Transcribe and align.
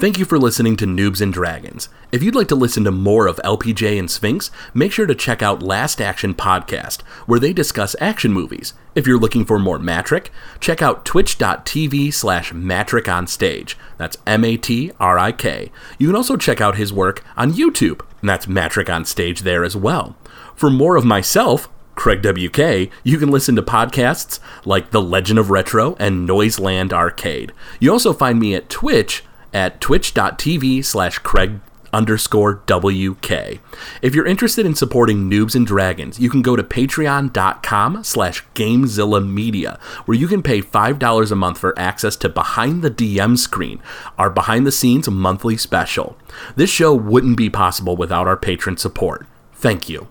Thank 0.00 0.18
you 0.18 0.24
for 0.24 0.38
listening 0.38 0.78
to 0.78 0.86
Noobs 0.86 1.20
and 1.20 1.30
Dragons. 1.30 1.90
If 2.10 2.22
you'd 2.22 2.34
like 2.34 2.48
to 2.48 2.54
listen 2.54 2.84
to 2.84 2.90
more 2.90 3.26
of 3.26 3.36
LPJ 3.44 3.98
and 3.98 4.10
Sphinx, 4.10 4.50
make 4.72 4.92
sure 4.92 5.04
to 5.04 5.14
check 5.14 5.42
out 5.42 5.62
Last 5.62 6.00
Action 6.00 6.32
Podcast, 6.32 7.02
where 7.26 7.38
they 7.38 7.52
discuss 7.52 7.94
action 8.00 8.32
movies. 8.32 8.72
If 8.94 9.06
you're 9.06 9.18
looking 9.18 9.44
for 9.44 9.58
more 9.58 9.78
Matrik, 9.78 10.28
check 10.58 10.80
out 10.80 11.04
twitch.tv 11.04 12.14
slash 12.14 12.50
Matrik 12.50 13.12
on 13.12 13.26
stage. 13.26 13.76
That's 13.98 14.16
M 14.26 14.42
A 14.42 14.56
T 14.56 14.90
R 14.98 15.18
I 15.18 15.32
K. 15.32 15.70
You 15.98 16.06
can 16.06 16.16
also 16.16 16.38
check 16.38 16.62
out 16.62 16.78
his 16.78 16.94
work 16.94 17.22
on 17.36 17.52
YouTube, 17.52 18.00
and 18.22 18.30
that's 18.30 18.46
Matrik 18.46 18.88
on 18.88 19.04
stage 19.04 19.42
there 19.42 19.64
as 19.64 19.76
well. 19.76 20.16
For 20.56 20.70
more 20.70 20.96
of 20.96 21.04
myself, 21.04 21.68
Craig 21.94 22.22
WK, 22.22 22.90
you 23.04 23.18
can 23.18 23.30
listen 23.30 23.54
to 23.56 23.62
podcasts 23.62 24.40
like 24.64 24.92
The 24.92 25.02
Legend 25.02 25.38
of 25.38 25.50
Retro 25.50 25.94
and 25.98 26.26
Noiseland 26.26 26.94
Arcade. 26.94 27.52
You 27.78 27.92
also 27.92 28.14
find 28.14 28.40
me 28.40 28.54
at 28.54 28.70
Twitch 28.70 29.24
at 29.52 29.80
twitch.tv 29.80 30.84
slash 30.84 31.18
Craig 31.18 31.60
underscore 31.92 32.62
WK. 32.66 33.60
If 34.02 34.14
you're 34.14 34.26
interested 34.26 34.66
in 34.66 34.74
supporting 34.74 35.30
Noobs 35.30 35.54
and 35.54 35.66
Dragons, 35.66 36.18
you 36.18 36.30
can 36.30 36.42
go 36.42 36.56
to 36.56 36.62
patreon.com 36.62 38.04
slash 38.04 38.44
Gamezilla 38.54 39.26
Media, 39.26 39.78
where 40.04 40.16
you 40.16 40.28
can 40.28 40.42
pay 40.42 40.62
$5 40.62 41.30
a 41.30 41.34
month 41.34 41.58
for 41.58 41.78
access 41.78 42.16
to 42.16 42.28
Behind 42.28 42.82
the 42.82 42.90
DM 42.90 43.36
Screen, 43.38 43.80
our 44.18 44.30
behind 44.30 44.66
the 44.66 44.72
scenes 44.72 45.08
monthly 45.10 45.56
special. 45.56 46.16
This 46.56 46.70
show 46.70 46.94
wouldn't 46.94 47.36
be 47.36 47.50
possible 47.50 47.96
without 47.96 48.26
our 48.26 48.36
patron 48.36 48.76
support. 48.76 49.26
Thank 49.52 49.88
you. 49.88 50.08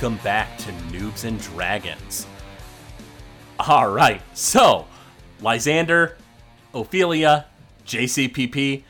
Welcome 0.00 0.22
back 0.22 0.56
to 0.56 0.70
Noobs 0.92 1.24
and 1.24 1.40
Dragons. 1.40 2.24
All 3.58 3.90
right, 3.90 4.22
so 4.32 4.86
Lysander, 5.40 6.16
Ophelia, 6.72 7.46
JCPP, 7.84 8.84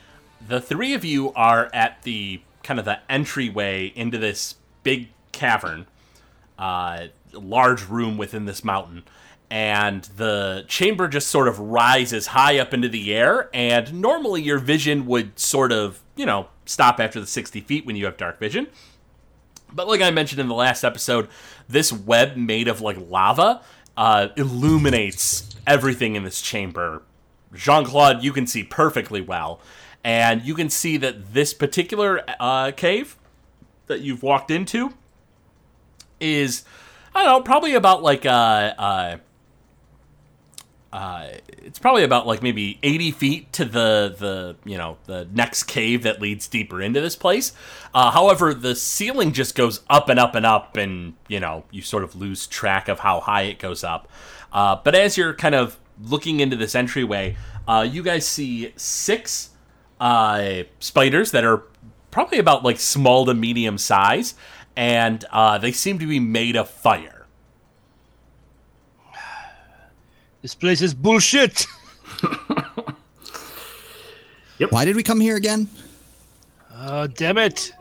the 0.47 0.61
three 0.61 0.93
of 0.93 1.03
you 1.03 1.33
are 1.33 1.67
at 1.73 2.03
the 2.03 2.41
kind 2.61 2.77
of 2.77 2.85
the 2.85 2.99
entryway 3.11 3.91
into 3.95 4.19
this 4.19 4.53
big 4.83 5.07
cavern, 5.31 5.87
uh, 6.59 7.07
large 7.33 7.87
room 7.87 8.15
within 8.15 8.45
this 8.45 8.63
mountain. 8.63 9.01
And 9.49 10.03
the 10.03 10.63
chamber 10.67 11.07
just 11.07 11.29
sort 11.29 11.47
of 11.47 11.57
rises 11.57 12.27
high 12.27 12.59
up 12.59 12.71
into 12.71 12.87
the 12.87 13.15
air. 13.15 13.49
And 13.51 13.99
normally 13.99 14.43
your 14.43 14.59
vision 14.59 15.07
would 15.07 15.39
sort 15.39 15.71
of, 15.71 16.03
you 16.15 16.27
know, 16.27 16.49
stop 16.65 16.99
after 16.99 17.19
the 17.19 17.25
60 17.25 17.61
feet 17.61 17.83
when 17.83 17.95
you 17.95 18.05
have 18.05 18.15
dark 18.15 18.37
vision. 18.37 18.67
But 19.71 19.87
like 19.87 20.01
I 20.01 20.11
mentioned 20.11 20.39
in 20.39 20.47
the 20.47 20.55
last 20.55 20.83
episode, 20.83 21.27
this 21.67 21.91
web 21.91 22.35
made 22.35 22.67
of 22.67 22.81
like 22.81 22.97
lava 23.09 23.61
uh, 23.97 24.29
illuminates 24.35 25.55
everything 25.67 26.15
in 26.15 26.23
this 26.23 26.41
chamber. 26.41 27.03
Jean 27.53 27.85
Claude, 27.85 28.23
you 28.23 28.31
can 28.31 28.47
see 28.47 28.63
perfectly 28.63 29.21
well, 29.21 29.59
and 30.03 30.43
you 30.43 30.53
can 30.53 30.69
see 30.69 30.97
that 30.97 31.33
this 31.33 31.53
particular 31.53 32.23
uh, 32.39 32.71
cave 32.71 33.17
that 33.87 34.01
you've 34.01 34.23
walked 34.23 34.51
into 34.51 34.93
is 36.19 36.63
I 37.13 37.23
don't 37.23 37.39
know, 37.39 37.41
probably 37.41 37.73
about 37.73 38.03
like 38.03 38.25
uh, 38.25 39.17
uh, 40.91 41.27
it's 41.49 41.77
probably 41.79 42.03
about 42.03 42.25
like 42.25 42.41
maybe 42.41 42.79
80 42.81 43.11
feet 43.11 43.53
to 43.53 43.65
the 43.65 44.15
the 44.17 44.55
you 44.69 44.77
know 44.77 44.97
the 45.05 45.27
next 45.31 45.63
cave 45.63 46.03
that 46.03 46.21
leads 46.21 46.47
deeper 46.47 46.81
into 46.81 46.99
this 47.01 47.15
place. 47.15 47.53
Uh, 47.93 48.11
however 48.11 48.53
the 48.53 48.75
ceiling 48.75 49.31
just 49.31 49.55
goes 49.55 49.81
up 49.89 50.09
and 50.09 50.19
up 50.19 50.35
and 50.35 50.45
up 50.45 50.77
and 50.77 51.13
you 51.27 51.39
know 51.39 51.63
you 51.71 51.81
sort 51.81 52.03
of 52.03 52.15
lose 52.15 52.47
track 52.47 52.87
of 52.87 52.99
how 52.99 53.19
high 53.19 53.43
it 53.43 53.59
goes 53.59 53.83
up. 53.83 54.07
Uh, 54.51 54.77
but 54.83 54.95
as 54.95 55.15
you're 55.17 55.33
kind 55.33 55.55
of 55.55 55.77
looking 56.01 56.39
into 56.39 56.55
this 56.55 56.73
entryway 56.73 57.35
uh, 57.67 57.81
you 57.81 58.01
guys 58.01 58.27
see 58.27 58.73
six 58.75 59.51
uh, 59.99 60.63
spiders 60.79 61.29
that 61.31 61.43
are 61.43 61.63
probably 62.09 62.39
about 62.39 62.63
like 62.63 62.79
small 62.79 63.25
to 63.25 63.33
medium 63.33 63.77
size. 63.77 64.33
And 64.75 65.23
uh, 65.31 65.57
they 65.57 65.71
seem 65.71 65.99
to 65.99 66.07
be 66.07 66.19
made 66.19 66.55
of 66.55 66.69
fire 66.69 67.18
This 70.41 70.55
place 70.55 70.81
is 70.81 70.93
bullshit. 70.93 71.65
Why 74.69 74.85
did 74.85 74.95
we 74.95 75.03
come 75.03 75.19
here 75.19 75.35
again? 75.35 75.67
Oh, 76.75 77.07
damn 77.07 77.37
it. 77.37 77.73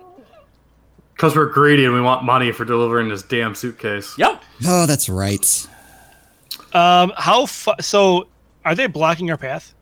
Because 1.14 1.36
we're 1.36 1.46
greedy 1.46 1.84
and 1.84 1.94
we 1.94 2.00
want 2.00 2.24
money 2.24 2.52
for 2.52 2.64
delivering 2.64 3.08
this 3.08 3.22
damn 3.22 3.54
suitcase. 3.54 4.16
yep 4.18 4.42
Oh, 4.66 4.86
that's 4.86 5.08
right. 5.08 5.66
Um, 6.72 7.12
how 7.16 7.46
fu- 7.46 7.72
so? 7.80 8.28
Are 8.64 8.74
they 8.74 8.86
blocking 8.86 9.30
our 9.30 9.36
path? 9.36 9.74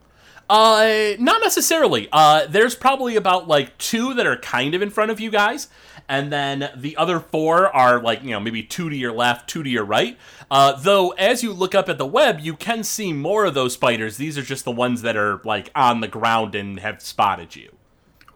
Uh, 0.48 1.12
not 1.18 1.40
necessarily. 1.42 2.08
Uh, 2.12 2.46
there's 2.46 2.74
probably 2.74 3.16
about 3.16 3.48
like 3.48 3.76
two 3.78 4.14
that 4.14 4.26
are 4.26 4.36
kind 4.36 4.74
of 4.74 4.82
in 4.82 4.90
front 4.90 5.10
of 5.10 5.18
you 5.18 5.30
guys, 5.30 5.68
and 6.08 6.32
then 6.32 6.70
the 6.76 6.96
other 6.96 7.20
four 7.20 7.74
are 7.74 8.00
like 8.00 8.22
you 8.22 8.30
know 8.30 8.40
maybe 8.40 8.62
two 8.62 8.88
to 8.90 8.96
your 8.96 9.12
left, 9.12 9.48
two 9.48 9.62
to 9.62 9.68
your 9.68 9.84
right. 9.84 10.18
Uh, 10.50 10.72
though 10.80 11.10
as 11.10 11.42
you 11.42 11.52
look 11.52 11.74
up 11.74 11.88
at 11.88 11.98
the 11.98 12.06
web, 12.06 12.40
you 12.40 12.54
can 12.54 12.84
see 12.84 13.12
more 13.12 13.44
of 13.44 13.54
those 13.54 13.74
spiders. 13.74 14.16
These 14.16 14.38
are 14.38 14.42
just 14.42 14.64
the 14.64 14.72
ones 14.72 15.02
that 15.02 15.16
are 15.16 15.40
like 15.44 15.70
on 15.74 16.00
the 16.00 16.08
ground 16.08 16.54
and 16.54 16.78
have 16.80 17.02
spotted 17.02 17.56
you. 17.56 17.76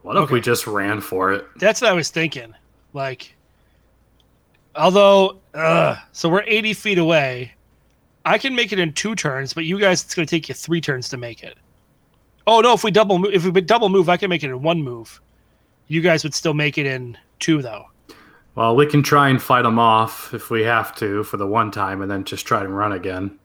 What 0.03 0.16
if 0.16 0.30
we 0.30 0.41
just 0.41 0.66
ran 0.66 1.00
for 1.00 1.32
it? 1.32 1.47
That's 1.56 1.82
what 1.82 1.91
I 1.91 1.92
was 1.92 2.09
thinking. 2.09 2.54
Like, 2.94 3.34
although, 4.75 5.38
uh, 5.53 5.97
so 6.12 6.28
we're 6.28 6.42
80 6.47 6.72
feet 6.72 6.98
away. 6.98 7.53
I 8.25 8.38
can 8.38 8.54
make 8.54 8.72
it 8.72 8.78
in 8.78 8.92
two 8.92 9.14
turns, 9.14 9.53
but 9.53 9.64
you 9.64 9.78
guys, 9.78 10.03
it's 10.03 10.14
going 10.14 10.26
to 10.26 10.30
take 10.30 10.48
you 10.48 10.54
three 10.54 10.80
turns 10.80 11.09
to 11.10 11.16
make 11.16 11.42
it. 11.42 11.56
Oh 12.47 12.60
no! 12.60 12.72
If 12.72 12.82
we 12.82 12.91
double, 12.91 13.19
mo- 13.19 13.30
if 13.30 13.44
we 13.44 13.60
double 13.60 13.88
move, 13.88 14.09
I 14.09 14.16
can 14.16 14.30
make 14.30 14.42
it 14.42 14.48
in 14.48 14.62
one 14.62 14.82
move. 14.82 15.20
You 15.88 16.00
guys 16.00 16.25
would 16.25 16.34
still 16.34 16.54
make 16.54 16.78
it 16.78 16.86
in 16.86 17.16
two, 17.41 17.62
though. 17.62 17.87
Well, 18.55 18.77
we 18.77 18.87
can 18.87 19.03
try 19.03 19.28
and 19.28 19.41
fight 19.43 19.62
them 19.62 19.78
off 19.78 20.33
if 20.34 20.51
we 20.51 20.62
have 20.62 20.95
to 20.97 21.25
for 21.25 21.37
the 21.37 21.47
one 21.47 21.71
time 21.71 22.03
and 22.03 22.11
then 22.11 22.25
just 22.25 22.47
try 22.47 22.62
and 22.62 22.77
run 22.77 22.93
again. 22.93 23.39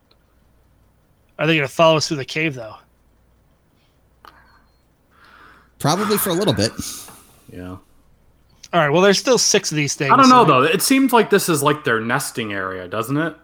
Are 1.39 1.47
they 1.47 1.55
going 1.55 1.67
to 1.67 1.73
follow 1.73 1.97
us 1.97 2.07
through 2.07 2.17
the 2.17 2.25
cave, 2.25 2.55
though? 2.55 2.75
Probably 5.79 6.17
for 6.17 6.29
a 6.29 6.33
little 6.33 6.53
bit. 6.53 6.71
Yeah. 7.51 7.69
All 7.71 8.81
right. 8.81 8.89
Well, 8.89 9.01
there's 9.01 9.19
still 9.19 9.37
six 9.37 9.71
of 9.71 9.75
these 9.75 9.93
things. 9.95 10.11
I 10.11 10.17
don't 10.17 10.29
know, 10.29 10.43
so- 10.45 10.61
though. 10.61 10.63
It 10.63 10.81
seems 10.81 11.13
like 11.13 11.29
this 11.29 11.49
is 11.49 11.61
like 11.61 11.83
their 11.83 11.99
nesting 11.99 12.53
area, 12.53 12.87
doesn't 12.87 13.17
it? 13.17 13.35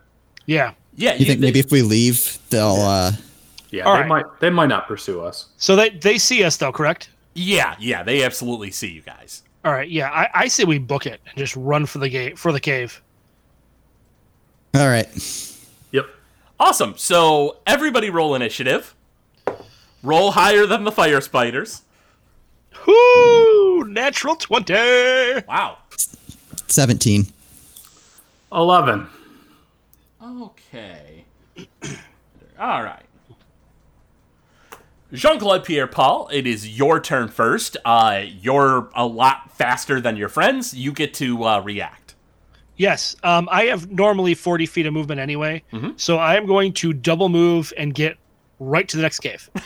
Yeah. 0.45 0.73
Yeah, 0.95 1.13
You 1.15 1.25
think 1.25 1.39
maybe 1.39 1.59
if 1.59 1.71
we 1.71 1.81
leave, 1.83 2.37
they'll. 2.49 2.75
uh 2.81 3.13
Yeah, 3.69 3.83
All 3.83 3.93
they 3.95 4.01
right. 4.01 4.07
might 4.09 4.25
they 4.41 4.49
might 4.49 4.67
not 4.67 4.87
pursue 4.89 5.21
us. 5.21 5.47
So 5.55 5.75
they 5.77 5.91
they 5.91 6.17
see 6.17 6.43
us 6.43 6.57
though, 6.57 6.73
correct? 6.73 7.09
yeah, 7.33 7.75
yeah, 7.79 8.03
they 8.03 8.23
absolutely 8.23 8.71
see 8.71 8.89
you 8.89 9.01
guys. 9.01 9.41
All 9.63 9.71
right. 9.71 9.89
Yeah. 9.89 10.09
I, 10.09 10.29
I 10.33 10.47
say 10.47 10.63
we 10.63 10.77
book 10.79 11.05
it 11.05 11.21
and 11.25 11.37
just 11.37 11.55
run 11.55 11.85
for 11.85 11.99
the 11.99 12.09
gate 12.09 12.37
for 12.37 12.51
the 12.51 12.59
cave. 12.59 13.01
All 14.73 14.87
right. 14.87 15.07
Yep. 15.91 16.05
Awesome. 16.59 16.93
So 16.97 17.57
everybody 17.67 18.09
roll 18.09 18.35
initiative. 18.35 18.95
Roll 20.03 20.31
higher 20.31 20.65
than 20.65 20.83
the 20.83 20.91
fire 20.91 21.21
spiders. 21.21 21.83
Whoo! 22.87 23.83
Natural 23.85 24.35
twenty. 24.35 24.73
Wow. 25.47 25.77
17. 26.67 27.27
Eleven. 28.53 29.07
Okay. 30.23 31.25
All 32.59 32.81
right. 32.81 33.03
Jean 35.13 35.39
Claude 35.39 35.65
Pierre 35.65 35.87
Paul, 35.87 36.29
it 36.31 36.47
is 36.47 36.77
your 36.77 36.99
turn 36.99 37.27
first. 37.27 37.75
Uh, 37.83 38.23
you're 38.39 38.89
a 38.95 39.05
lot 39.05 39.51
faster 39.51 39.99
than 39.99 40.15
your 40.15 40.29
friends. 40.29 40.73
You 40.73 40.93
get 40.93 41.13
to 41.15 41.43
uh, 41.43 41.59
react. 41.61 42.15
Yes. 42.77 43.15
Um, 43.21 43.49
I 43.51 43.65
have 43.65 43.91
normally 43.91 44.33
forty 44.33 44.65
feet 44.65 44.85
of 44.85 44.93
movement 44.93 45.19
anyway, 45.19 45.63
so 45.97 46.17
I 46.17 46.35
am 46.35 46.45
going 46.45 46.73
to 46.73 46.93
double 46.93 47.29
move 47.29 47.73
and 47.77 47.93
get 47.93 48.17
right 48.59 48.87
to 48.87 48.97
the 48.97 49.03
next 49.03 49.19
cave. 49.19 49.49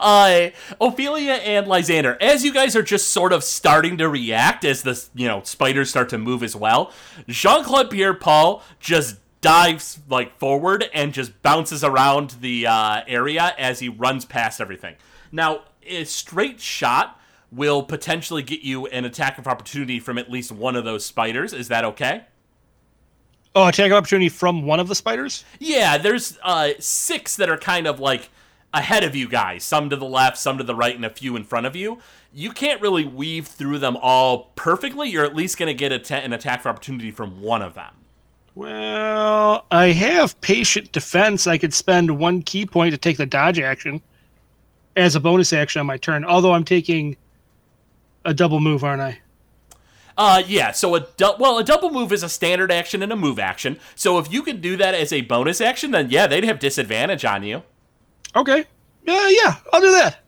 uh, 0.00 0.50
Ophelia 0.80 1.32
and 1.32 1.66
Lysander, 1.66 2.16
as 2.20 2.44
you 2.44 2.52
guys 2.52 2.76
are 2.76 2.82
just 2.82 3.08
sort 3.08 3.32
of 3.32 3.42
starting 3.42 3.98
to 3.98 4.08
react 4.08 4.64
as 4.64 4.82
the 4.82 5.02
you 5.14 5.26
know 5.26 5.42
spiders 5.42 5.90
start 5.90 6.10
to 6.10 6.18
move 6.18 6.42
as 6.42 6.54
well, 6.54 6.92
Jean 7.26 7.64
Claude 7.64 7.90
Pierre 7.90 8.14
Paul 8.14 8.62
just 8.78 9.16
dives 9.40 10.00
like 10.08 10.38
forward 10.38 10.88
and 10.92 11.12
just 11.12 11.42
bounces 11.42 11.82
around 11.82 12.36
the 12.40 12.66
uh, 12.66 13.02
area 13.06 13.54
as 13.58 13.80
he 13.80 13.88
runs 13.88 14.24
past 14.24 14.60
everything. 14.60 14.96
Now, 15.32 15.62
a 15.82 16.04
straight 16.04 16.60
shot 16.60 17.18
will 17.50 17.82
potentially 17.82 18.42
get 18.42 18.60
you 18.60 18.86
an 18.88 19.04
attack 19.04 19.38
of 19.38 19.46
opportunity 19.46 19.98
from 19.98 20.18
at 20.18 20.30
least 20.30 20.52
one 20.52 20.76
of 20.76 20.84
those 20.84 21.04
spiders. 21.04 21.52
Is 21.52 21.68
that 21.68 21.84
okay? 21.84 22.24
Oh, 23.54 23.66
attack 23.66 23.90
of 23.90 23.96
opportunity 23.96 24.28
from 24.28 24.64
one 24.64 24.78
of 24.78 24.88
the 24.88 24.94
spiders? 24.94 25.44
Yeah, 25.58 25.98
there's 25.98 26.38
uh, 26.42 26.70
six 26.78 27.34
that 27.36 27.48
are 27.48 27.56
kind 27.56 27.86
of 27.88 27.98
like 27.98 28.30
ahead 28.72 29.02
of 29.02 29.16
you 29.16 29.28
guys. 29.28 29.64
Some 29.64 29.90
to 29.90 29.96
the 29.96 30.06
left, 30.06 30.38
some 30.38 30.58
to 30.58 30.64
the 30.64 30.74
right, 30.74 30.94
and 30.94 31.04
a 31.04 31.10
few 31.10 31.34
in 31.34 31.42
front 31.42 31.66
of 31.66 31.74
you. 31.74 31.98
You 32.32 32.52
can't 32.52 32.80
really 32.80 33.04
weave 33.04 33.48
through 33.48 33.78
them 33.78 33.96
all 33.96 34.52
perfectly. 34.54 35.08
You're 35.08 35.24
at 35.24 35.34
least 35.34 35.58
going 35.58 35.66
to 35.66 35.74
get 35.74 35.90
a 35.90 36.14
an 36.14 36.32
attack 36.32 36.60
of 36.60 36.66
opportunity 36.66 37.10
from 37.10 37.42
one 37.42 37.62
of 37.62 37.74
them. 37.74 37.94
Well, 38.60 39.64
I 39.70 39.86
have 39.86 40.38
patient 40.42 40.92
defense. 40.92 41.46
I 41.46 41.56
could 41.56 41.72
spend 41.72 42.18
one 42.18 42.42
ki 42.42 42.66
point 42.66 42.92
to 42.92 42.98
take 42.98 43.16
the 43.16 43.24
dodge 43.24 43.58
action 43.58 44.02
as 44.96 45.16
a 45.16 45.20
bonus 45.20 45.54
action 45.54 45.80
on 45.80 45.86
my 45.86 45.96
turn. 45.96 46.26
Although 46.26 46.52
I'm 46.52 46.64
taking 46.64 47.16
a 48.26 48.34
double 48.34 48.60
move, 48.60 48.84
aren't 48.84 49.00
I? 49.00 49.18
Uh, 50.14 50.42
yeah. 50.46 50.72
So 50.72 50.94
a 50.94 51.00
du- 51.00 51.36
well, 51.38 51.56
a 51.56 51.64
double 51.64 51.90
move 51.90 52.12
is 52.12 52.22
a 52.22 52.28
standard 52.28 52.70
action 52.70 53.02
and 53.02 53.10
a 53.10 53.16
move 53.16 53.38
action. 53.38 53.80
So 53.94 54.18
if 54.18 54.30
you 54.30 54.42
could 54.42 54.60
do 54.60 54.76
that 54.76 54.94
as 54.94 55.10
a 55.10 55.22
bonus 55.22 55.62
action, 55.62 55.92
then 55.92 56.10
yeah, 56.10 56.26
they'd 56.26 56.44
have 56.44 56.58
disadvantage 56.58 57.24
on 57.24 57.42
you. 57.42 57.62
Okay. 58.36 58.66
Yeah, 59.06 59.28
yeah, 59.30 59.56
I'll 59.72 59.80
do 59.80 59.92
that. 59.92 60.18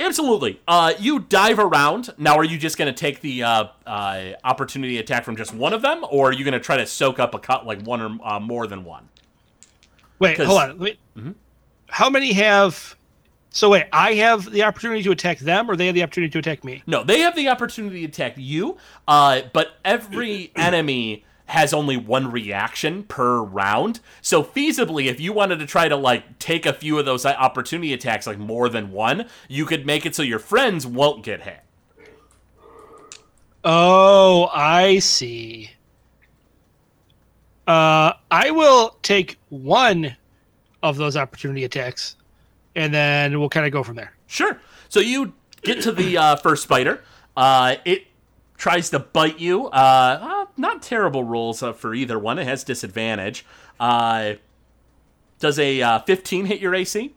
Absolutely. 0.00 0.60
Uh, 0.66 0.94
you 0.98 1.20
dive 1.20 1.58
around. 1.58 2.10
Now, 2.16 2.36
are 2.36 2.44
you 2.44 2.58
just 2.58 2.78
going 2.78 2.92
to 2.92 2.98
take 2.98 3.20
the 3.20 3.42
uh, 3.42 3.66
uh, 3.86 4.32
opportunity 4.42 4.98
attack 4.98 5.24
from 5.24 5.36
just 5.36 5.54
one 5.54 5.72
of 5.72 5.82
them, 5.82 6.04
or 6.10 6.30
are 6.30 6.32
you 6.32 6.44
going 6.44 6.54
to 6.54 6.60
try 6.60 6.78
to 6.78 6.86
soak 6.86 7.18
up 7.18 7.34
a 7.34 7.38
cut 7.38 7.66
like 7.66 7.82
one 7.82 8.00
or 8.00 8.26
uh, 8.26 8.40
more 8.40 8.66
than 8.66 8.84
one? 8.84 9.08
Wait, 10.18 10.38
hold 10.38 10.60
on. 10.60 10.78
Wait. 10.78 10.98
How 11.88 12.08
many 12.08 12.32
have? 12.32 12.96
So 13.50 13.68
wait, 13.70 13.86
I 13.92 14.14
have 14.14 14.50
the 14.50 14.62
opportunity 14.62 15.02
to 15.02 15.10
attack 15.10 15.38
them, 15.40 15.70
or 15.70 15.76
they 15.76 15.86
have 15.86 15.94
the 15.94 16.02
opportunity 16.02 16.30
to 16.30 16.38
attack 16.38 16.62
me? 16.62 16.82
No, 16.86 17.02
they 17.02 17.20
have 17.20 17.34
the 17.34 17.48
opportunity 17.48 18.00
to 18.00 18.06
attack 18.06 18.34
you, 18.36 18.76
uh, 19.08 19.42
but 19.52 19.72
every 19.84 20.52
enemy 20.56 21.24
has 21.50 21.74
only 21.74 21.96
one 21.96 22.30
reaction 22.30 23.02
per 23.02 23.40
round. 23.40 23.98
So 24.22 24.44
feasibly, 24.44 25.06
if 25.06 25.18
you 25.18 25.32
wanted 25.32 25.58
to 25.58 25.66
try 25.66 25.88
to 25.88 25.96
like 25.96 26.38
take 26.38 26.64
a 26.64 26.72
few 26.72 26.96
of 26.96 27.06
those 27.06 27.26
opportunity 27.26 27.92
attacks, 27.92 28.24
like 28.24 28.38
more 28.38 28.68
than 28.68 28.92
one, 28.92 29.28
you 29.48 29.66
could 29.66 29.84
make 29.84 30.06
it 30.06 30.14
so 30.14 30.22
your 30.22 30.38
friends 30.38 30.86
won't 30.86 31.24
get 31.24 31.42
hit. 31.42 31.60
Oh, 33.64 34.48
I 34.54 35.00
see. 35.00 35.70
Uh, 37.66 38.12
I 38.30 38.52
will 38.52 38.96
take 39.02 39.36
one 39.48 40.16
of 40.84 40.96
those 40.98 41.16
opportunity 41.16 41.64
attacks, 41.64 42.14
and 42.76 42.94
then 42.94 43.40
we'll 43.40 43.48
kind 43.48 43.66
of 43.66 43.72
go 43.72 43.82
from 43.82 43.96
there. 43.96 44.12
Sure. 44.28 44.56
So 44.88 45.00
you 45.00 45.32
get 45.62 45.82
to 45.82 45.90
the 45.90 46.16
uh, 46.16 46.36
first 46.36 46.62
spider. 46.62 47.02
Uh, 47.36 47.74
it 47.84 48.06
tries 48.60 48.90
to 48.90 48.98
bite 48.98 49.40
you. 49.40 49.66
Uh, 49.68 50.18
uh, 50.20 50.46
not 50.56 50.82
terrible 50.82 51.24
rolls 51.24 51.62
uh, 51.62 51.72
for 51.72 51.94
either 51.94 52.18
one. 52.18 52.38
It 52.38 52.46
has 52.46 52.62
disadvantage. 52.62 53.44
Uh, 53.80 54.34
does 55.38 55.58
a 55.58 55.80
uh, 55.80 55.98
15 56.00 56.44
hit 56.44 56.60
your 56.60 56.74
AC? 56.74 57.14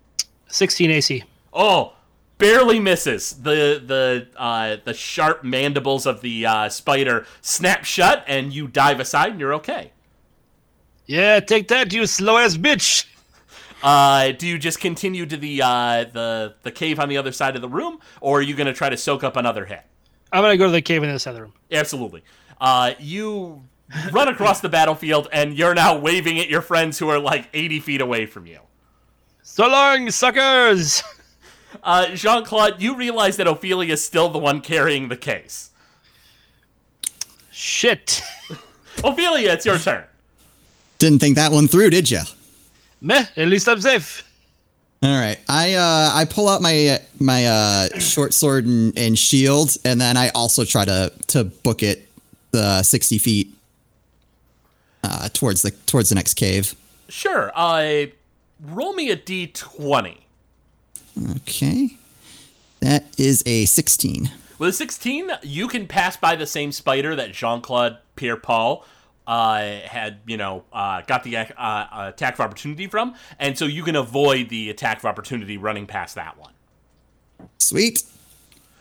16 0.47 0.89
AC. 0.89 1.23
Oh, 1.51 1.93
barely 2.37 2.79
misses. 2.79 3.33
The 3.33 3.83
the 3.85 4.27
uh, 4.37 4.77
the 4.83 4.93
sharp 4.93 5.43
mandibles 5.43 6.05
of 6.05 6.21
the 6.21 6.45
uh, 6.45 6.69
spider 6.69 7.25
snap 7.41 7.83
shut, 7.83 8.23
and 8.25 8.53
you 8.53 8.67
dive 8.67 8.99
aside, 8.99 9.31
and 9.31 9.39
you're 9.39 9.53
okay. 9.55 9.91
Yeah, 11.05 11.41
take 11.41 11.67
that, 11.67 11.91
you 11.91 12.07
slow 12.07 12.37
ass 12.37 12.55
bitch. 12.55 13.05
Uh, 13.83 14.31
do 14.31 14.47
you 14.47 14.57
just 14.57 14.79
continue 14.79 15.25
to 15.25 15.35
the 15.35 15.61
uh, 15.61 16.05
the 16.05 16.55
the 16.63 16.71
cave 16.71 16.99
on 16.99 17.09
the 17.09 17.17
other 17.17 17.33
side 17.33 17.57
of 17.57 17.61
the 17.61 17.67
room, 17.67 17.99
or 18.21 18.39
are 18.39 18.41
you 18.41 18.55
going 18.55 18.67
to 18.67 18.73
try 18.73 18.89
to 18.89 18.97
soak 18.97 19.23
up 19.25 19.35
another 19.35 19.65
hit? 19.65 19.81
I'm 20.33 20.41
gonna 20.41 20.57
go 20.57 20.65
to 20.65 20.71
the 20.71 20.81
cave 20.81 21.03
in 21.03 21.09
this 21.09 21.27
other 21.27 21.43
room. 21.43 21.53
Absolutely. 21.71 22.23
Uh, 22.59 22.93
you 22.99 23.63
run 24.11 24.27
across 24.27 24.61
the 24.61 24.69
battlefield, 24.69 25.27
and 25.31 25.55
you're 25.55 25.75
now 25.75 25.97
waving 25.97 26.39
at 26.39 26.49
your 26.49 26.61
friends 26.61 26.97
who 26.97 27.07
are 27.09 27.19
like 27.19 27.47
80 27.53 27.79
feet 27.81 28.01
away 28.01 28.25
from 28.25 28.47
you. 28.47 28.59
So 29.43 29.67
long, 29.67 30.09
suckers. 30.11 31.03
Uh, 31.81 32.13
Jean 32.13 32.45
Claude, 32.45 32.79
you 32.79 32.95
realize 32.95 33.35
that 33.37 33.47
Ophelia 33.47 33.93
is 33.93 34.05
still 34.05 34.29
the 34.29 34.37
one 34.37 34.61
carrying 34.61 35.09
the 35.09 35.17
case. 35.17 35.71
Shit. 37.51 38.21
Ophelia, 39.03 39.53
it's 39.53 39.65
your 39.65 39.79
turn. 39.79 40.03
Didn't 40.99 41.17
think 41.19 41.35
that 41.35 41.51
one 41.51 41.67
through, 41.67 41.89
did 41.89 42.11
you? 42.11 42.21
Meh. 43.01 43.25
At 43.35 43.47
least 43.47 43.67
I'm 43.67 43.81
safe. 43.81 44.23
All 45.03 45.19
right. 45.19 45.37
I 45.49 45.73
uh 45.73 46.11
I 46.13 46.23
pull 46.23 46.47
out 46.47 46.61
my 46.61 47.01
my 47.19 47.45
uh 47.45 47.99
short 47.99 48.33
sword 48.33 48.65
and, 48.65 48.97
and 48.97 49.19
shield, 49.19 49.75
and 49.83 49.99
then 49.99 50.15
I 50.15 50.29
also 50.29 50.63
try 50.63 50.85
to 50.85 51.11
to 51.27 51.43
book 51.43 51.83
it 51.83 52.07
the 52.51 52.83
sixty 52.83 53.17
feet 53.17 53.53
uh 55.03 55.27
towards 55.33 55.61
the 55.61 55.71
towards 55.71 56.07
the 56.07 56.15
next 56.15 56.35
cave. 56.35 56.73
Sure. 57.09 57.51
Uh, 57.53 58.05
roll 58.61 58.93
me 58.93 59.11
a 59.11 59.17
d20. 59.17 60.19
Okay. 61.37 61.97
That 62.79 63.03
is 63.17 63.43
a 63.45 63.65
sixteen. 63.65 64.31
With 64.57 64.69
a 64.69 64.73
16, 64.73 65.31
you 65.41 65.67
can 65.67 65.87
pass 65.87 66.15
by 66.15 66.37
the 66.37 66.45
same 66.45 66.71
spider 66.71 67.15
that 67.17 67.33
Jean 67.33 67.59
Claude 67.59 67.97
Pierre 68.15 68.37
Paul 68.37 68.85
uh, 69.25 69.79
had, 69.85 70.19
you 70.25 70.37
know, 70.37 70.65
uh, 70.73 71.01
got 71.01 71.23
the 71.23 71.37
uh, 71.37 72.07
attack 72.09 72.35
of 72.35 72.39
opportunity 72.41 72.87
from, 72.87 73.15
and 73.39 73.57
so 73.57 73.65
you 73.65 73.83
can 73.83 73.95
avoid 73.95 74.49
the 74.49 74.69
attack 74.69 74.99
of 74.99 75.05
opportunity 75.05 75.57
running 75.57 75.85
past 75.87 76.15
that 76.15 76.37
one. 76.37 76.53
Sweet. 77.57 78.03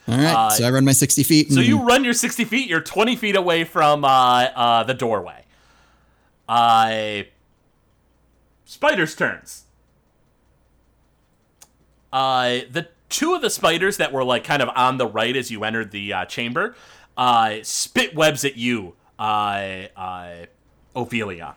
All 0.08 0.18
right. 0.18 0.52
so 0.52 0.66
I 0.66 0.70
run 0.70 0.84
my 0.84 0.92
sixty 0.92 1.22
feet. 1.22 1.52
So 1.52 1.60
you 1.60 1.80
run 1.80 2.02
your 2.02 2.12
60 2.12 2.44
feet, 2.44 2.68
you're 2.68 2.80
20 2.80 3.14
feet 3.14 3.36
away 3.36 3.62
from 3.62 4.04
uh, 4.04 4.08
uh, 4.08 4.82
the 4.82 4.94
doorway. 4.94 5.44
Uh, 6.48 7.22
spiders' 8.64 9.14
turns. 9.14 9.64
Uh, 12.12 12.60
the 12.70 12.88
two 13.08 13.34
of 13.34 13.42
the 13.42 13.50
spiders 13.50 13.96
that 13.98 14.12
were 14.12 14.24
like 14.24 14.42
kind 14.42 14.60
of 14.60 14.68
on 14.74 14.98
the 14.98 15.06
right 15.06 15.36
as 15.36 15.50
you 15.50 15.62
entered 15.64 15.92
the 15.92 16.12
uh, 16.12 16.24
chamber 16.24 16.74
uh, 17.16 17.56
spit 17.62 18.14
webs 18.14 18.44
at 18.44 18.56
you, 18.56 18.94
uh, 19.22 19.86
uh, 19.96 20.34
Ophelia. 20.96 21.54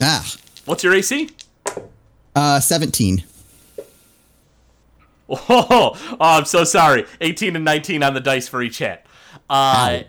ah 0.00 0.34
What's 0.64 0.84
your 0.84 0.94
AC? 0.94 1.30
uh 2.36 2.60
seventeen. 2.60 3.24
Oh, 5.30 5.36
oh, 6.10 6.16
I'm 6.20 6.46
so 6.46 6.64
sorry. 6.64 7.04
18 7.20 7.54
and 7.54 7.62
19 7.62 8.02
on 8.02 8.14
the 8.14 8.20
dice 8.20 8.48
for 8.48 8.62
each 8.62 8.78
hit. 8.78 9.04
Uh, 9.50 10.04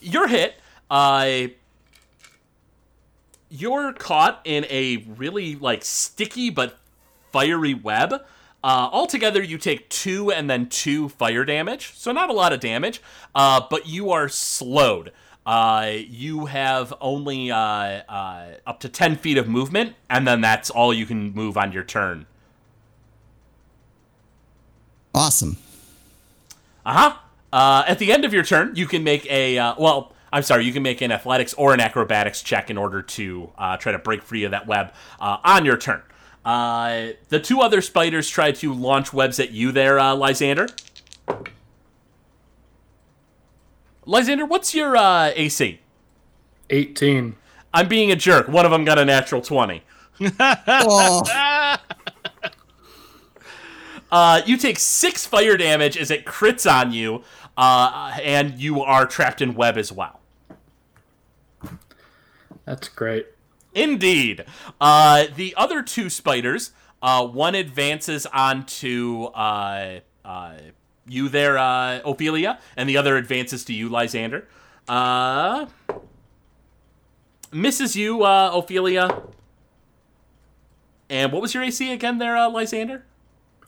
you're 0.00 0.26
hit. 0.26 0.56
Uh, 0.90 1.46
you're 3.48 3.92
caught 3.92 4.40
in 4.44 4.66
a 4.68 4.96
really 5.16 5.54
like 5.54 5.84
sticky 5.84 6.50
but 6.50 6.76
fiery 7.30 7.74
web. 7.74 8.24
Uh, 8.64 8.88
altogether, 8.92 9.42
you 9.42 9.58
take 9.58 9.88
two 9.88 10.32
and 10.32 10.50
then 10.50 10.68
two 10.68 11.08
fire 11.08 11.44
damage, 11.44 11.92
so 11.94 12.10
not 12.10 12.30
a 12.30 12.32
lot 12.32 12.52
of 12.52 12.60
damage. 12.60 13.00
Uh, 13.34 13.60
but 13.70 13.86
you 13.86 14.10
are 14.10 14.28
slowed. 14.28 15.12
Uh, 15.44 15.92
you 16.08 16.46
have 16.46 16.92
only 17.00 17.52
uh, 17.52 17.56
uh, 17.58 18.54
up 18.66 18.80
to 18.80 18.88
ten 18.88 19.14
feet 19.14 19.38
of 19.38 19.46
movement, 19.46 19.94
and 20.10 20.26
then 20.26 20.40
that's 20.40 20.70
all 20.70 20.92
you 20.92 21.06
can 21.06 21.32
move 21.32 21.56
on 21.56 21.70
your 21.70 21.84
turn. 21.84 22.26
Awesome. 25.14 25.56
Uh-huh. 26.84 27.16
Uh 27.52 27.84
At 27.86 27.98
the 27.98 28.12
end 28.12 28.24
of 28.24 28.34
your 28.34 28.42
turn, 28.42 28.72
you 28.74 28.86
can 28.86 29.04
make 29.04 29.24
a 29.30 29.56
uh, 29.58 29.74
well. 29.78 30.12
I'm 30.32 30.42
sorry. 30.42 30.64
You 30.64 30.72
can 30.72 30.82
make 30.82 31.00
an 31.00 31.12
athletics 31.12 31.54
or 31.54 31.72
an 31.72 31.80
acrobatics 31.80 32.42
check 32.42 32.68
in 32.68 32.76
order 32.76 33.00
to 33.00 33.52
uh, 33.56 33.76
try 33.76 33.92
to 33.92 33.98
break 33.98 34.22
free 34.22 34.42
of 34.42 34.50
that 34.50 34.66
web 34.66 34.92
uh, 35.20 35.38
on 35.44 35.64
your 35.64 35.76
turn. 35.76 36.02
Uh, 36.46 37.08
the 37.28 37.40
two 37.40 37.60
other 37.60 37.82
spiders 37.82 38.30
try 38.30 38.52
to 38.52 38.72
launch 38.72 39.12
webs 39.12 39.40
at 39.40 39.50
you 39.50 39.72
there, 39.72 39.98
uh, 39.98 40.14
Lysander. 40.14 40.68
Lysander, 44.04 44.46
what's 44.46 44.72
your 44.72 44.96
uh, 44.96 45.32
AC? 45.34 45.80
18. 46.70 47.34
I'm 47.74 47.88
being 47.88 48.12
a 48.12 48.16
jerk. 48.16 48.46
One 48.46 48.64
of 48.64 48.70
them 48.70 48.84
got 48.84 48.98
a 48.98 49.04
natural 49.04 49.42
20. 49.42 49.82
Oh, 50.40 51.76
Uh, 54.10 54.40
you 54.46 54.56
take 54.56 54.78
six 54.78 55.26
fire 55.26 55.56
damage 55.56 55.96
as 55.96 56.12
it 56.12 56.24
crits 56.24 56.70
on 56.70 56.92
you, 56.92 57.24
uh, 57.56 58.16
and 58.22 58.58
you 58.58 58.80
are 58.80 59.04
trapped 59.04 59.42
in 59.42 59.52
web 59.54 59.76
as 59.76 59.90
well. 59.90 60.20
That's 62.64 62.88
great. 62.88 63.26
Indeed. 63.76 64.44
Uh, 64.80 65.26
the 65.36 65.54
other 65.56 65.82
two 65.82 66.08
spiders, 66.10 66.72
uh, 67.02 67.24
one 67.26 67.54
advances 67.54 68.26
onto 68.26 69.24
uh, 69.26 70.00
uh, 70.24 70.54
you 71.06 71.28
there, 71.28 71.58
uh, 71.58 72.00
Ophelia, 72.04 72.58
and 72.76 72.88
the 72.88 72.96
other 72.96 73.16
advances 73.16 73.64
to 73.66 73.74
you, 73.74 73.88
Lysander. 73.88 74.48
Uh, 74.88 75.66
misses 77.52 77.94
you, 77.96 78.22
uh, 78.24 78.50
Ophelia. 78.52 79.22
And 81.08 81.30
what 81.32 81.42
was 81.42 81.54
your 81.54 81.62
AC 81.62 81.92
again 81.92 82.18
there, 82.18 82.36
uh, 82.36 82.48
Lysander? 82.48 83.04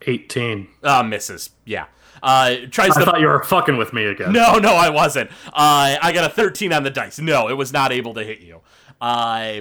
18. 0.06 0.68
Uh, 0.82 1.02
misses. 1.02 1.50
Yeah. 1.64 1.86
Uh, 2.22 2.56
tries 2.70 2.96
I 2.96 3.00
to. 3.00 3.04
thought 3.04 3.20
you 3.20 3.26
were 3.28 3.44
fucking 3.44 3.76
with 3.76 3.92
me 3.92 4.06
again. 4.06 4.32
No, 4.32 4.58
no, 4.58 4.72
I 4.74 4.88
wasn't. 4.90 5.30
Uh, 5.48 5.96
I 6.00 6.12
got 6.12 6.24
a 6.30 6.34
13 6.34 6.72
on 6.72 6.82
the 6.82 6.90
dice. 6.90 7.18
No, 7.20 7.48
it 7.48 7.54
was 7.54 7.72
not 7.72 7.92
able 7.92 8.14
to 8.14 8.24
hit 8.24 8.40
you. 8.40 8.60
Uh, 9.00 9.60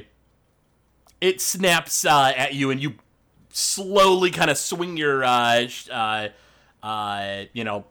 it 1.21 1.41
snaps 1.41 2.05
uh, 2.05 2.33
at 2.35 2.53
you, 2.53 2.71
and 2.71 2.81
you 2.81 2.95
slowly 3.49 4.31
kind 4.31 4.49
of 4.49 4.57
swing 4.57 4.97
your, 4.97 5.23
uh, 5.23 5.67
uh, 5.91 6.27
uh, 6.83 7.43
you 7.53 7.63
know, 7.63 7.85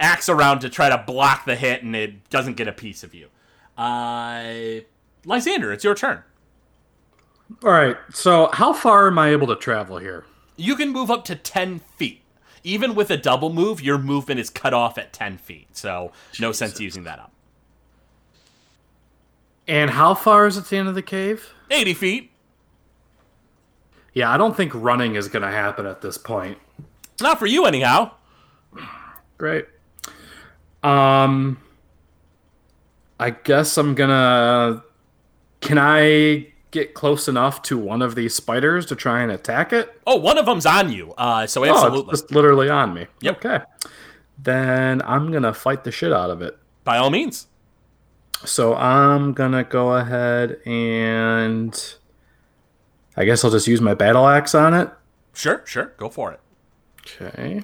axe 0.00 0.28
around 0.28 0.60
to 0.60 0.68
try 0.68 0.88
to 0.88 1.02
block 1.06 1.44
the 1.44 1.56
hit, 1.56 1.82
and 1.82 1.94
it 1.94 2.28
doesn't 2.30 2.56
get 2.56 2.68
a 2.68 2.72
piece 2.72 3.04
of 3.04 3.14
you. 3.14 3.28
Uh, 3.76 4.80
Lysander, 5.24 5.72
it's 5.72 5.84
your 5.84 5.94
turn. 5.94 6.22
All 7.62 7.70
right. 7.70 7.96
So 8.12 8.48
how 8.52 8.72
far 8.72 9.06
am 9.06 9.18
I 9.18 9.30
able 9.30 9.46
to 9.48 9.56
travel 9.56 9.98
here? 9.98 10.24
You 10.56 10.76
can 10.76 10.90
move 10.90 11.10
up 11.10 11.24
to 11.26 11.34
10 11.34 11.80
feet. 11.96 12.20
Even 12.64 12.94
with 12.94 13.10
a 13.10 13.16
double 13.16 13.52
move, 13.52 13.82
your 13.82 13.98
movement 13.98 14.38
is 14.38 14.48
cut 14.48 14.72
off 14.72 14.96
at 14.96 15.12
10 15.12 15.38
feet. 15.38 15.76
So, 15.76 16.12
no 16.38 16.52
sense 16.52 16.78
using 16.78 17.02
that 17.04 17.18
up. 17.18 17.32
And 19.66 19.90
how 19.90 20.14
far 20.14 20.46
is 20.46 20.56
it 20.56 20.64
to 20.64 20.70
the 20.70 20.76
end 20.76 20.88
of 20.88 20.94
the 20.94 21.02
cave? 21.02 21.52
80 21.70 21.94
feet. 21.94 22.31
Yeah, 24.14 24.30
I 24.30 24.36
don't 24.36 24.56
think 24.56 24.72
running 24.74 25.14
is 25.14 25.28
going 25.28 25.42
to 25.42 25.50
happen 25.50 25.86
at 25.86 26.00
this 26.02 26.18
point. 26.18 26.58
Not 27.20 27.38
for 27.38 27.46
you, 27.46 27.64
anyhow. 27.66 28.12
Great. 29.38 29.66
Um, 30.82 31.58
I 33.20 33.30
guess 33.30 33.76
I'm 33.78 33.94
gonna. 33.94 34.82
Can 35.60 35.78
I 35.78 36.48
get 36.72 36.94
close 36.94 37.28
enough 37.28 37.62
to 37.62 37.78
one 37.78 38.02
of 38.02 38.14
these 38.16 38.34
spiders 38.34 38.86
to 38.86 38.96
try 38.96 39.22
and 39.22 39.30
attack 39.30 39.72
it? 39.72 40.00
Oh, 40.06 40.16
one 40.16 40.38
of 40.38 40.46
them's 40.46 40.66
on 40.66 40.90
you. 40.90 41.12
Uh, 41.16 41.46
so 41.46 41.64
Oh, 41.64 41.68
absolutely. 41.70 42.12
it's 42.12 42.22
just 42.22 42.32
literally 42.32 42.68
on 42.68 42.94
me. 42.94 43.06
Yep. 43.20 43.44
Okay. 43.44 43.64
Then 44.38 45.02
I'm 45.02 45.30
gonna 45.30 45.54
fight 45.54 45.84
the 45.84 45.92
shit 45.92 46.12
out 46.12 46.30
of 46.30 46.42
it. 46.42 46.58
By 46.82 46.96
all 46.98 47.10
means. 47.10 47.46
So 48.44 48.74
I'm 48.74 49.32
gonna 49.34 49.62
go 49.64 49.92
ahead 49.94 50.58
and. 50.66 51.94
I 53.16 53.24
guess 53.24 53.44
I'll 53.44 53.50
just 53.50 53.66
use 53.66 53.80
my 53.80 53.94
battle 53.94 54.26
axe 54.26 54.54
on 54.54 54.74
it. 54.74 54.90
Sure, 55.34 55.62
sure. 55.66 55.92
Go 55.96 56.08
for 56.08 56.32
it. 56.32 56.40
Okay. 57.00 57.62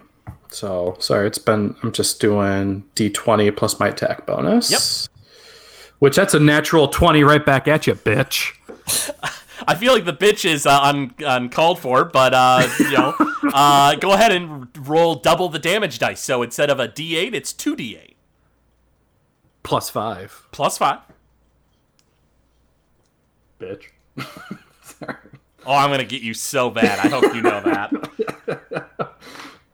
So 0.50 0.96
sorry, 1.00 1.26
it's 1.26 1.38
been 1.38 1.76
I'm 1.82 1.92
just 1.92 2.20
doing 2.20 2.84
D20 2.94 3.54
plus 3.56 3.78
my 3.78 3.88
attack 3.88 4.26
bonus. 4.26 4.70
Yep. 4.70 5.14
Which 5.98 6.16
that's 6.16 6.34
a 6.34 6.40
natural 6.40 6.88
20 6.88 7.24
right 7.24 7.44
back 7.44 7.66
at 7.68 7.86
you, 7.86 7.94
bitch. 7.94 8.54
I 9.66 9.74
feel 9.74 9.92
like 9.92 10.04
the 10.04 10.12
bitch 10.12 10.44
is 10.44 10.64
uh, 10.66 10.80
un- 10.80 11.12
uncalled 11.18 11.80
for, 11.80 12.04
but 12.04 12.32
uh, 12.32 12.66
you 12.78 12.92
know, 12.92 13.14
uh, 13.52 13.96
go 13.96 14.12
ahead 14.12 14.32
and 14.32 14.68
roll 14.88 15.16
double 15.16 15.48
the 15.48 15.58
damage 15.58 15.98
dice. 15.98 16.20
So 16.22 16.42
instead 16.42 16.70
of 16.70 16.78
a 16.78 16.88
D8, 16.88 17.34
it's 17.34 17.52
two 17.52 17.74
D8 17.76 18.14
Plus 19.64 19.90
5. 19.90 20.46
plus 20.52 20.78
five. 20.78 21.00
Bitch. 23.60 23.88
Oh, 25.68 25.74
I'm 25.74 25.90
gonna 25.90 26.04
get 26.04 26.22
you 26.22 26.32
so 26.32 26.70
bad. 26.70 26.98
I 26.98 27.08
hope 27.08 27.34
you 27.34 27.42
know 27.42 27.60
that. 27.60 27.92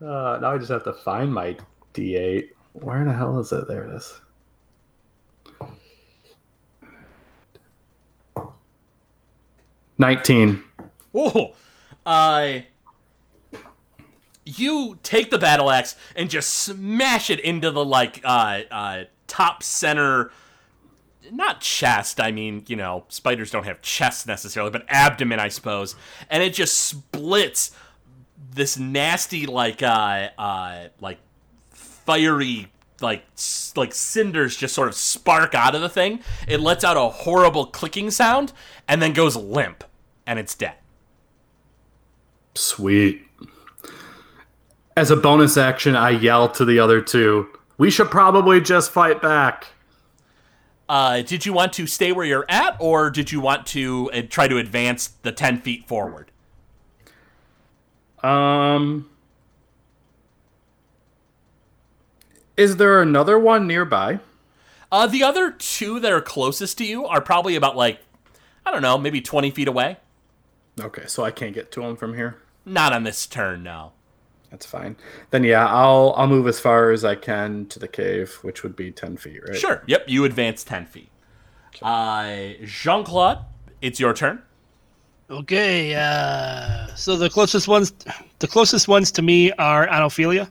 Uh, 0.05 0.39
now 0.43 0.53
I 0.53 0.59
just 0.59 0.71
have 0.71 0.85
to 0.85 0.93
find 0.93 1.33
my 1.33 1.57
D8. 1.95 2.51
Where 2.75 3.01
in 3.01 3.07
the 3.07 3.15
hell 3.15 3.39
is 3.39 3.51
it? 3.53 3.67
There 3.67 3.85
it 3.85 3.95
is. 3.95 4.21
Nineteen. 9.97 10.63
Oh, 11.15 11.55
uh, 12.05 12.59
you 14.45 14.99
take 15.03 15.31
the 15.31 15.39
battle 15.39 15.71
axe 15.71 15.97
and 16.15 16.29
just 16.29 16.53
smash 16.53 17.31
it 17.31 17.41
into 17.41 17.71
the 17.71 17.85
like 17.85 18.21
uh, 18.25 18.61
uh, 18.71 19.05
top 19.27 19.63
center. 19.63 20.33
Not 21.33 21.61
chest. 21.61 22.21
I 22.21 22.31
mean, 22.31 22.65
you 22.67 22.77
know, 22.77 23.05
spiders 23.09 23.51
don't 23.51 23.65
have 23.65 23.81
chests 23.81 24.27
necessarily, 24.27 24.71
but 24.71 24.85
abdomen, 24.89 25.41
I 25.41 25.49
suppose. 25.49 25.97
And 26.29 26.43
it 26.43 26.55
just 26.55 26.77
splits 26.77 27.71
this 28.53 28.79
nasty, 28.79 29.47
like, 29.47 29.83
uh, 29.83 30.29
uh, 30.39 30.89
like 31.01 31.19
fiery 31.71 32.71
like 33.01 33.25
like 33.77 33.93
cinders 33.95 34.57
just 34.57 34.75
sort 34.75 34.89
of 34.89 34.95
spark 34.95 35.55
out 35.55 35.75
of 35.75 35.81
the 35.81 35.89
thing. 35.89 36.21
It 36.49 36.61
lets 36.61 36.85
out 36.85 36.97
a 36.97 37.09
horrible 37.09 37.67
clicking 37.67 38.11
sound 38.11 38.53
and 38.89 39.03
then 39.03 39.13
goes 39.13 39.37
limp 39.37 39.85
and 40.27 40.39
it's 40.39 40.55
dead. 40.55 40.75
Sweet. 42.55 43.27
As 44.97 45.11
a 45.11 45.17
bonus 45.17 45.57
action, 45.57 45.97
I 45.97 46.11
yell 46.11 46.49
to 46.51 46.65
the 46.65 46.79
other 46.79 47.01
two, 47.01 47.49
we 47.79 47.91
should 47.91 48.11
probably 48.11 48.61
just 48.61 48.93
fight 48.93 49.21
back. 49.21 49.67
Uh, 50.89 51.23
did 51.23 51.47
you 51.47 51.53
want 51.53 51.73
to 51.73 51.87
stay 51.87 52.13
where 52.13 52.27
you're 52.27 52.47
at, 52.49 52.77
or 52.79 53.11
did 53.11 53.33
you 53.33 53.41
want 53.41 53.67
to 53.69 54.11
uh, 54.13 54.23
try 54.29 54.47
to 54.49 54.59
advance 54.59 55.09
the 55.23 55.33
ten 55.33 55.61
feet 55.61 55.89
forward? 55.89 56.31
Um. 58.23 59.09
Is 62.57 62.77
there 62.77 63.03
another 63.03 63.37
one 63.39 63.67
nearby? 63.67 64.21
Uh, 64.93 65.09
the 65.09 65.25
other 65.25 65.51
two 65.51 65.99
that 65.99 66.13
are 66.13 66.21
closest 66.21 66.79
to 66.79 66.85
you 66.85 67.05
are 67.05 67.21
probably 67.21 67.57
about 67.57 67.77
like 67.77 68.01
I 68.65 68.71
don't 68.71 68.83
know, 68.83 68.97
maybe 68.97 69.21
twenty 69.21 69.51
feet 69.51 69.69
away. 69.69 69.97
Okay, 70.81 71.05
so 71.07 71.25
I 71.25 71.31
can't 71.31 71.55
get 71.55 71.73
to 71.73 71.81
them 71.81 71.97
from 71.97 72.15
here. 72.15 72.39
Not 72.65 72.93
on 72.93 73.05
this 73.05 73.27
turn, 73.27 73.63
no. 73.63 73.93
That's 74.55 74.67
fine. 74.67 74.95
Then 75.33 75.43
yeah, 75.43 75.67
I'll 75.67 76.15
I'll 76.17 76.29
move 76.29 76.47
as 76.47 76.61
far 76.61 76.93
as 76.93 77.05
I 77.05 77.17
can 77.17 77.67
to 77.67 77.81
the 77.81 77.89
cave, 77.89 78.39
which 78.43 78.63
would 78.63 78.77
be 78.77 78.93
ten 78.93 79.17
feet, 79.17 79.41
right? 79.49 79.59
Sure. 79.59 79.83
Yep. 79.89 80.05
You 80.07 80.25
advance 80.25 80.63
ten 80.63 80.87
feet. 80.87 81.11
Uh, 81.83 82.53
Jean 82.63 83.03
Claude, 83.03 83.45
it's 83.83 83.99
your 83.99 84.15
turn. 84.15 84.43
Okay, 85.29 85.97
uh, 85.97 86.87
so 86.95 87.17
the 87.17 87.29
closest 87.29 87.67
ones, 87.67 87.93
the 88.39 88.47
closest 88.47 88.87
ones 88.87 89.11
to 89.11 89.23
me 89.23 89.51
are 89.53 89.89
on 89.89 90.03
Ophelia. 90.03 90.49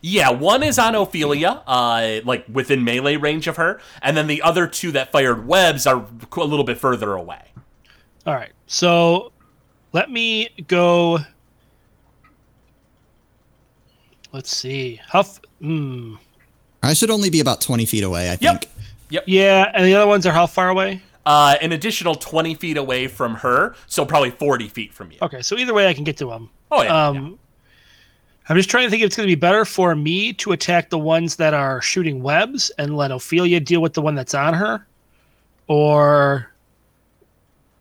Yeah, 0.00 0.30
one 0.30 0.62
is 0.62 0.78
on 0.78 0.94
Ophelia, 0.94 1.62
uh, 1.66 2.20
like 2.24 2.46
within 2.50 2.84
melee 2.84 3.16
range 3.16 3.48
of 3.48 3.56
her, 3.58 3.82
and 4.00 4.16
then 4.16 4.28
the 4.28 4.40
other 4.40 4.66
two 4.66 4.92
that 4.92 5.12
fired 5.12 5.46
webs 5.46 5.86
are 5.86 6.06
a 6.38 6.40
little 6.40 6.64
bit 6.64 6.78
further 6.78 7.12
away. 7.12 7.42
All 8.26 8.32
right, 8.32 8.52
so 8.66 9.32
let 9.92 10.10
me 10.10 10.48
go. 10.68 11.18
Let's 14.32 14.54
see. 14.56 15.00
How? 15.08 15.20
F- 15.20 15.40
hmm. 15.60 16.14
I 16.82 16.94
should 16.94 17.10
only 17.10 17.30
be 17.30 17.40
about 17.40 17.60
20 17.60 17.86
feet 17.86 18.02
away, 18.02 18.28
I 18.30 18.38
Yep. 18.40 18.64
think. 18.64 19.22
Yeah, 19.26 19.70
and 19.74 19.84
the 19.84 19.94
other 19.94 20.06
ones 20.06 20.24
are 20.26 20.32
how 20.32 20.46
far 20.46 20.70
away? 20.70 21.02
Uh, 21.26 21.56
an 21.60 21.70
additional 21.72 22.14
20 22.14 22.54
feet 22.54 22.76
away 22.76 23.06
from 23.06 23.34
her, 23.36 23.76
so 23.86 24.04
probably 24.04 24.30
40 24.30 24.68
feet 24.68 24.92
from 24.92 25.12
you. 25.12 25.18
Okay, 25.22 25.42
so 25.42 25.56
either 25.58 25.74
way, 25.74 25.86
I 25.86 25.92
can 25.92 26.02
get 26.02 26.16
to 26.16 26.26
them. 26.26 26.48
Oh, 26.70 26.82
yeah. 26.82 27.06
Um, 27.08 27.38
I'm 28.48 28.56
just 28.56 28.70
trying 28.70 28.84
to 28.86 28.90
think 28.90 29.02
if 29.02 29.06
it's 29.08 29.16
going 29.16 29.28
to 29.28 29.30
be 29.30 29.38
better 29.38 29.64
for 29.64 29.94
me 29.94 30.32
to 30.34 30.50
attack 30.52 30.90
the 30.90 30.98
ones 30.98 31.36
that 31.36 31.54
are 31.54 31.80
shooting 31.80 32.22
webs 32.22 32.70
and 32.78 32.96
let 32.96 33.10
Ophelia 33.12 33.60
deal 33.60 33.80
with 33.82 33.92
the 33.92 34.02
one 34.02 34.14
that's 34.16 34.34
on 34.34 34.54
her, 34.54 34.84
or 35.68 36.50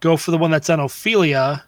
go 0.02 0.18
for 0.18 0.32
the 0.32 0.38
one 0.38 0.52
that's 0.52 0.70
on 0.70 0.80
Ophelia. 0.80 1.64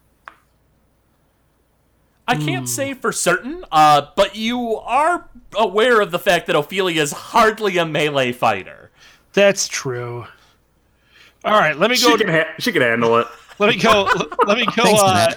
I 2.27 2.35
can't 2.37 2.69
say 2.69 2.93
for 2.93 3.11
certain, 3.11 3.65
uh, 3.71 4.07
but 4.15 4.35
you 4.35 4.77
are 4.77 5.29
aware 5.57 5.99
of 6.01 6.11
the 6.11 6.19
fact 6.19 6.47
that 6.47 6.55
Ophelia 6.55 7.01
is 7.01 7.11
hardly 7.11 7.77
a 7.77 7.85
melee 7.85 8.31
fighter. 8.31 8.91
That's 9.33 9.67
true. 9.67 10.25
All 11.43 11.59
right, 11.59 11.77
let 11.77 11.89
me 11.89 11.97
She 11.97 12.07
go. 12.07 12.17
can 12.17 12.29
ha- 12.29 12.53
she 12.59 12.71
can 12.71 12.81
handle 12.81 13.17
it. 13.17 13.27
let 13.59 13.69
me 13.69 13.81
go. 13.81 14.07
Let 14.47 14.57
me 14.57 14.65
go. 14.65 14.83
Thanks, 14.83 15.01
Uh, 15.01 15.33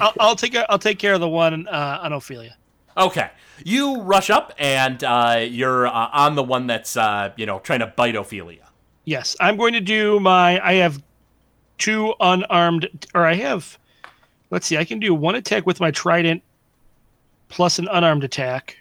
I'll, 0.00 0.12
I'll 0.20 0.36
take. 0.36 0.56
I'll 0.70 0.78
take 0.78 0.98
care 0.98 1.12
of 1.12 1.20
the 1.20 1.28
one 1.28 1.68
uh, 1.68 1.98
on 2.02 2.12
Ophelia. 2.14 2.56
Okay. 2.96 3.30
You 3.64 4.00
rush 4.00 4.30
up 4.30 4.52
and 4.58 5.04
uh, 5.04 5.44
you're 5.46 5.86
uh, 5.86 6.08
on 6.12 6.34
the 6.34 6.42
one 6.42 6.66
that's, 6.66 6.96
uh, 6.96 7.32
you 7.36 7.46
know, 7.46 7.58
trying 7.60 7.78
to 7.80 7.86
bite 7.86 8.16
Ophelia. 8.16 8.66
Yes, 9.04 9.36
I'm 9.38 9.56
going 9.56 9.74
to 9.74 9.80
do 9.80 10.18
my. 10.18 10.58
I 10.66 10.74
have 10.74 11.02
two 11.78 12.14
unarmed, 12.20 12.88
or 13.14 13.26
I 13.26 13.34
have. 13.34 13.78
Let's 14.52 14.66
see. 14.66 14.76
I 14.76 14.84
can 14.84 15.00
do 15.00 15.14
one 15.14 15.34
attack 15.34 15.64
with 15.64 15.80
my 15.80 15.90
trident, 15.90 16.42
plus 17.48 17.78
an 17.78 17.88
unarmed 17.90 18.22
attack, 18.22 18.76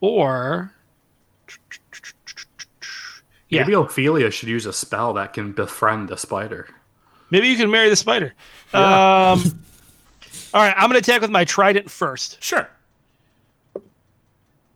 or. 0.00 0.72
Yeah, 3.48 3.62
Maybe 3.62 3.72
Ophelia 3.74 4.30
should 4.30 4.48
use 4.48 4.66
a 4.66 4.72
spell 4.72 5.12
that 5.14 5.32
can 5.32 5.50
befriend 5.50 6.08
the 6.08 6.16
spider. 6.16 6.68
maybe 7.30 7.48
you 7.48 7.56
can 7.56 7.68
marry 7.68 7.90
the 7.90 7.96
spider. 7.96 8.32
Um, 8.72 8.80
all 10.54 10.62
right, 10.62 10.74
I'm 10.76 10.88
going 10.88 10.92
to 10.92 10.98
attack 10.98 11.20
with 11.20 11.30
my 11.30 11.44
trident 11.44 11.90
first. 11.90 12.40
Sure. 12.40 12.70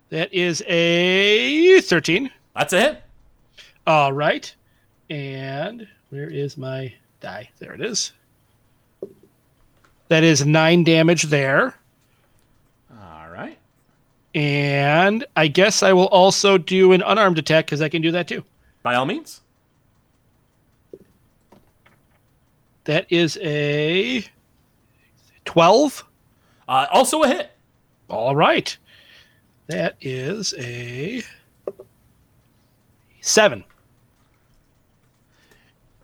That 0.09 0.35
is 0.35 0.61
a 0.67 1.81
13. 1.83 2.33
That's 2.57 2.73
a 2.73 2.81
hit. 2.81 3.03
All 3.87 4.13
right. 4.13 4.53
And 5.09 5.87
where 6.11 6.29
is 6.29 6.57
my 6.59 6.93
die? 7.21 7.51
There 7.61 7.75
it 7.75 7.81
is. 7.81 8.11
That 10.09 10.23
is 10.23 10.45
nine 10.45 10.85
damage 10.85 11.25
there. 11.25 11.75
All 12.91 13.29
right. 13.31 13.59
And 14.35 15.25
I 15.37 15.49
guess 15.49 15.83
I 15.83 15.93
will 15.93 16.09
also 16.09 16.59
do 16.59 16.93
an 16.93 17.03
unarmed 17.03 17.39
attack 17.39 17.67
because 17.67 17.81
I 17.81 17.89
can 17.89 18.03
do 18.03 18.11
that 18.13 18.29
too. 18.29 18.45
By 18.83 18.95
all 18.95 19.07
means. 19.07 19.41
That 22.85 23.07
is 23.11 23.39
a 23.41 24.25
12. 25.47 26.05
Uh, 26.69 26.87
also 26.91 27.23
a 27.23 27.29
hit. 27.29 27.51
All 28.09 28.37
right. 28.37 28.77
That 29.69 29.97
is 30.03 30.53
a 30.59 31.23
7. 33.23 33.65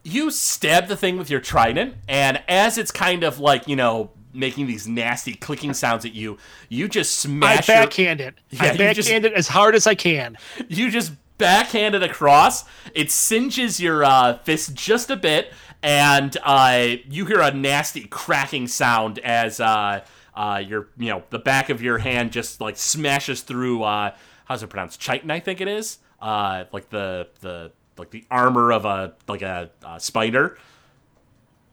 You 0.03 0.31
stab 0.31 0.89
the 0.89 0.97
thing 0.97 1.19
with 1.19 1.31
your 1.31 1.41
trident, 1.41 1.95
and 2.09 2.43
as 2.49 2.79
it's 2.79 2.91
kind 2.91 3.23
of 3.23 3.39
like, 3.39 3.69
you 3.69 3.77
know, 3.77 4.11
making 4.33 4.67
these 4.67 4.87
nasty 4.89 5.35
clicking 5.35 5.75
sounds 5.75 6.05
at 6.05 6.15
you, 6.15 6.39
you 6.69 6.89
just 6.89 7.27
I 7.27 7.29
smash 7.29 7.69
your, 7.69 7.77
backhand 7.77 8.21
it. 8.21 8.35
Yeah, 8.51 8.63
I 8.65 8.77
backhand 8.77 8.97
just- 8.97 9.11
it 9.11 9.33
as 9.33 9.49
hard 9.49 9.75
as 9.75 9.87
I 9.87 9.95
can. 9.95 10.39
you 10.69 10.91
just 10.91 11.13
backhand 11.39 11.95
it 11.95 12.03
across. 12.03 12.65
It 12.95 13.11
singes 13.11 13.81
your 13.81 14.05
uh, 14.05 14.39
fist 14.39 14.75
just 14.75 15.11
a 15.11 15.17
bit, 15.17 15.53
and 15.83 16.37
uh, 16.45 16.97
you 17.09 17.27
hear 17.27 17.41
a 17.41 17.51
nasty 17.51 18.03
cracking 18.07 18.69
sound 18.69 19.19
as 19.21 19.61
uh, 19.61 20.03
uh, 20.35 20.63
your, 20.67 20.89
you 20.97 21.09
know, 21.11 21.25
the 21.31 21.39
back 21.39 21.69
of 21.71 21.83
your 21.83 21.99
hand 21.99 22.33
just 22.33 22.61
like 22.61 22.77
smashes 22.77 23.43
through. 23.43 23.83
Uh, 23.83 24.15
how's 24.47 24.63
it 24.63 24.69
pronounced? 24.69 25.01
Chitin, 25.01 25.31
I 25.31 25.41
think 25.41 25.61
it 25.61 25.69
is. 25.69 25.99
Uh, 26.21 26.65
like 26.73 26.89
the 26.91 27.29
the 27.41 27.73
like 27.97 28.11
the 28.11 28.25
armor 28.31 28.73
of 28.73 28.85
a 28.85 29.15
like 29.29 29.43
a, 29.43 29.71
uh 29.85 29.99
spider. 29.99 30.59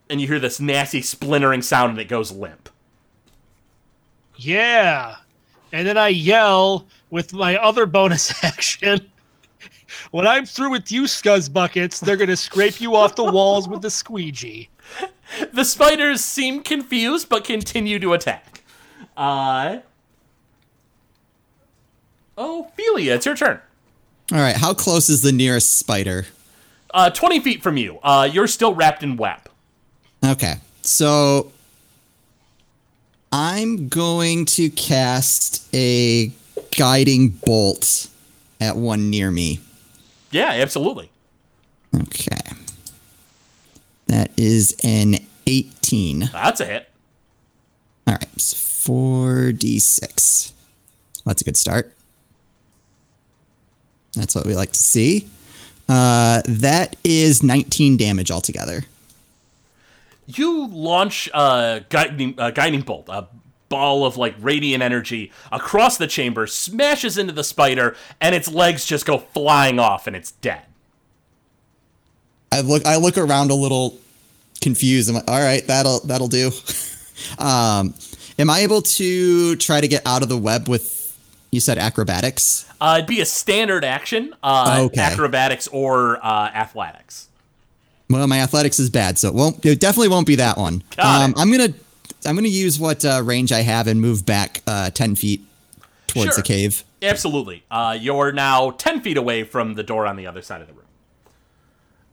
And 0.10 0.22
you 0.22 0.28
hear 0.28 0.40
this 0.40 0.60
nasty 0.60 1.02
splintering 1.02 1.62
sound, 1.62 1.92
and 1.92 2.00
it 2.00 2.08
goes 2.08 2.32
limp. 2.32 2.70
Yeah. 4.38 5.16
And 5.74 5.86
then 5.86 5.98
I 5.98 6.08
yell 6.10 6.88
with 7.10 7.34
my 7.34 7.58
other 7.58 7.86
bonus 7.86 8.44
action. 8.44 9.10
When 10.12 10.26
I'm 10.28 10.46
through 10.46 10.72
with 10.72 10.92
you, 10.92 11.04
scuzz 11.04 11.52
buckets, 11.52 12.00
they're 12.00 12.18
gonna 12.18 12.38
scrape 12.38 12.80
you 12.80 12.96
off 12.96 13.16
the 13.16 13.24
walls 13.24 13.68
with 13.68 13.82
the 13.82 13.90
squeegee. 13.90 14.70
The 15.52 15.66
spiders 15.66 16.24
seem 16.24 16.64
confused, 16.64 17.28
but 17.28 17.44
continue 17.44 18.00
to 18.00 18.14
attack. 18.14 18.64
Uh. 19.16 19.80
Ophelia, 22.38 23.16
it's 23.16 23.26
your 23.26 23.36
turn. 23.36 23.60
All 24.32 24.40
right, 24.40 24.56
how 24.56 24.74
close 24.74 25.10
is 25.10 25.22
the 25.22 25.32
nearest 25.32 25.80
spider? 25.80 26.26
Uh, 26.94 27.10
20 27.10 27.40
feet 27.40 27.64
from 27.64 27.78
you. 27.78 28.00
Uh, 28.04 28.28
you're 28.32 28.48
still 28.48 28.74
wrapped 28.74 29.04
in 29.04 29.16
web. 29.16 29.40
Okay, 30.26 30.56
so 30.82 31.52
I'm 33.32 33.88
going 33.88 34.46
to 34.46 34.70
cast 34.70 35.74
a 35.74 36.32
guiding 36.76 37.30
bolt 37.30 38.08
at 38.60 38.76
one 38.76 39.10
near 39.10 39.32
me. 39.32 39.60
Yeah, 40.32 40.50
absolutely. 40.50 41.10
Okay. 41.96 42.38
That 44.08 44.32
is 44.38 44.76
an 44.84 45.18
18. 45.46 46.30
That's 46.34 46.60
a 46.60 46.66
hit. 46.66 46.90
All 48.08 48.14
right, 48.14 48.42
so 48.42 48.56
4d6. 48.92 50.52
That's 51.26 51.42
a 51.42 51.46
good 51.46 51.58
start. 51.58 51.94
That's 54.18 54.36
what 54.36 54.46
we 54.46 54.56
like 54.56 54.72
to 54.72 54.80
see. 54.80 55.28
Uh, 55.88 56.42
that 56.46 56.96
is 57.04 57.44
19 57.44 57.98
damage 57.98 58.30
altogether. 58.30 58.84
You 60.26 60.68
launch 60.68 61.30
a 61.34 61.86
guiding, 61.90 62.36
a 62.38 62.52
guiding 62.52 62.82
bolt, 62.82 63.08
a 63.08 63.28
ball 63.70 64.06
of 64.06 64.18
like 64.18 64.36
radiant 64.40 64.84
energy 64.84 65.32
across 65.52 65.98
the 65.98 66.08
chamber, 66.08 66.48
smashes 66.48 67.18
into 67.18 67.32
the 67.32 67.44
spider, 67.44 67.96
and 68.20 68.36
its 68.36 68.50
legs 68.50 68.86
just 68.86 69.06
go 69.06 69.18
flying 69.20 69.80
off, 69.80 70.08
and 70.08 70.16
it's 70.16 70.32
dead. 70.32 70.64
I 72.52 72.62
look 72.62 72.86
I 72.86 72.98
look 72.98 73.18
around 73.18 73.52
a 73.52 73.56
little 73.56 73.98
confused. 74.62 75.10
I'm 75.10 75.16
like, 75.16 75.30
all 75.30 75.40
right, 75.40 75.66
that'll 75.68 76.02
that'll 76.02 76.28
do. 76.28 76.52
um, 77.38 77.94
am 78.38 78.50
I 78.50 78.60
able 78.60 78.82
to 78.82 79.56
try 79.56 79.80
to 79.80 79.88
get 79.88 80.06
out 80.06 80.24
of 80.24 80.30
the 80.30 80.38
web 80.38 80.68
with 80.68 80.97
you 81.52 81.60
said 81.60 81.78
acrobatics? 81.78 82.66
Uh, 82.82 82.96
it'd 82.98 83.08
be 83.08 83.22
a 83.22 83.26
standard 83.26 83.84
action, 83.86 84.36
uh, 84.44 84.82
Okay. 84.86 85.02
acrobatics 85.02 85.68
or 85.70 86.24
uh, 86.26 86.50
athletics. 86.54 87.28
Well, 88.10 88.26
my 88.28 88.40
athletics 88.40 88.80
is 88.80 88.90
bad, 88.90 89.18
so 89.18 89.28
it 89.30 89.34
won't. 89.34 89.66
It 89.66 89.80
definitely 89.80 90.08
won't 90.10 90.28
be 90.28 90.36
that 90.36 90.58
one. 90.58 90.84
Um. 90.98 91.34
I'm 91.38 91.52
gonna 91.52 91.74
I'm 92.26 92.36
gonna 92.36 92.48
use 92.48 92.80
what 92.80 93.04
uh, 93.04 93.22
range 93.24 93.52
I 93.52 93.62
have 93.62 93.88
and 93.88 94.00
move 94.02 94.26
back 94.26 94.62
uh, 94.68 94.90
ten 94.92 95.16
feet 95.16 95.42
towards 96.08 96.28
Sure. 96.30 96.36
the 96.38 96.44
cave. 96.44 96.84
Absolutely. 97.02 97.64
Uh, 97.70 97.96
you're 98.00 98.32
now 98.32 98.72
10 98.72 99.02
feet 99.02 99.18
away 99.18 99.44
from 99.44 99.76
the 99.76 99.84
door 99.84 100.08
on 100.08 100.16
the 100.16 100.26
other 100.26 100.42
side 100.42 100.62
of 100.62 100.68
the 100.68 100.74
room. 100.74 100.86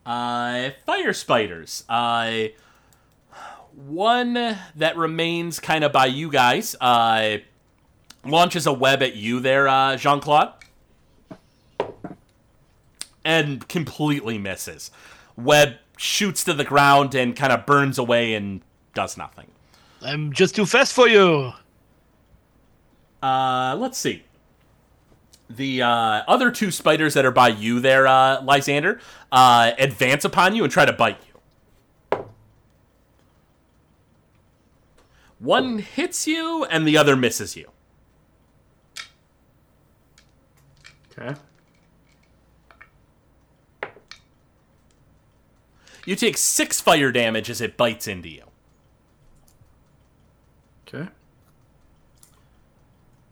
Uh, 0.05 0.70
fire 0.85 1.12
spiders. 1.14 1.85
Uh, 1.88 2.49
one 3.87 4.35
that 4.77 4.97
remains 4.97 5.59
kind 5.59 5.85
of 5.85 5.92
by 5.92 6.07
you 6.07 6.31
guys 6.31 6.77
uh, 6.81 7.38
launches 8.26 8.66
a 8.66 8.72
web 8.72 9.02
at 9.02 9.16
you 9.16 9.40
there, 9.40 9.68
uh, 9.68 9.96
Jean 9.96 10.20
Claude. 10.20 10.52
And 13.24 13.66
completely 13.68 14.38
misses. 14.38 14.90
Web 15.37 15.76
shoots 15.96 16.44
to 16.44 16.52
the 16.52 16.64
ground 16.64 17.14
and 17.14 17.34
kind 17.34 17.52
of 17.52 17.64
burns 17.64 17.98
away 17.98 18.34
and 18.34 18.60
does 18.94 19.16
nothing. 19.16 19.46
I'm 20.02 20.32
just 20.32 20.54
too 20.54 20.66
fast 20.66 20.92
for 20.92 21.08
you. 21.08 21.52
Uh, 23.22 23.76
let's 23.78 23.96
see. 23.96 24.22
The 25.48 25.82
uh, 25.82 25.88
other 25.88 26.50
two 26.50 26.70
spiders 26.70 27.14
that 27.14 27.24
are 27.24 27.30
by 27.30 27.48
you 27.48 27.80
there, 27.80 28.06
uh, 28.06 28.42
Lysander, 28.42 29.00
uh, 29.32 29.72
advance 29.78 30.24
upon 30.24 30.54
you 30.54 30.64
and 30.64 30.72
try 30.72 30.84
to 30.84 30.92
bite 30.92 31.18
you. 31.26 31.34
One 35.38 35.78
hits 35.78 36.26
you 36.26 36.64
and 36.64 36.87
the 36.87 36.96
other 36.96 37.16
misses 37.16 37.56
you. 37.56 37.70
Okay. 41.16 41.35
You 46.07 46.16
take 46.16 46.37
six 46.37 46.81
fire 46.81 47.11
damage 47.11 47.48
as 47.48 47.61
it 47.61 47.77
bites 47.77 48.07
into 48.07 48.29
you. 48.29 48.42
Okay. 50.87 51.09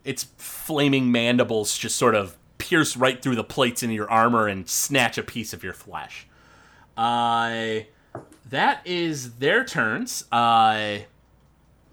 Its 0.04 0.24
flaming 0.36 1.12
mandibles 1.12 1.76
just 1.76 1.96
sort 1.96 2.14
of 2.14 2.36
pierce 2.58 2.96
right 2.96 3.20
through 3.20 3.36
the 3.36 3.44
plates 3.44 3.82
in 3.82 3.90
your 3.90 4.10
armor 4.10 4.48
and 4.48 4.68
snatch 4.68 5.18
a 5.18 5.22
piece 5.22 5.52
of 5.52 5.62
your 5.62 5.74
flesh. 5.74 6.26
Uh, 6.96 7.80
that 8.48 8.86
is 8.86 9.34
their 9.34 9.64
turns. 9.64 10.24
Uh, 10.32 10.98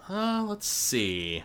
uh, 0.09 0.43
let's 0.47 0.67
see. 0.67 1.41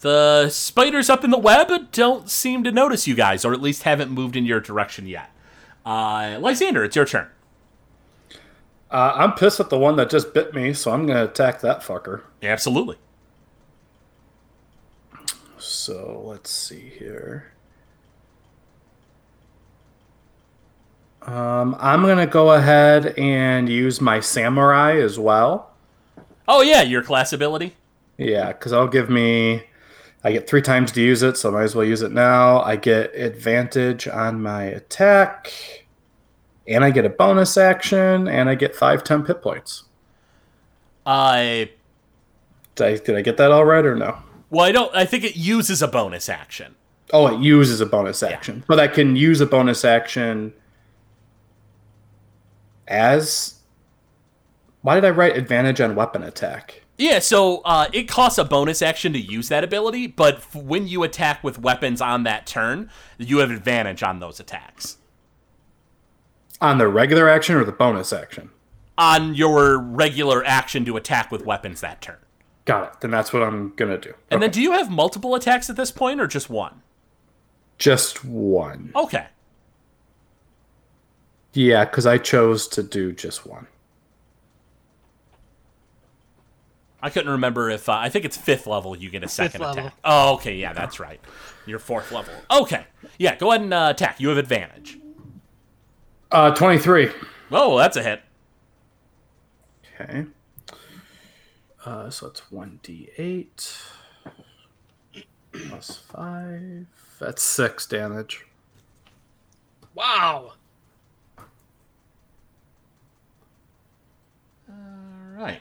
The 0.00 0.48
spiders 0.48 1.10
up 1.10 1.24
in 1.24 1.30
the 1.30 1.38
web 1.38 1.92
don't 1.92 2.30
seem 2.30 2.64
to 2.64 2.72
notice 2.72 3.06
you 3.06 3.14
guys, 3.14 3.44
or 3.44 3.52
at 3.52 3.60
least 3.60 3.82
haven't 3.82 4.10
moved 4.10 4.34
in 4.34 4.46
your 4.46 4.60
direction 4.60 5.06
yet. 5.06 5.30
Uh, 5.84 6.38
Lysander, 6.40 6.84
it's 6.84 6.96
your 6.96 7.04
turn. 7.04 7.28
Uh, 8.90 9.12
I'm 9.14 9.34
pissed 9.34 9.60
at 9.60 9.70
the 9.70 9.78
one 9.78 9.96
that 9.96 10.10
just 10.10 10.34
bit 10.34 10.54
me, 10.54 10.72
so 10.72 10.90
I'm 10.90 11.06
gonna 11.06 11.24
attack 11.24 11.60
that 11.60 11.80
fucker. 11.80 12.22
Absolutely. 12.42 12.96
So 15.58 16.22
let's 16.24 16.50
see 16.50 16.92
here. 16.98 17.52
Um, 21.22 21.76
I'm 21.78 22.02
gonna 22.02 22.26
go 22.26 22.52
ahead 22.52 23.14
and 23.18 23.68
use 23.68 24.00
my 24.00 24.20
samurai 24.20 24.96
as 24.96 25.18
well. 25.18 25.72
Oh 26.48 26.62
yeah, 26.62 26.82
your 26.82 27.02
class 27.02 27.32
ability. 27.32 27.76
Yeah, 28.16 28.48
because 28.48 28.72
that'll 28.72 28.88
give 28.88 29.10
me. 29.10 29.64
I 30.22 30.32
get 30.32 30.48
three 30.48 30.60
times 30.62 30.92
to 30.92 31.00
use 31.00 31.22
it, 31.22 31.36
so 31.36 31.48
I 31.48 31.52
might 31.52 31.62
as 31.62 31.74
well 31.74 31.84
use 31.86 32.02
it 32.02 32.12
now. 32.12 32.60
I 32.62 32.76
get 32.76 33.14
advantage 33.14 34.06
on 34.06 34.42
my 34.42 34.64
attack, 34.64 35.50
and 36.68 36.84
I 36.84 36.90
get 36.90 37.06
a 37.06 37.08
bonus 37.08 37.56
action, 37.56 38.28
and 38.28 38.48
I 38.48 38.54
get 38.54 38.76
five 38.76 39.02
temp 39.02 39.28
hit 39.28 39.40
points. 39.42 39.84
Uh, 41.06 41.64
Did 42.74 42.86
I, 42.86 42.96
did 42.98 43.16
I 43.16 43.22
get 43.22 43.38
that 43.38 43.50
all 43.50 43.64
right 43.64 43.84
or 43.84 43.94
no? 43.96 44.18
well, 44.50 44.66
I 44.66 44.72
don't. 44.72 44.94
I 44.94 45.04
think 45.06 45.24
it 45.24 45.36
uses 45.36 45.80
a 45.80 45.88
bonus 45.88 46.28
action. 46.28 46.74
Oh, 47.12 47.26
it 47.26 47.40
uses 47.40 47.80
a 47.80 47.86
bonus 47.86 48.22
action, 48.22 48.62
but 48.68 48.78
I 48.78 48.86
can 48.88 49.16
use 49.16 49.40
a 49.40 49.46
bonus 49.46 49.84
action 49.84 50.52
as. 52.86 53.54
Why 54.82 54.94
did 54.94 55.04
I 55.04 55.10
write 55.10 55.36
advantage 55.36 55.80
on 55.80 55.94
weapon 55.94 56.22
attack? 56.22 56.79
Yeah, 57.00 57.18
so 57.18 57.62
uh, 57.64 57.88
it 57.94 58.08
costs 58.08 58.36
a 58.36 58.44
bonus 58.44 58.82
action 58.82 59.14
to 59.14 59.18
use 59.18 59.48
that 59.48 59.64
ability, 59.64 60.06
but 60.06 60.34
f- 60.36 60.54
when 60.54 60.86
you 60.86 61.02
attack 61.02 61.42
with 61.42 61.58
weapons 61.58 62.02
on 62.02 62.24
that 62.24 62.46
turn, 62.46 62.90
you 63.16 63.38
have 63.38 63.50
advantage 63.50 64.02
on 64.02 64.20
those 64.20 64.38
attacks. 64.38 64.98
On 66.60 66.76
the 66.76 66.88
regular 66.88 67.26
action 67.26 67.56
or 67.56 67.64
the 67.64 67.72
bonus 67.72 68.12
action? 68.12 68.50
On 68.98 69.34
your 69.34 69.78
regular 69.78 70.44
action 70.44 70.84
to 70.84 70.98
attack 70.98 71.32
with 71.32 71.46
weapons 71.46 71.80
that 71.80 72.02
turn. 72.02 72.18
Got 72.66 72.92
it. 72.92 73.00
Then 73.00 73.10
that's 73.10 73.32
what 73.32 73.42
I'm 73.42 73.72
gonna 73.76 73.96
do. 73.96 74.12
And 74.30 74.42
then 74.42 74.50
do 74.50 74.60
you 74.60 74.72
have 74.72 74.90
multiple 74.90 75.34
attacks 75.34 75.70
at 75.70 75.76
this 75.76 75.90
point 75.90 76.20
or 76.20 76.26
just 76.26 76.50
one? 76.50 76.82
just 77.78 78.26
one. 78.26 78.92
Okay. 78.94 79.26
Yeah, 81.54 81.86
because 81.86 82.04
I 82.04 82.18
chose 82.18 82.68
to 82.68 82.82
do 82.82 83.12
just 83.12 83.46
one. 83.46 83.68
I 87.02 87.10
couldn't 87.10 87.30
remember 87.30 87.70
if 87.70 87.88
uh, 87.88 87.92
I 87.94 88.08
think 88.08 88.24
it's 88.24 88.36
fifth 88.36 88.66
level 88.66 88.96
you 88.96 89.10
get 89.10 89.24
a 89.24 89.28
second 89.28 89.60
level. 89.60 89.78
attack. 89.78 89.94
Oh, 90.04 90.34
okay, 90.34 90.56
yeah, 90.56 90.72
that's 90.72 91.00
right. 91.00 91.20
You're 91.66 91.78
fourth 91.78 92.12
level. 92.12 92.34
Okay, 92.50 92.84
yeah, 93.18 93.36
go 93.36 93.50
ahead 93.50 93.62
and 93.62 93.72
uh, 93.72 93.88
attack. 93.90 94.20
You 94.20 94.28
have 94.28 94.38
advantage. 94.38 94.98
Uh, 96.30 96.54
23. 96.54 97.10
Oh, 97.50 97.76
that's 97.78 97.96
a 97.96 98.02
hit. 98.02 98.22
Okay. 100.00 100.26
Uh, 101.84 102.10
so 102.10 102.26
it's 102.28 102.42
1d8 102.52 103.82
plus 105.52 105.96
5. 105.96 106.86
That's 107.18 107.42
6 107.42 107.86
damage. 107.86 108.46
Wow. 109.94 110.52
All 114.68 114.74
right. 115.36 115.60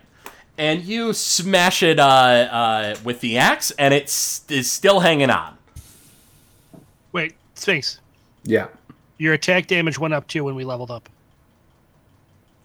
And 0.59 0.83
you 0.83 1.13
smash 1.13 1.81
it 1.83 1.99
uh, 1.99 2.03
uh, 2.03 2.95
with 3.05 3.21
the 3.21 3.37
axe, 3.37 3.71
and 3.71 3.93
it 3.93 4.03
is 4.49 4.69
still 4.69 4.99
hanging 4.99 5.29
on. 5.29 5.57
Wait, 7.13 7.33
Sphinx. 7.55 7.99
Yeah. 8.43 8.67
Your 9.17 9.33
attack 9.33 9.67
damage 9.67 9.97
went 9.97 10.13
up 10.13 10.27
too 10.27 10.43
when 10.43 10.55
we 10.55 10.65
leveled 10.65 10.91
up. 10.91 11.07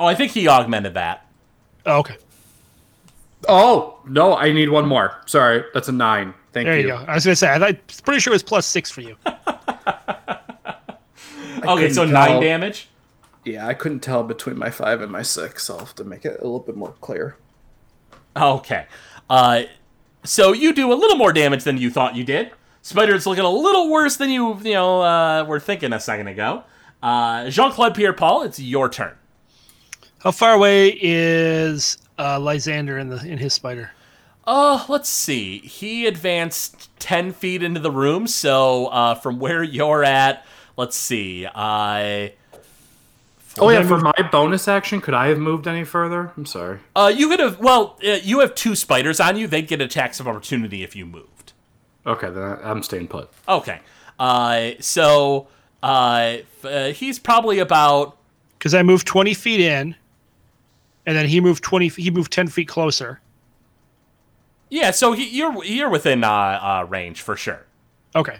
Oh, 0.01 0.07
I 0.07 0.17
think 0.17 0.33
he 0.33 0.49
augmented 0.49 0.95
that. 0.95 1.25
Oh, 1.87 1.99
okay. 2.01 2.17
Oh, 3.49 4.01
no, 4.05 4.37
I 4.37 4.51
need 4.51 4.71
one 4.71 4.87
more. 4.87 5.23
Sorry, 5.27 5.63
that's 5.73 5.89
a 5.89 5.93
9. 5.93 6.35
Thank 6.53 6.67
There 6.67 6.77
you. 6.77 6.89
There 6.89 6.97
you 6.97 7.07
go. 7.07 7.11
I 7.11 7.15
was 7.15 7.25
gonna 7.25 7.37
say 7.37 7.53
I 7.53 7.59
thought, 7.61 7.77
pretty 8.05 8.19
sure 8.19 8.33
it 8.33 8.35
was 8.35 8.43
plus 8.43 8.67
six 8.67 8.91
for 8.91 9.03
you. 9.03 9.17
Okay, 11.67 11.89
so 11.89 12.03
couldn't 12.03 12.13
nine 12.13 12.43
damage. 12.43 12.89
Yeah, 13.45 13.67
I 13.67 13.75
couldn't 13.75 14.01
tell 14.01 14.23
between 14.23 14.59
my 14.59 14.71
5 14.71 15.01
and 15.01 15.11
my 15.11 15.23
6. 15.23 15.71
I'll 15.71 15.79
have 15.79 15.95
to 15.95 16.05
make 16.05 16.25
it 16.25 16.41
a 16.41 16.45
little 16.45 16.61
bit 16.61 16.77
more 16.77 16.95
clear. 17.01 17.37
Okay. 18.37 18.87
Uh, 19.29 19.63
so 20.25 20.53
you 20.53 20.73
do 20.73 20.93
a 20.93 20.95
little 20.95 21.17
more 21.17 21.33
damage 21.33 21.65
than 21.65 21.79
you 21.79 21.91
thought 21.91 22.17
you 22.17 22.25
did. 22.25 22.51
Spider's 22.83 23.27
looking 23.27 23.45
a 23.45 23.51
little 23.51 23.91
worse 23.91 24.17
than 24.17 24.31
you, 24.31 24.59
you 24.59 24.73
know, 24.75 25.03
uh, 25.03 25.45
were 25.45 25.61
thinking 25.61 25.93
a 25.93 26.01
second 26.01 26.29
ago. 26.29 26.65
Uh, 27.03 27.49
Jean 27.51 27.71
Claude 27.71 27.95
Pierre 27.95 28.13
Paul, 28.13 28.43
it's 28.43 28.59
your 28.59 28.89
turn. 28.89 29.15
How 30.19 30.31
far 30.31 30.55
away 30.55 30.99
is 31.01 31.99
uh, 32.19 32.41
Lysander 32.41 32.99
in 32.99 33.09
the 33.09 33.23
in 33.27 33.39
his 33.39 33.53
spider? 33.53 33.91
Uh, 34.47 34.85
let's 34.89 35.09
see. 35.09 35.59
He 35.59 36.07
advanced 36.07 36.91
10 36.99 37.33
feet 37.33 37.63
into 37.63 37.81
the 37.81 37.91
room, 37.91 38.27
so 38.27 38.87
uh, 38.87 39.15
from 39.15 39.39
where 39.39 39.63
you're 39.63 40.05
at, 40.05 40.45
let's 40.77 40.97
see. 40.97 41.47
Uh, 41.47 42.29
Oh, 43.61 43.69
yeah, 43.71 43.83
for 43.85 43.99
my 43.99 44.13
bonus 44.33 44.67
action, 44.67 45.01
could 45.01 45.15
I 45.15 45.29
have 45.29 45.39
moved 45.39 45.69
any 45.69 45.85
further? 45.85 46.33
I'm 46.37 46.45
sorry. 46.47 46.81
uh, 46.97 47.13
you 47.15 47.29
could 47.29 47.39
have, 47.41 47.61
well, 47.61 47.99
uh, 48.05 48.19
you 48.23 48.41
have 48.41 48.55
two 48.57 48.75
spiders 48.75 49.21
on 49.21 49.37
you. 49.37 49.47
They'd 49.47 49.69
get 49.69 49.81
attacks 49.81 50.19
of 50.19 50.27
opportunity 50.27 50.83
if 50.83 50.97
you 50.97 51.07
moved. 51.07 51.53
Okay, 52.07 52.31
then 52.31 52.43
I- 52.43 52.71
I'm 52.71 52.83
staying 52.83 53.09
put. 53.09 53.31
Okay. 53.49 53.81
Uh, 54.19 54.71
so 54.81 55.47
uh, 55.83 56.39
uh, 56.65 56.89
he's 56.89 57.19
probably 57.19 57.61
about 57.61 58.17
Because 58.59 58.75
I 58.75 58.83
moved 58.83 59.07
twenty 59.07 59.35
feet 59.35 59.61
in, 59.61 59.95
and 61.07 61.17
then 61.17 61.27
he 61.27 61.41
moved 61.41 61.63
twenty. 61.65 61.89
He 61.89 62.11
moved 62.11 62.33
ten 62.33 62.47
feet 62.49 62.69
closer. 62.69 63.21
Yeah, 64.71 64.91
so 64.91 65.13
he, 65.13 65.29
you're 65.29 65.65
you're 65.65 65.91
within 65.91 66.25
uh, 66.25 66.31
uh, 66.31 66.87
range 66.89 67.23
for 67.23 67.37
sure. 67.37 67.65
Okay. 68.17 68.39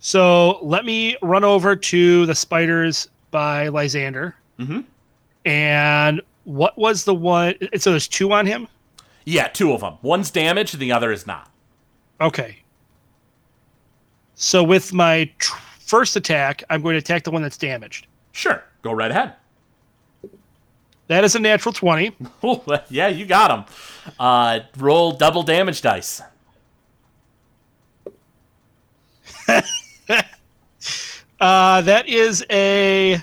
So 0.00 0.58
let 0.62 0.84
me 0.84 1.16
run 1.22 1.44
over 1.44 1.74
to 1.74 2.26
the 2.26 2.34
spiders 2.34 3.08
by 3.30 3.68
Lysander. 3.68 4.34
Mhm. 4.58 4.84
And 5.44 6.20
what 6.44 6.76
was 6.78 7.04
the 7.04 7.14
one? 7.14 7.54
So 7.78 7.90
there's 7.90 8.08
two 8.08 8.32
on 8.32 8.46
him. 8.46 8.68
Yeah, 9.24 9.48
two 9.48 9.72
of 9.72 9.80
them. 9.82 9.94
One's 10.02 10.30
damaged, 10.30 10.78
the 10.78 10.90
other 10.92 11.12
is 11.12 11.26
not. 11.26 11.50
Okay. 12.20 12.58
So 14.34 14.62
with 14.62 14.92
my 14.92 15.30
tr- 15.38 15.56
first 15.80 16.16
attack, 16.16 16.64
I'm 16.70 16.80
going 16.82 16.94
to 16.94 16.98
attack 16.98 17.24
the 17.24 17.30
one 17.30 17.42
that's 17.42 17.56
damaged. 17.58 18.06
Sure, 18.32 18.62
go 18.82 18.92
right 18.92 19.10
ahead. 19.10 19.34
That 21.08 21.24
is 21.24 21.34
a 21.34 21.38
natural 21.38 21.72
twenty. 21.72 22.14
Ooh, 22.44 22.62
yeah, 22.90 23.08
you 23.08 23.24
got 23.26 23.50
him. 23.50 23.64
Uh, 24.20 24.60
roll 24.76 25.12
double 25.12 25.42
damage 25.42 25.80
dice. 25.82 26.20
Uh, 31.40 31.80
that 31.82 32.08
is 32.08 32.44
a 32.50 33.20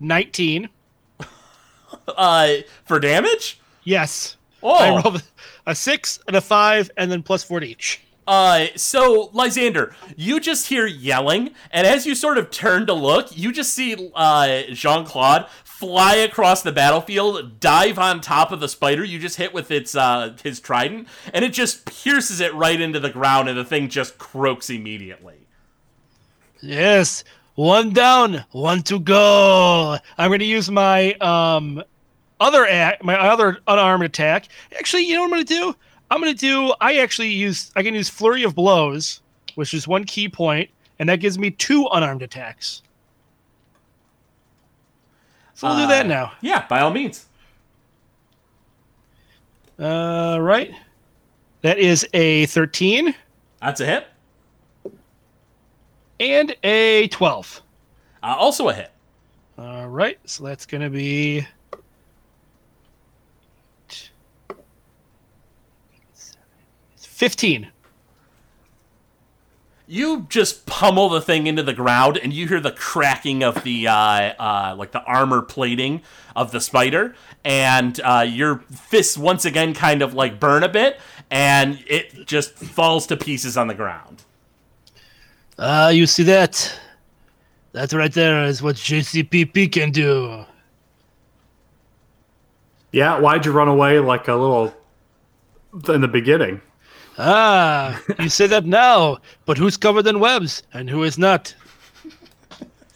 nineteen. 0.00 0.68
Uh, 2.06 2.56
for 2.84 2.98
damage. 2.98 3.60
Yes. 3.84 4.36
Oh, 4.62 4.74
I 4.74 5.02
rolled 5.02 5.22
a 5.66 5.74
six 5.74 6.18
and 6.26 6.36
a 6.36 6.40
five, 6.40 6.90
and 6.96 7.10
then 7.10 7.22
plus 7.22 7.44
four 7.44 7.60
to 7.60 7.66
each. 7.66 8.00
Uh, 8.26 8.66
so 8.76 9.30
Lysander, 9.32 9.94
you 10.16 10.40
just 10.40 10.68
hear 10.68 10.86
yelling, 10.86 11.50
and 11.70 11.86
as 11.86 12.06
you 12.06 12.14
sort 12.14 12.36
of 12.36 12.50
turn 12.50 12.86
to 12.86 12.92
look, 12.92 13.36
you 13.36 13.52
just 13.52 13.72
see 13.72 14.10
uh, 14.14 14.62
Jean 14.72 15.04
Claude 15.06 15.48
fly 15.64 16.16
across 16.16 16.62
the 16.62 16.72
battlefield, 16.72 17.60
dive 17.60 17.98
on 17.98 18.20
top 18.20 18.52
of 18.52 18.60
the 18.60 18.68
spider 18.68 19.04
you 19.04 19.18
just 19.18 19.36
hit 19.36 19.54
with 19.54 19.70
its 19.70 19.94
uh, 19.94 20.36
his 20.42 20.60
trident, 20.60 21.08
and 21.32 21.44
it 21.44 21.52
just 21.54 21.86
pierces 21.86 22.40
it 22.40 22.52
right 22.54 22.80
into 22.80 23.00
the 23.00 23.10
ground, 23.10 23.48
and 23.48 23.56
the 23.56 23.64
thing 23.64 23.88
just 23.88 24.18
croaks 24.18 24.68
immediately. 24.68 25.47
Yes. 26.60 27.24
One 27.54 27.90
down, 27.90 28.44
one 28.52 28.82
to 28.84 29.00
go. 29.00 29.96
I'm 30.16 30.28
going 30.30 30.38
to 30.40 30.44
use 30.44 30.70
my 30.70 31.12
um 31.14 31.82
other 32.40 32.66
act, 32.66 33.02
my 33.02 33.18
other 33.18 33.58
unarmed 33.66 34.04
attack. 34.04 34.46
Actually, 34.78 35.06
you 35.06 35.14
know 35.14 35.22
what 35.22 35.26
I'm 35.26 35.30
going 35.32 35.44
to 35.46 35.54
do? 35.54 35.76
I'm 36.10 36.20
going 36.20 36.32
to 36.32 36.38
do. 36.38 36.72
I 36.80 36.98
actually 36.98 37.30
use. 37.30 37.72
I 37.74 37.82
can 37.82 37.94
use 37.94 38.08
flurry 38.08 38.44
of 38.44 38.54
blows, 38.54 39.20
which 39.56 39.74
is 39.74 39.88
one 39.88 40.04
ki 40.04 40.28
point, 40.28 40.70
and 41.00 41.08
that 41.08 41.16
gives 41.18 41.36
me 41.38 41.50
two 41.50 41.88
unarmed 41.92 42.22
attacks. 42.22 42.82
So 45.54 45.66
we'll 45.66 45.76
do 45.78 45.86
that 45.88 46.06
Uh, 46.06 46.08
now. 46.08 46.32
Yeah, 46.40 46.64
by 46.68 46.80
all 46.80 46.92
means. 46.92 47.26
Uh, 49.78 50.38
right. 50.40 50.72
That 51.62 51.78
is 51.78 52.06
a 52.14 52.46
13 52.46 53.14
That's 53.60 53.80
a 53.80 53.86
hit. 53.86 54.06
And 56.20 56.56
a 56.62 57.08
12. 57.08 57.62
Uh, 58.22 58.26
also 58.26 58.68
a 58.68 58.74
hit. 58.74 58.90
All 59.56 59.88
right, 59.88 60.18
so 60.24 60.44
that's 60.44 60.66
going 60.66 60.82
to 60.82 60.90
be. 60.90 61.46
Fifteen. 66.96 67.72
you 69.88 70.26
just 70.28 70.66
pummel 70.66 71.08
the 71.08 71.20
thing 71.20 71.46
into 71.46 71.62
the 71.62 71.72
ground 71.72 72.18
and 72.18 72.32
you 72.32 72.46
hear 72.46 72.60
the 72.60 72.70
cracking 72.70 73.42
of 73.42 73.64
the 73.64 73.88
uh, 73.88 73.92
uh, 73.92 74.74
like 74.78 74.92
the 74.92 75.02
armor 75.04 75.40
plating 75.40 76.02
of 76.36 76.52
the 76.52 76.60
spider 76.60 77.14
and 77.42 77.98
uh, 78.04 78.24
your 78.28 78.58
fists 78.70 79.16
once 79.16 79.46
again 79.46 79.72
kind 79.72 80.02
of 80.02 80.12
like 80.12 80.38
burn 80.38 80.62
a 80.62 80.68
bit 80.68 81.00
and 81.30 81.82
it 81.86 82.26
just 82.26 82.52
falls 82.54 83.06
to 83.06 83.16
pieces 83.16 83.56
on 83.56 83.66
the 83.66 83.74
ground 83.74 84.24
Ah, 85.58 85.88
you 85.88 86.06
see 86.06 86.22
that? 86.24 86.72
That 87.72 87.92
right 87.92 88.12
there 88.12 88.44
is 88.44 88.62
what 88.62 88.76
JCPP 88.76 89.72
can 89.72 89.90
do. 89.90 90.44
Yeah, 92.92 93.18
why'd 93.18 93.44
you 93.44 93.52
run 93.52 93.68
away 93.68 93.98
like 93.98 94.28
a 94.28 94.34
little 94.34 94.74
in 95.88 96.00
the 96.00 96.08
beginning? 96.08 96.60
Ah, 97.18 98.00
you 98.18 98.28
say 98.28 98.46
that 98.46 98.64
now, 98.64 99.18
but 99.44 99.58
who's 99.58 99.76
covered 99.76 100.06
in 100.06 100.20
webs 100.20 100.62
and 100.72 100.88
who 100.88 101.02
is 101.02 101.18
not? 101.18 101.54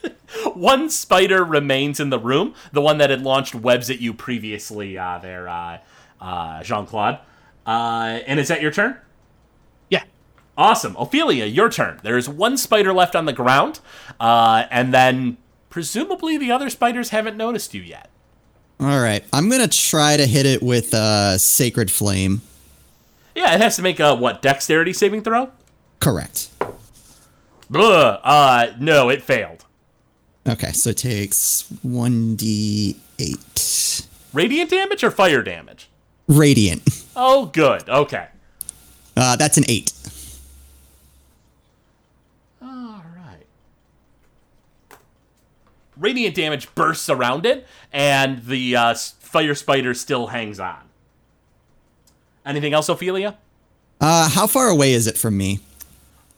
one 0.54 0.88
spider 0.88 1.44
remains 1.44 2.00
in 2.00 2.10
the 2.10 2.18
room 2.18 2.54
the 2.72 2.80
one 2.80 2.98
that 2.98 3.10
had 3.10 3.22
launched 3.22 3.54
webs 3.54 3.90
at 3.90 4.00
you 4.00 4.14
previously 4.14 4.96
uh, 4.96 5.18
there 5.18 5.48
uh, 5.48 5.78
uh, 6.20 6.62
jean-claude 6.62 7.18
uh, 7.66 8.18
and 8.26 8.40
is 8.40 8.48
that 8.48 8.62
your 8.62 8.70
turn 8.70 8.92
Yeah. 8.92 8.96
Awesome. 10.62 10.94
Ophelia, 10.96 11.44
your 11.46 11.68
turn. 11.68 11.98
There 12.04 12.16
is 12.16 12.28
one 12.28 12.56
spider 12.56 12.92
left 12.92 13.16
on 13.16 13.24
the 13.24 13.32
ground, 13.32 13.80
uh, 14.20 14.66
and 14.70 14.94
then 14.94 15.38
presumably 15.70 16.38
the 16.38 16.52
other 16.52 16.70
spiders 16.70 17.08
haven't 17.08 17.36
noticed 17.36 17.74
you 17.74 17.82
yet. 17.82 18.08
All 18.78 19.00
right. 19.00 19.24
I'm 19.32 19.48
going 19.48 19.68
to 19.68 19.76
try 19.76 20.16
to 20.16 20.24
hit 20.24 20.46
it 20.46 20.62
with 20.62 20.94
uh, 20.94 21.36
Sacred 21.36 21.90
Flame. 21.90 22.42
Yeah, 23.34 23.52
it 23.56 23.60
has 23.60 23.74
to 23.74 23.82
make 23.82 23.98
a, 23.98 24.14
what, 24.14 24.40
dexterity 24.40 24.92
saving 24.92 25.24
throw? 25.24 25.50
Correct. 25.98 26.48
Blah. 27.68 28.20
Uh, 28.22 28.72
no, 28.78 29.08
it 29.08 29.20
failed. 29.20 29.64
Okay, 30.48 30.70
so 30.70 30.90
it 30.90 30.96
takes 30.96 31.64
1d8. 31.84 34.06
Radiant 34.32 34.70
damage 34.70 35.02
or 35.02 35.10
fire 35.10 35.42
damage? 35.42 35.88
Radiant. 36.28 37.04
Oh, 37.16 37.46
good. 37.46 37.88
Okay. 37.88 38.28
Uh, 39.16 39.34
that's 39.34 39.58
an 39.58 39.64
8. 39.68 39.92
Radiant 46.02 46.34
damage 46.34 46.74
bursts 46.74 47.08
around 47.08 47.46
it, 47.46 47.64
and 47.92 48.44
the 48.44 48.74
uh, 48.74 48.94
fire 48.94 49.54
spider 49.54 49.94
still 49.94 50.26
hangs 50.26 50.58
on. 50.58 50.80
Anything 52.44 52.72
else, 52.72 52.88
Ophelia? 52.88 53.38
Uh, 54.00 54.28
how 54.28 54.48
far 54.48 54.68
away 54.68 54.94
is 54.94 55.06
it 55.06 55.16
from 55.16 55.36
me? 55.36 55.60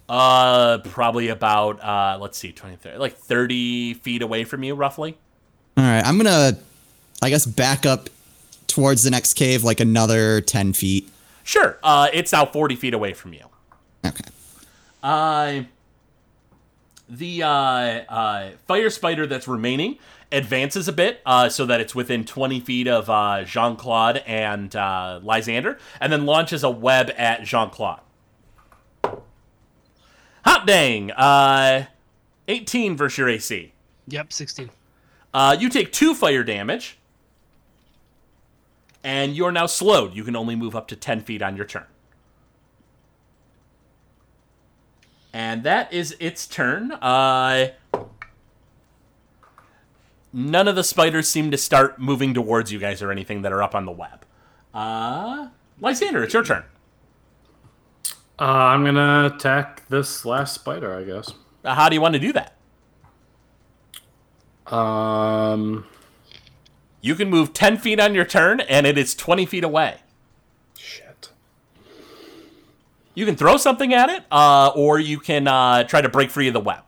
Uh, 0.07 0.79
probably 0.85 1.29
about 1.29 1.83
uh, 1.83 2.19
let's 2.21 2.37
see, 2.37 2.53
20, 2.53 2.77
30, 2.77 2.99
like 2.99 3.17
thirty 3.17 3.95
feet 3.95 4.21
away 4.21 4.45
from 4.45 4.63
you, 4.63 4.75
roughly. 4.75 5.17
All 5.79 5.85
right, 5.85 6.05
I'm 6.05 6.19
gonna, 6.19 6.59
I 7.23 7.31
guess, 7.31 7.47
back 7.47 7.87
up 7.87 8.11
towards 8.67 9.03
the 9.03 9.11
next 9.11 9.33
cave 9.33 9.65
like 9.65 9.81
another 9.81 10.43
ten 10.43 10.75
feet. 10.75 11.09
Sure. 11.43 11.79
Uh, 11.83 12.09
it's 12.13 12.33
now 12.33 12.45
forty 12.45 12.77
feet 12.77 12.93
away 12.93 13.15
from 13.15 13.33
you. 13.33 13.47
Okay. 14.05 14.25
Uh, 15.03 15.63
the 17.09 17.43
uh, 17.43 17.49
uh, 17.49 18.51
fire 18.67 18.91
spider 18.91 19.27
that's 19.27 19.47
remaining 19.47 19.99
advances 20.33 20.89
a 20.89 20.93
bit 20.93 21.21
uh, 21.25 21.49
so 21.49 21.65
that 21.67 21.81
it's 21.81 21.95
within 21.95 22.25
20 22.25 22.61
feet 22.61 22.89
of 22.89 23.09
uh, 23.09 23.45
Jean 23.45 23.77
Claude 23.77 24.19
and 24.27 24.75
uh, 24.75 25.21
Lysander, 25.23 25.79
and 26.01 26.13
then 26.13 26.27
launches 26.27 26.65
a 26.65 26.71
web 26.71 27.11
at 27.17 27.45
Jean 27.45 27.71
Claude. 27.71 28.01
Hot 30.45 30.67
dang! 30.67 31.11
Uh, 31.13 31.87
18 32.49 32.97
versus 32.97 33.19
your 33.19 33.29
AC. 33.29 33.73
Yep, 34.09 34.33
16. 34.33 34.71
Uh, 35.33 35.57
you 35.59 35.69
take 35.69 35.93
two 35.93 36.15
fire 36.15 36.45
damage, 36.45 36.99
and 39.03 39.35
you're 39.35 39.53
now 39.53 39.67
slowed. 39.67 40.15
You 40.15 40.25
can 40.25 40.37
only 40.37 40.55
move 40.55 40.77
up 40.77 40.87
to 40.89 40.97
10 40.97 41.23
feet 41.23 41.43
on 41.43 41.57
your 41.57 41.65
turn. 41.65 41.87
And 45.35 45.65
that 45.65 45.93
is 45.93 46.17
its 46.21 46.47
turn. 46.47 46.93
Uh, 46.93 47.71
none 50.33 50.69
of 50.69 50.77
the 50.77 50.85
spiders 50.85 51.29
seem 51.29 51.51
to 51.51 51.59
start 51.59 51.99
moving 51.99 52.33
towards 52.35 52.71
you 52.73 52.79
guys 52.79 53.03
or 53.03 53.11
anything 53.11 53.43
that 53.43 53.53
are 53.53 53.61
up 53.63 53.75
on 53.75 53.85
the 53.85 53.91
web. 53.93 54.25
Uh, 54.73 55.49
Lysander, 55.81 56.23
it's 56.23 56.33
your 56.35 56.45
turn. 56.45 56.63
Uh, 58.39 58.45
I'm 58.45 58.85
gonna 58.85 59.31
attack 59.35 59.89
this 59.89 60.25
last 60.25 60.55
spider, 60.55 60.95
I 60.97 61.03
guess. 61.03 61.33
Uh, 61.65 61.75
how 61.75 61.89
do 61.89 61.95
you 61.97 62.01
want 62.01 62.15
to 62.15 62.21
do 62.21 62.33
that? 62.33 62.57
Um, 64.73 65.85
You 67.01 67.15
can 67.17 67.29
move 67.29 67.53
10 67.53 67.77
feet 67.79 68.01
on 68.01 68.15
your 68.15 68.25
turn, 68.25 68.61
and 68.61 68.87
it 68.87 68.97
is 68.97 69.15
20 69.15 69.47
feet 69.47 69.63
away. 69.65 69.99
shit. 70.79 71.31
You 73.15 73.27
can 73.27 73.37
throw 73.37 73.57
something 73.57 73.95
at 73.95 74.11
it, 74.11 74.25
uh, 74.31 74.73
or 74.75 74.99
you 74.99 75.19
can 75.19 75.47
uh, 75.47 75.85
try 75.85 76.01
to 76.01 76.09
break 76.09 76.31
free 76.31 76.49
of 76.49 76.55
the 76.55 76.61
web. 76.61 76.83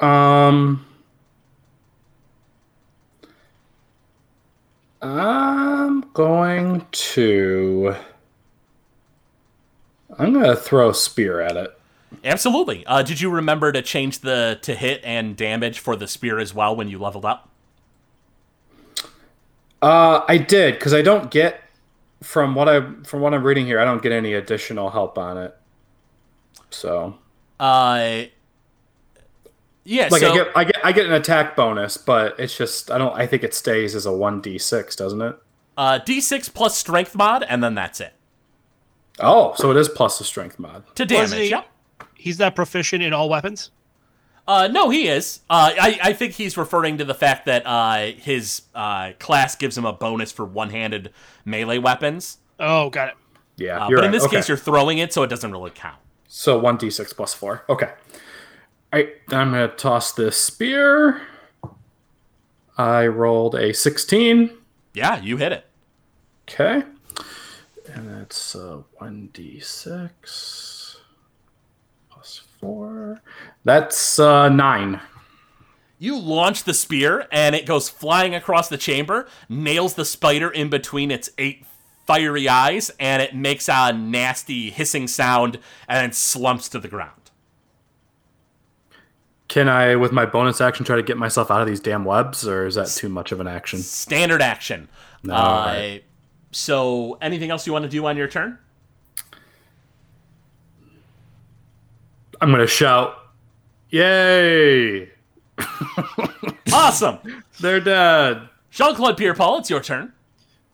Um, 0.00 0.86
I'm 5.02 6.02
going 6.12 6.86
to. 6.90 7.96
I'm 10.16 10.32
gonna 10.32 10.56
throw 10.56 10.90
a 10.90 10.94
spear 10.94 11.40
at 11.40 11.56
it. 11.56 11.78
Absolutely. 12.24 12.84
Uh, 12.86 13.02
did 13.02 13.20
you 13.20 13.30
remember 13.30 13.70
to 13.72 13.82
change 13.82 14.20
the 14.20 14.58
to 14.62 14.74
hit 14.74 15.00
and 15.04 15.36
damage 15.36 15.78
for 15.78 15.96
the 15.96 16.08
spear 16.08 16.38
as 16.38 16.54
well 16.54 16.74
when 16.74 16.88
you 16.88 16.98
leveled 16.98 17.24
up? 17.24 17.48
Uh, 19.80 20.22
I 20.26 20.38
did 20.38 20.74
because 20.74 20.94
I 20.94 21.02
don't 21.02 21.30
get 21.30 21.62
from 22.22 22.54
what 22.54 22.68
I 22.68 22.80
from 23.04 23.20
what 23.20 23.34
I'm 23.34 23.44
reading 23.44 23.66
here. 23.66 23.78
I 23.80 23.84
don't 23.84 24.02
get 24.02 24.12
any 24.12 24.34
additional 24.34 24.90
help 24.90 25.18
on 25.18 25.38
it. 25.38 25.56
So, 26.70 27.16
Uh, 27.60 28.22
yeah. 29.84 30.08
like, 30.10 30.20
so 30.20 30.32
I 30.32 30.36
get 30.36 30.48
I 30.56 30.64
get 30.64 30.76
I 30.84 30.92
get 30.92 31.06
an 31.06 31.12
attack 31.12 31.56
bonus, 31.56 31.96
but 31.96 32.38
it's 32.38 32.56
just 32.56 32.90
I 32.90 32.98
don't. 32.98 33.14
I 33.16 33.26
think 33.26 33.42
it 33.44 33.54
stays 33.54 33.94
as 33.94 34.06
a 34.06 34.12
one 34.12 34.40
d 34.40 34.58
six, 34.58 34.94
doesn't 34.96 35.20
it? 35.22 35.36
uh, 35.76 36.00
D6 36.04 36.52
plus 36.52 36.76
strength 36.76 37.14
mod, 37.14 37.44
and 37.48 37.62
then 37.62 37.76
that's 37.76 38.00
it 38.00 38.12
Oh, 39.20 39.54
so 39.56 39.70
it 39.70 39.76
is 39.76 39.88
plus 39.88 40.18
the 40.18 40.24
strength 40.24 40.58
mod. 40.58 40.82
to 40.96 41.06
damage. 41.06 41.32
he- 41.34 41.50
Yeah. 41.50 41.62
He's 42.14 42.38
that 42.38 42.56
proficient 42.56 43.00
in 43.04 43.12
all 43.12 43.28
weapons. 43.28 43.70
Uh, 44.48 44.66
no, 44.66 44.88
he 44.88 45.06
is. 45.08 45.40
Uh, 45.50 45.72
I, 45.78 45.98
I 46.02 46.12
think 46.14 46.32
he's 46.32 46.56
referring 46.56 46.96
to 46.98 47.04
the 47.04 47.14
fact 47.14 47.44
that 47.46 47.64
uh, 47.66 48.12
his 48.18 48.62
uh, 48.74 49.12
class 49.20 49.54
gives 49.54 49.76
him 49.76 49.84
a 49.84 49.92
bonus 49.92 50.32
for 50.32 50.44
one-handed 50.46 51.12
melee 51.44 51.76
weapons. 51.76 52.38
Oh, 52.58 52.88
got 52.88 53.08
it. 53.08 53.14
Yeah, 53.56 53.84
Uh, 53.84 53.88
you're 53.90 53.98
but 53.98 54.04
in 54.06 54.10
this 54.10 54.24
Okay. 54.24 54.36
case, 54.36 54.48
you're 54.48 54.56
throwing 54.56 54.98
it, 54.98 55.12
so 55.12 55.22
it 55.22 55.26
doesn't 55.28 55.52
really 55.52 55.70
count. 55.70 55.98
So 56.28 56.58
one 56.58 56.78
d 56.78 56.88
six 56.90 57.12
plus 57.12 57.34
four. 57.34 57.64
Okay. 57.68 57.86
All 57.86 58.98
right, 59.00 59.10
I'm 59.28 59.50
gonna 59.50 59.68
toss 59.68 60.12
this 60.12 60.36
spear. 60.38 61.20
I 62.78 63.06
rolled 63.06 63.54
a 63.54 63.74
sixteen. 63.74 64.50
Yeah, 64.94 65.20
you 65.20 65.36
hit 65.36 65.52
it. 65.52 65.66
Okay. 66.48 66.84
And 67.92 68.08
that's 68.08 68.54
uh, 68.54 68.82
one 68.94 69.28
d 69.32 69.60
six 69.60 70.14
plus 70.22 70.77
four. 72.60 73.20
That's 73.64 74.18
uh, 74.18 74.48
nine. 74.48 75.00
You 75.98 76.18
launch 76.18 76.64
the 76.64 76.74
spear, 76.74 77.26
and 77.32 77.54
it 77.56 77.66
goes 77.66 77.88
flying 77.88 78.34
across 78.34 78.68
the 78.68 78.78
chamber, 78.78 79.26
nails 79.48 79.94
the 79.94 80.04
spider 80.04 80.48
in 80.48 80.70
between 80.70 81.10
its 81.10 81.30
eight 81.38 81.64
fiery 82.06 82.48
eyes, 82.48 82.90
and 83.00 83.20
it 83.20 83.34
makes 83.34 83.68
a 83.68 83.92
nasty 83.92 84.70
hissing 84.70 85.08
sound 85.08 85.58
and 85.88 85.98
then 85.98 86.12
slumps 86.12 86.68
to 86.70 86.78
the 86.78 86.88
ground. 86.88 87.12
Can 89.48 89.68
I, 89.68 89.96
with 89.96 90.12
my 90.12 90.26
bonus 90.26 90.60
action, 90.60 90.84
try 90.84 90.96
to 90.96 91.02
get 91.02 91.16
myself 91.16 91.50
out 91.50 91.60
of 91.60 91.66
these 91.66 91.80
damn 91.80 92.04
webs, 92.04 92.46
or 92.46 92.66
is 92.66 92.76
that 92.76 92.88
too 92.88 93.08
much 93.08 93.32
of 93.32 93.40
an 93.40 93.48
action? 93.48 93.80
Standard 93.80 94.42
action. 94.42 94.88
No, 95.22 95.34
uh, 95.34 95.38
alright. 95.38 96.04
So, 96.52 97.18
anything 97.20 97.50
else 97.50 97.66
you 97.66 97.72
want 97.72 97.82
to 97.84 97.88
do 97.88 98.06
on 98.06 98.16
your 98.16 98.28
turn? 98.28 98.58
I'm 102.40 102.50
gonna 102.50 102.66
shout, 102.66 103.18
"Yay! 103.90 105.10
Awesome. 106.72 107.18
They're 107.60 107.80
dead!" 107.80 108.48
Jean 108.70 108.94
Claude 108.94 109.16
Pierre 109.16 109.34
Paul, 109.34 109.58
it's 109.58 109.70
your 109.70 109.80
turn. 109.80 110.12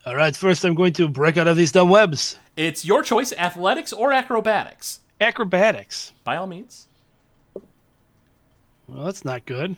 All 0.06 0.14
right, 0.14 0.36
first 0.36 0.64
I'm 0.64 0.74
going 0.74 0.92
to 0.94 1.08
break 1.08 1.38
out 1.38 1.46
of 1.48 1.56
these 1.56 1.72
dumb 1.72 1.88
webs. 1.88 2.38
It's 2.56 2.84
your 2.84 3.02
choice 3.02 3.32
athletics 3.32 3.92
or 3.92 4.12
acrobatics. 4.12 5.00
Acrobatics. 5.20 6.12
By 6.24 6.36
all 6.36 6.46
means. 6.46 6.86
Well, 8.86 9.04
that's 9.04 9.24
not 9.24 9.46
good. 9.46 9.76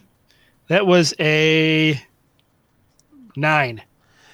That 0.68 0.86
was 0.86 1.14
a 1.20 2.00
nine. 3.36 3.82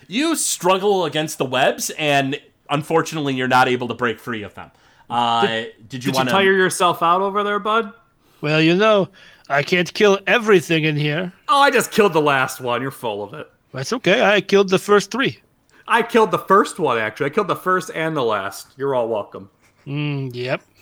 You 0.08 0.34
struggle 0.36 1.04
against 1.04 1.36
the 1.36 1.44
webs, 1.44 1.90
and 1.98 2.40
unfortunately, 2.70 3.34
you're 3.34 3.48
not 3.48 3.68
able 3.68 3.88
to 3.88 3.94
break 3.94 4.18
free 4.18 4.42
of 4.42 4.54
them. 4.54 4.70
Uh, 5.12 5.46
did, 5.88 6.04
you 6.04 6.10
Did 6.10 6.14
want 6.14 6.28
to? 6.28 6.32
tire 6.32 6.52
yourself 6.52 7.02
out 7.02 7.20
over 7.20 7.42
there, 7.42 7.58
bud? 7.58 7.92
Well, 8.40 8.60
you 8.60 8.74
know, 8.74 9.08
I 9.48 9.62
can't 9.62 9.92
kill 9.92 10.18
everything 10.26 10.84
in 10.84 10.96
here. 10.96 11.32
Oh, 11.48 11.60
I 11.60 11.70
just 11.70 11.90
killed 11.90 12.12
the 12.12 12.20
last 12.22 12.60
one. 12.60 12.82
You're 12.82 12.90
full 12.90 13.22
of 13.22 13.34
it. 13.34 13.50
That's 13.72 13.92
okay. 13.92 14.22
I 14.22 14.40
killed 14.40 14.68
the 14.70 14.78
first 14.78 15.10
three. 15.10 15.38
I 15.86 16.02
killed 16.02 16.30
the 16.30 16.38
first 16.38 16.78
one, 16.78 16.98
actually. 16.98 17.26
I 17.26 17.30
killed 17.30 17.48
the 17.48 17.56
first 17.56 17.90
and 17.94 18.16
the 18.16 18.22
last. 18.22 18.68
You're 18.76 18.94
all 18.94 19.08
welcome. 19.08 19.50
Mm, 19.86 20.34
yep. 20.34 20.62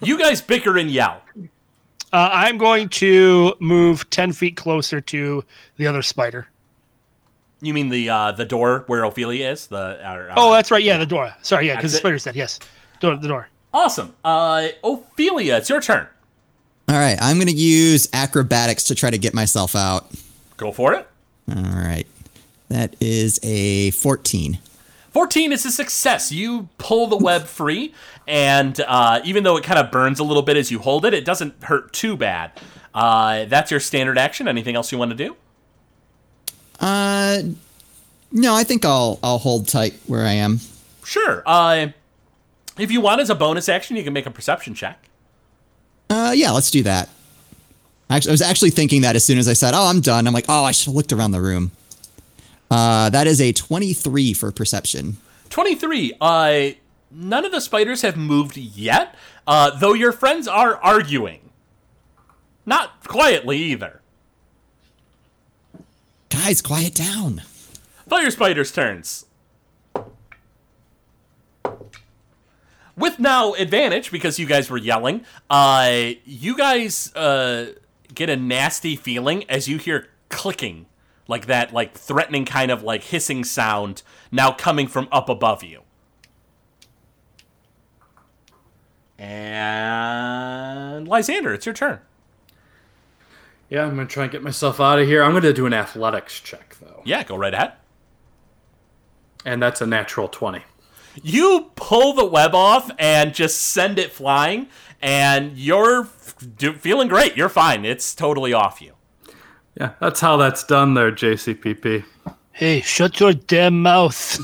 You 0.00 0.18
guys 0.18 0.40
bicker 0.40 0.76
and 0.78 0.90
yell. 0.90 1.22
Uh, 2.12 2.30
I'm 2.32 2.56
going 2.58 2.88
to 2.90 3.54
move 3.60 4.08
10 4.10 4.32
feet 4.32 4.56
closer 4.56 5.00
to 5.00 5.44
the 5.76 5.86
other 5.86 6.02
spider. 6.02 6.48
You 7.60 7.74
mean 7.74 7.88
the 7.88 8.08
uh, 8.08 8.32
the 8.32 8.44
door 8.44 8.84
where 8.86 9.02
Ophelia 9.04 9.50
is? 9.50 9.66
The 9.66 9.98
or, 10.08 10.30
uh, 10.30 10.34
Oh, 10.36 10.52
that's 10.52 10.70
right. 10.70 10.82
Yeah, 10.82 10.98
the 10.98 11.06
door. 11.06 11.34
Sorry. 11.42 11.66
Yeah, 11.66 11.76
because 11.76 11.90
the 11.92 11.96
That's 11.96 11.98
it. 11.98 12.02
spider 12.02 12.18
said 12.20 12.36
yes. 12.36 12.60
Door, 13.00 13.16
the 13.16 13.28
door. 13.28 13.48
awesome. 13.72 14.14
Uh, 14.24 14.68
Ophelia, 14.82 15.56
it's 15.56 15.68
your 15.70 15.80
turn. 15.80 16.06
All 16.88 16.96
right, 16.96 17.18
I'm 17.20 17.36
going 17.36 17.48
to 17.48 17.52
use 17.52 18.08
acrobatics 18.12 18.84
to 18.84 18.94
try 18.94 19.10
to 19.10 19.18
get 19.18 19.34
myself 19.34 19.76
out. 19.76 20.10
Go 20.56 20.72
for 20.72 20.94
it. 20.94 21.06
All 21.54 21.62
right. 21.62 22.06
That 22.68 22.96
is 23.00 23.38
a 23.42 23.90
14. 23.92 24.58
14 25.12 25.52
is 25.52 25.64
a 25.66 25.70
success. 25.70 26.32
You 26.32 26.68
pull 26.78 27.06
the 27.06 27.16
web 27.16 27.42
free, 27.44 27.94
and 28.26 28.78
uh, 28.86 29.20
even 29.24 29.42
though 29.44 29.56
it 29.56 29.64
kind 29.64 29.78
of 29.78 29.90
burns 29.90 30.18
a 30.18 30.24
little 30.24 30.42
bit 30.42 30.56
as 30.56 30.70
you 30.70 30.78
hold 30.78 31.04
it, 31.04 31.14
it 31.14 31.24
doesn't 31.24 31.62
hurt 31.64 31.92
too 31.92 32.16
bad. 32.16 32.52
Uh, 32.94 33.44
that's 33.46 33.70
your 33.70 33.80
standard 33.80 34.18
action. 34.18 34.48
Anything 34.48 34.74
else 34.76 34.90
you 34.92 34.98
want 34.98 35.10
to 35.10 35.16
do? 35.16 35.36
Uh 36.80 37.42
no, 38.30 38.54
I 38.54 38.62
think 38.64 38.84
I'll 38.84 39.18
I'll 39.22 39.38
hold 39.38 39.68
tight 39.68 39.94
where 40.06 40.24
I 40.24 40.32
am. 40.32 40.60
Sure. 41.04 41.42
Uh, 41.46 41.88
if 42.78 42.90
you 42.90 43.00
want 43.00 43.20
as 43.20 43.30
a 43.30 43.34
bonus 43.34 43.68
action, 43.68 43.96
you 43.96 44.04
can 44.04 44.12
make 44.12 44.26
a 44.26 44.30
perception 44.30 44.74
check. 44.74 45.08
Uh 46.10 46.32
yeah, 46.34 46.50
let's 46.52 46.70
do 46.70 46.82
that. 46.84 47.08
Actually, 48.10 48.30
I 48.30 48.32
was 48.32 48.42
actually 48.42 48.70
thinking 48.70 49.02
that 49.02 49.16
as 49.16 49.24
soon 49.24 49.38
as 49.38 49.48
I 49.48 49.52
said, 49.52 49.74
"Oh, 49.74 49.86
I'm 49.86 50.00
done." 50.00 50.26
I'm 50.26 50.32
like, 50.32 50.46
"Oh, 50.48 50.64
I 50.64 50.72
should 50.72 50.86
have 50.86 50.94
looked 50.94 51.12
around 51.12 51.32
the 51.32 51.40
room." 51.42 51.72
Uh, 52.70 53.08
that 53.10 53.26
is 53.26 53.40
a 53.40 53.52
23 53.52 54.32
for 54.34 54.52
perception. 54.52 55.16
23. 55.50 56.12
Uh, 56.20 56.70
none 57.10 57.44
of 57.44 57.52
the 57.52 57.60
spiders 57.60 58.02
have 58.02 58.16
moved 58.16 58.56
yet, 58.56 59.14
uh, 59.46 59.70
though 59.78 59.94
your 59.94 60.12
friends 60.12 60.46
are 60.46 60.76
arguing. 60.76 61.40
Not 62.66 63.06
quietly 63.06 63.56
either. 63.58 64.02
Guys, 66.28 66.60
quiet 66.60 66.94
down. 66.94 67.42
Fire 68.08 68.30
spiders' 68.30 68.70
turns. 68.72 69.24
With 72.98 73.18
now 73.20 73.52
advantage 73.54 74.10
because 74.10 74.38
you 74.40 74.46
guys 74.46 74.68
were 74.70 74.76
yelling, 74.76 75.24
uh, 75.48 76.10
you 76.24 76.56
guys 76.56 77.14
uh, 77.14 77.74
get 78.12 78.28
a 78.28 78.36
nasty 78.36 78.96
feeling 78.96 79.48
as 79.48 79.68
you 79.68 79.78
hear 79.78 80.08
clicking, 80.30 80.86
like 81.28 81.46
that, 81.46 81.72
like 81.72 81.94
threatening 81.94 82.44
kind 82.44 82.70
of 82.72 82.82
like 82.82 83.04
hissing 83.04 83.44
sound 83.44 84.02
now 84.32 84.50
coming 84.50 84.88
from 84.88 85.06
up 85.12 85.28
above 85.28 85.62
you. 85.62 85.82
And 89.68 91.06
Lysander, 91.08 91.52
it's 91.54 91.66
your 91.66 91.74
turn. 91.74 92.00
Yeah, 93.68 93.82
I'm 93.84 93.90
gonna 93.90 94.06
try 94.06 94.22
and 94.24 94.32
get 94.32 94.42
myself 94.42 94.80
out 94.80 94.98
of 94.98 95.06
here. 95.06 95.22
I'm 95.22 95.32
gonna 95.34 95.52
do 95.52 95.66
an 95.66 95.74
athletics 95.74 96.40
check 96.40 96.76
though, 96.80 97.02
Yeah, 97.04 97.22
go 97.22 97.36
right 97.36 97.52
ahead. 97.52 97.72
and 99.44 99.62
that's 99.62 99.80
a 99.80 99.86
natural 99.86 100.26
twenty. 100.28 100.62
You 101.22 101.70
pull 101.76 102.12
the 102.14 102.24
web 102.24 102.54
off 102.54 102.90
and 102.98 103.34
just 103.34 103.60
send 103.60 103.98
it 103.98 104.12
flying, 104.12 104.68
and 105.00 105.56
you're 105.56 106.02
f- 106.02 106.80
feeling 106.80 107.08
great. 107.08 107.36
You're 107.36 107.48
fine. 107.48 107.84
It's 107.84 108.14
totally 108.14 108.52
off 108.52 108.80
you. 108.80 108.92
Yeah, 109.78 109.92
that's 110.00 110.20
how 110.20 110.36
that's 110.36 110.64
done 110.64 110.94
there, 110.94 111.12
JCPP. 111.12 112.04
Hey, 112.52 112.80
shut 112.80 113.20
your 113.20 113.32
damn 113.32 113.82
mouth. 113.82 114.38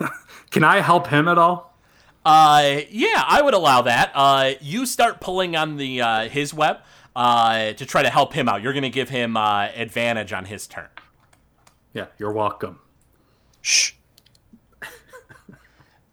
Can 0.50 0.64
I 0.64 0.80
help 0.80 1.06
him 1.06 1.28
at 1.28 1.38
all? 1.38 1.78
Uh, 2.24 2.80
yeah, 2.90 3.22
I 3.26 3.40
would 3.42 3.54
allow 3.54 3.82
that. 3.82 4.10
Uh, 4.14 4.52
you 4.60 4.84
start 4.84 5.20
pulling 5.20 5.54
on 5.56 5.76
the 5.76 6.02
uh, 6.02 6.28
his 6.28 6.52
web 6.52 6.78
uh, 7.14 7.72
to 7.72 7.86
try 7.86 8.02
to 8.02 8.10
help 8.10 8.32
him 8.34 8.48
out. 8.48 8.62
You're 8.62 8.72
gonna 8.72 8.90
give 8.90 9.08
him 9.08 9.36
uh, 9.36 9.68
advantage 9.74 10.32
on 10.32 10.46
his 10.46 10.66
turn. 10.66 10.88
Yeah, 11.94 12.06
you're 12.18 12.32
welcome. 12.32 12.80
Shh. 13.62 13.92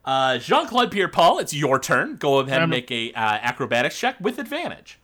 Uh, 0.08 0.38
Jean 0.38 0.66
Claude 0.68 0.90
Pierre 0.90 1.10
Paul, 1.10 1.38
it's 1.40 1.54
your 1.54 1.78
turn. 1.80 2.16
Go 2.16 2.40
ahead 2.40 2.54
and 2.54 2.62
I'm- 2.62 2.70
make 2.70 2.90
a 2.90 3.12
uh, 3.12 3.20
acrobatics 3.42 4.00
check 4.00 4.16
with 4.22 4.40
advantage. 4.40 5.00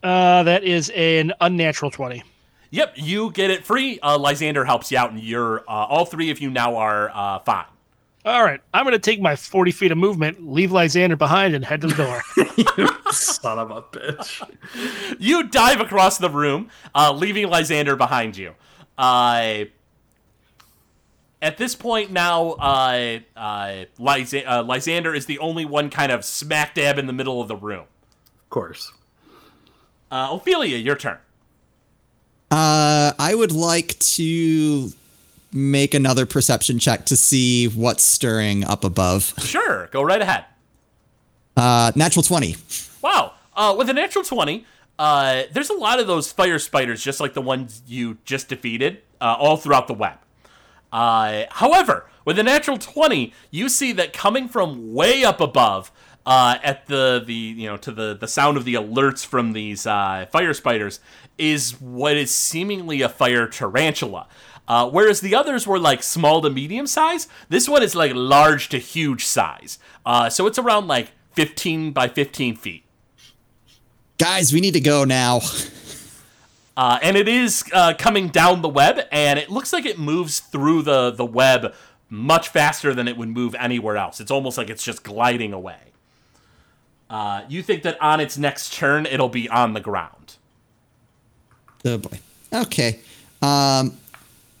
Uh, 0.00 0.44
that 0.44 0.62
is 0.62 0.90
an 0.90 1.32
unnatural 1.40 1.90
20. 1.90 2.22
Yep, 2.70 2.92
you 2.96 3.32
get 3.32 3.50
it 3.50 3.64
free. 3.64 3.98
Uh, 3.98 4.16
Lysander 4.16 4.64
helps 4.64 4.92
you 4.92 4.98
out, 4.98 5.10
and 5.10 5.20
you're 5.20 5.60
uh, 5.62 5.72
all 5.72 6.04
three 6.04 6.30
of 6.30 6.38
you 6.38 6.50
now 6.50 6.76
are 6.76 7.10
uh, 7.12 7.40
fine. 7.40 7.64
All 8.24 8.44
right, 8.44 8.60
I'm 8.72 8.84
going 8.84 8.92
to 8.92 8.98
take 9.00 9.20
my 9.20 9.34
40 9.34 9.72
feet 9.72 9.90
of 9.90 9.98
movement, 9.98 10.46
leave 10.46 10.70
Lysander 10.70 11.16
behind, 11.16 11.56
and 11.56 11.64
head 11.64 11.80
to 11.80 11.88
the 11.88 11.94
door. 11.94 12.22
you 12.76 12.88
Son 13.10 13.58
of 13.58 13.70
a 13.72 13.82
bitch. 13.82 15.16
You 15.18 15.44
dive 15.48 15.80
across 15.80 16.18
the 16.18 16.30
room, 16.30 16.68
uh, 16.94 17.12
leaving 17.12 17.48
Lysander 17.48 17.96
behind 17.96 18.36
you. 18.36 18.54
Uh, 18.98 19.64
at 21.40 21.56
this 21.58 21.74
point 21.74 22.10
now, 22.10 22.50
uh, 22.52 23.20
uh, 23.36 23.84
Lysa- 23.98 24.46
uh, 24.46 24.62
Lysander 24.62 25.14
is 25.14 25.26
the 25.26 25.38
only 25.38 25.64
one 25.64 25.90
kind 25.90 26.10
of 26.12 26.24
smack 26.24 26.74
dab 26.74 26.98
in 26.98 27.06
the 27.06 27.12
middle 27.12 27.40
of 27.40 27.48
the 27.48 27.56
room. 27.56 27.84
Of 28.44 28.50
course. 28.50 28.92
Uh, 30.10 30.28
Ophelia, 30.32 30.76
your 30.78 30.96
turn. 30.96 31.18
Uh, 32.50 33.12
I 33.18 33.34
would 33.34 33.52
like 33.52 33.98
to 34.00 34.92
make 35.52 35.94
another 35.94 36.26
perception 36.26 36.78
check 36.78 37.06
to 37.06 37.16
see 37.16 37.68
what's 37.68 38.02
stirring 38.02 38.64
up 38.64 38.84
above. 38.84 39.34
Sure, 39.38 39.88
go 39.88 40.02
right 40.02 40.20
ahead. 40.20 40.44
Uh, 41.56 41.92
natural 41.94 42.22
20. 42.22 42.56
Wow. 43.02 43.32
Uh, 43.54 43.74
with 43.76 43.88
a 43.88 43.92
natural 43.92 44.24
20, 44.24 44.64
uh, 44.98 45.42
there's 45.52 45.70
a 45.70 45.74
lot 45.74 46.00
of 46.00 46.06
those 46.06 46.30
fire 46.32 46.58
spiders, 46.58 47.02
just 47.02 47.20
like 47.20 47.34
the 47.34 47.42
ones 47.42 47.82
you 47.86 48.18
just 48.24 48.48
defeated, 48.48 49.02
uh, 49.20 49.36
all 49.38 49.56
throughout 49.56 49.88
the 49.88 49.94
web. 49.94 50.18
Uh, 50.92 51.44
however, 51.50 52.06
with 52.24 52.38
a 52.38 52.42
natural 52.42 52.78
20, 52.78 53.32
you 53.50 53.68
see 53.68 53.92
that 53.92 54.12
coming 54.12 54.48
from 54.48 54.94
way 54.94 55.24
up 55.24 55.40
above, 55.40 55.90
uh, 56.28 56.58
at 56.62 56.86
the, 56.88 57.22
the 57.26 57.32
you 57.32 57.66
know 57.66 57.78
to 57.78 57.90
the, 57.90 58.14
the 58.14 58.28
sound 58.28 58.58
of 58.58 58.66
the 58.66 58.74
alerts 58.74 59.24
from 59.24 59.54
these 59.54 59.86
uh, 59.86 60.26
fire 60.30 60.52
spiders 60.52 61.00
is 61.38 61.80
what 61.80 62.18
is 62.18 62.34
seemingly 62.34 63.00
a 63.00 63.08
fire 63.08 63.46
tarantula. 63.46 64.28
Uh, 64.66 64.90
whereas 64.90 65.22
the 65.22 65.34
others 65.34 65.66
were 65.66 65.78
like 65.78 66.02
small 66.02 66.42
to 66.42 66.50
medium 66.50 66.86
size, 66.86 67.26
this 67.48 67.66
one 67.66 67.82
is 67.82 67.94
like 67.94 68.12
large 68.14 68.68
to 68.68 68.76
huge 68.76 69.24
size. 69.24 69.78
Uh, 70.04 70.28
so 70.28 70.46
it's 70.46 70.58
around 70.58 70.86
like 70.86 71.12
15 71.32 71.92
by 71.92 72.06
15 72.06 72.56
feet. 72.56 72.84
Guys, 74.18 74.52
we 74.52 74.60
need 74.60 74.74
to 74.74 74.80
go 74.80 75.04
now. 75.04 75.40
Uh, 76.78 76.96
and 77.02 77.16
it 77.16 77.26
is 77.26 77.64
uh, 77.72 77.92
coming 77.98 78.28
down 78.28 78.62
the 78.62 78.68
web, 78.68 79.00
and 79.10 79.36
it 79.36 79.50
looks 79.50 79.72
like 79.72 79.84
it 79.84 79.98
moves 79.98 80.38
through 80.38 80.80
the, 80.80 81.10
the 81.10 81.24
web 81.24 81.74
much 82.08 82.50
faster 82.50 82.94
than 82.94 83.08
it 83.08 83.16
would 83.16 83.28
move 83.28 83.56
anywhere 83.56 83.96
else. 83.96 84.20
It's 84.20 84.30
almost 84.30 84.56
like 84.56 84.70
it's 84.70 84.84
just 84.84 85.02
gliding 85.02 85.52
away. 85.52 85.80
Uh, 87.10 87.42
you 87.48 87.64
think 87.64 87.82
that 87.82 88.00
on 88.00 88.20
its 88.20 88.38
next 88.38 88.72
turn, 88.72 89.06
it'll 89.06 89.28
be 89.28 89.48
on 89.48 89.72
the 89.72 89.80
ground. 89.80 90.36
Oh 91.84 91.98
boy. 91.98 92.20
Okay. 92.52 93.00
Um, 93.42 93.98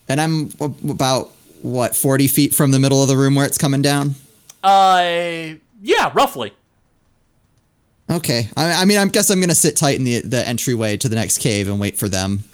and 0.08 0.20
I'm 0.20 0.50
about 0.90 1.30
what 1.62 1.94
40 1.94 2.26
feet 2.26 2.52
from 2.52 2.72
the 2.72 2.80
middle 2.80 3.00
of 3.00 3.08
the 3.08 3.16
room 3.16 3.36
where 3.36 3.46
it's 3.46 3.58
coming 3.58 3.80
down. 3.80 4.16
Uh, 4.64 5.54
yeah, 5.80 6.10
roughly. 6.12 6.52
Okay. 8.10 8.48
I, 8.56 8.82
I 8.82 8.84
mean, 8.84 8.98
I 8.98 9.06
guess 9.06 9.30
I'm 9.30 9.40
gonna 9.40 9.54
sit 9.54 9.76
tight 9.76 9.96
in 9.96 10.04
the 10.04 10.20
the 10.20 10.46
entryway 10.46 10.96
to 10.98 11.08
the 11.08 11.16
next 11.16 11.38
cave 11.38 11.68
and 11.68 11.78
wait 11.78 11.96
for 11.96 12.08
them. 12.08 12.44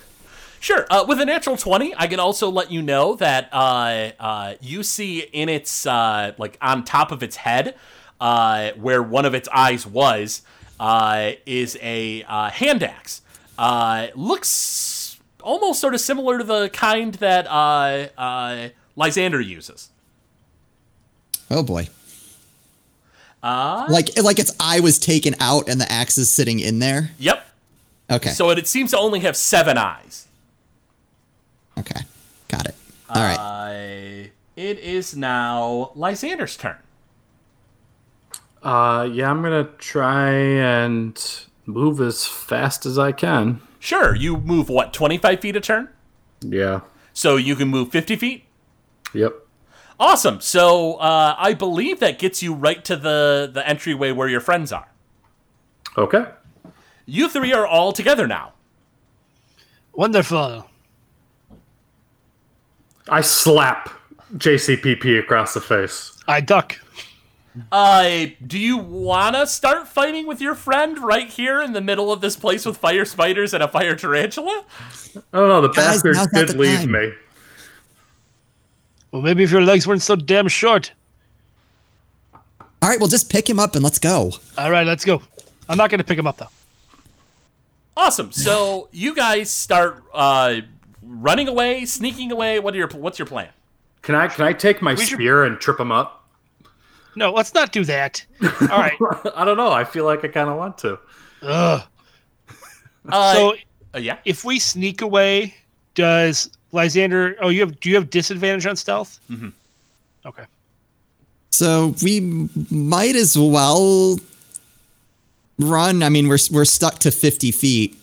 Sure. 0.65 0.87
Uh, 0.89 1.05
with 1.07 1.21
a 1.21 1.27
natural 1.27 1.59
20, 1.59 1.95
I 1.95 2.07
can 2.07 2.19
also 2.19 2.49
let 2.51 2.73
you 2.73 2.81
know 2.81 3.17
that 3.17 3.51
uh, 3.53 4.13
uh, 4.19 4.55
you 4.63 4.83
see 4.83 5.21
in 5.21 5.51
its, 5.51 5.85
uh, 5.85 6.33
like, 6.39 6.57
on 6.63 6.85
top 6.85 7.13
of 7.13 7.23
its 7.23 7.37
head, 7.37 7.75
uh, 8.19 8.71
where 8.71 9.03
one 9.03 9.27
of 9.27 9.35
its 9.35 9.47
eyes 9.53 9.87
was, 9.87 10.41
uh, 10.81 11.33
is 11.45 11.77
a 11.83 12.23
uh, 12.23 12.49
hand 12.49 12.83
axe. 12.83 13.21
Uh, 13.59 14.07
looks 14.15 15.19
almost 15.43 15.81
sort 15.81 15.93
of 15.93 16.01
similar 16.01 16.39
to 16.39 16.45
the 16.45 16.71
kind 16.71 17.13
that 17.17 17.47
uh, 17.47 18.09
uh, 18.19 18.69
Lysander 18.97 19.43
uses. 19.43 19.91
Oh 21.51 21.63
boy. 21.63 21.89
Uh, 23.45 23.87
Like 23.91 24.09
like 24.23 24.39
its 24.39 24.53
eye 24.59 24.81
was 24.81 24.99
taken 24.99 25.35
out 25.39 25.69
and 25.69 25.79
the 25.81 25.91
axe 25.93 26.17
is 26.17 26.31
sitting 26.31 26.61
in 26.61 26.79
there. 26.79 27.11
yep. 27.19 27.47
Okay. 28.11 28.31
So 28.31 28.51
it, 28.51 28.59
it 28.59 28.67
seems 28.67 28.91
to 28.93 28.99
only 28.99 29.21
have 29.21 29.37
seven 29.37 29.77
eyes. 29.79 30.27
okay. 31.79 32.01
Got 32.49 32.67
it. 32.67 32.75
All 33.11 33.23
right. 33.23 33.39
Uh, 33.39 34.29
it 34.57 34.79
is 34.79 35.15
now 35.17 35.91
Lysander's 35.95 36.57
turn. 36.57 36.77
Uh, 38.63 39.09
yeah, 39.13 39.31
I'm 39.31 39.43
gonna 39.43 39.69
try 39.79 40.31
and 40.33 41.21
move 41.67 42.01
as 42.01 42.27
fast 42.27 42.87
as 42.87 42.99
I 42.99 43.13
can. 43.13 43.61
Sure, 43.79 44.15
you 44.15 44.39
move 44.39 44.69
what, 44.71 44.93
25 44.95 45.41
feet 45.41 45.57
a 45.57 45.61
turn? 45.61 45.89
Yeah. 46.41 46.81
So 47.13 47.37
you 47.37 47.57
can 47.57 47.69
move 47.69 47.91
50 47.91 48.17
feet? 48.17 48.45
Yep. 49.13 49.35
Awesome. 49.99 50.41
So 50.41 50.95
uh, 50.95 51.35
I 51.39 51.55
believe 51.55 52.01
that 52.01 52.19
gets 52.19 52.43
you 52.43 52.53
right 52.55 52.85
to 52.85 52.97
the, 52.97 53.51
the 53.53 53.67
entryway 53.67 54.13
where 54.13 54.29
your 54.29 54.41
friends 54.41 54.73
are. 54.73 54.89
Okay. 55.97 56.25
You 57.07 57.29
three 57.29 57.53
are 57.53 57.67
all 57.67 57.93
together 57.93 58.27
now. 58.27 58.53
Wonderful. 59.93 60.69
I 63.09 63.21
slap 63.21 63.91
JCPP 64.37 65.21
across 65.21 65.55
the 65.55 65.61
face. 65.61 66.19
I 66.27 66.41
duck. 66.41 66.81
Uh, 67.71 68.27
do 68.45 68.59
you 68.59 68.77
want 68.79 69.37
to 69.37 69.47
start 69.47 69.87
fighting 69.87 70.27
with 70.27 70.41
your 70.41 70.57
friend 70.57 70.99
right 70.99 71.29
here 71.29 71.63
in 71.63 71.73
the 71.73 71.81
middle 71.81 72.13
of 72.13 72.21
this 72.21 72.35
place 72.35 72.67
with 72.67 72.77
fire 72.77 73.05
spiders 73.05 73.55
and 73.55 73.63
a 73.63 73.69
fire 73.69 73.95
tarantula? 73.95 74.65
I 75.33 75.39
don't 75.39 75.49
know. 75.49 75.61
The 75.61 75.69
Guys, 75.69 76.03
bastard 76.03 76.17
now's 76.17 76.33
not 76.33 76.47
did 76.47 76.57
the 76.57 76.59
leave 76.59 76.81
time. 76.81 76.91
me. 76.91 77.13
Well, 79.15 79.23
maybe 79.23 79.45
if 79.45 79.53
your 79.53 79.63
legs 79.63 79.87
weren't 79.87 80.03
so 80.03 80.17
damn 80.17 80.49
short. 80.49 80.91
All 82.83 82.89
right, 82.91 82.99
well 82.99 83.09
just 83.09 83.31
pick 83.31 83.49
him 83.49 83.61
up 83.61 83.77
and 83.77 83.85
let's 83.85 84.01
go. 84.01 84.33
All 84.59 84.73
right, 84.73 84.85
let's 84.85 85.05
go. 85.05 85.23
I'm 85.69 85.79
not 85.79 85.89
going 85.89 85.99
to 85.99 86.05
pick 86.05 86.19
him 86.19 86.27
up, 86.27 86.39
though. 86.39 86.49
Awesome. 87.97 88.33
So 88.33 88.89
you 88.91 89.15
guys 89.15 89.53
start 89.53 90.03
uh, 90.13 90.57
running 91.01 91.47
away, 91.47 91.85
sneaking 91.85 92.33
away. 92.33 92.59
What 92.59 92.75
are 92.75 92.77
your 92.77 92.89
what's 92.89 93.21
your 93.21 93.27
plan? 93.27 93.51
Can 94.03 94.17
I 94.17 94.27
can 94.27 94.47
I 94.47 94.53
take 94.53 94.83
my 94.83 94.97
should- 94.97 95.15
spear 95.15 95.45
and 95.45 95.61
trip 95.61 95.79
him 95.79 95.93
up? 95.93 96.27
No, 97.15 97.33
let's 97.33 97.55
not 97.55 97.71
do 97.71 97.85
that. 97.85 98.27
All 98.43 98.67
right. 98.67 98.99
I 99.37 99.45
don't 99.45 99.57
know. 99.57 99.71
I 99.71 99.85
feel 99.85 100.05
like 100.05 100.25
I 100.25 100.29
kind 100.29 100.51
of 100.51 100.57
want 100.57 100.79
to. 100.79 100.99
Ugh. 101.43 101.83
Uh, 103.09 103.33
So 103.35 103.55
Uh, 103.95 103.99
yeah. 103.99 104.19
If 104.25 104.45
we 104.45 104.59
sneak 104.59 105.03
away, 105.03 105.55
does 105.95 106.51
Lysander? 106.75 107.37
Oh, 107.41 107.49
you 107.49 107.61
have. 107.61 107.79
Do 107.81 107.89
you 107.89 107.95
have 107.95 108.11
disadvantage 108.11 108.67
on 108.67 108.77
stealth? 108.77 109.19
Mm-hmm. 109.31 109.49
Okay. 110.27 110.45
So 111.51 111.95
we 112.03 112.49
might 112.71 113.15
as 113.15 113.39
well 113.39 114.19
run. 115.59 116.03
I 116.03 116.09
mean, 116.09 116.29
we're 116.29 116.39
we're 116.51 116.65
stuck 116.65 116.99
to 117.01 117.11
fifty 117.11 117.51
feet. 117.53 117.97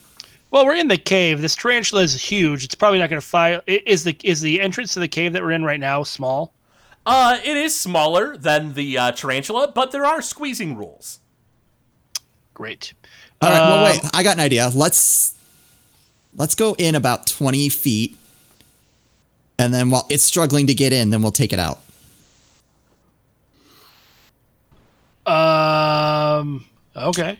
Well, 0.52 0.66
we're 0.66 0.76
in 0.76 0.88
the 0.90 0.98
cave. 0.98 1.42
This 1.42 1.56
tarantula 1.56 2.02
is 2.04 2.14
huge. 2.22 2.64
It's 2.66 2.76
probably 2.76 3.00
not 3.00 3.10
going 3.10 3.22
to 3.22 3.26
fire. 3.28 3.62
i- 3.68 3.84
Is 3.86 4.04
the 4.04 4.16
is 4.24 4.42
the 4.42 4.60
entrance 4.62 4.94
to 4.96 5.00
the 5.00 5.08
cave 5.08 5.34
that 5.34 5.42
we're 5.42 5.52
in 5.52 5.64
right 5.64 5.80
now 5.80 6.04
small? 6.04 6.54
Uh, 7.06 7.38
it 7.44 7.58
is 7.58 7.78
smaller 7.78 8.38
than 8.38 8.74
the 8.74 8.98
uh, 8.98 9.12
tarantula, 9.12 9.72
but 9.74 9.92
there 9.92 10.06
are 10.06 10.22
squeezing 10.22 10.78
rules. 10.78 11.20
Great. 12.54 12.94
All 13.42 13.50
right. 13.50 13.60
well, 13.60 13.86
Uh, 13.86 13.92
wait. 13.92 14.02
I 14.14 14.24
got 14.24 14.36
an 14.36 14.40
idea. 14.42 14.70
Let's 14.74 15.34
let's 16.36 16.54
go 16.56 16.74
in 16.78 16.96
about 16.96 17.28
twenty 17.28 17.70
feet, 17.70 18.18
and 19.62 19.74
then 19.74 19.89
while 19.89 20.05
it's 20.09 20.24
struggling 20.24 20.68
to 20.68 20.74
get 20.74 20.91
in, 20.91 21.09
then 21.12 21.22
we'll 21.22 21.32
take 21.32 21.53
it 21.53 21.59
out. 21.59 21.80
Um. 25.26 26.66
Okay. 26.95 27.38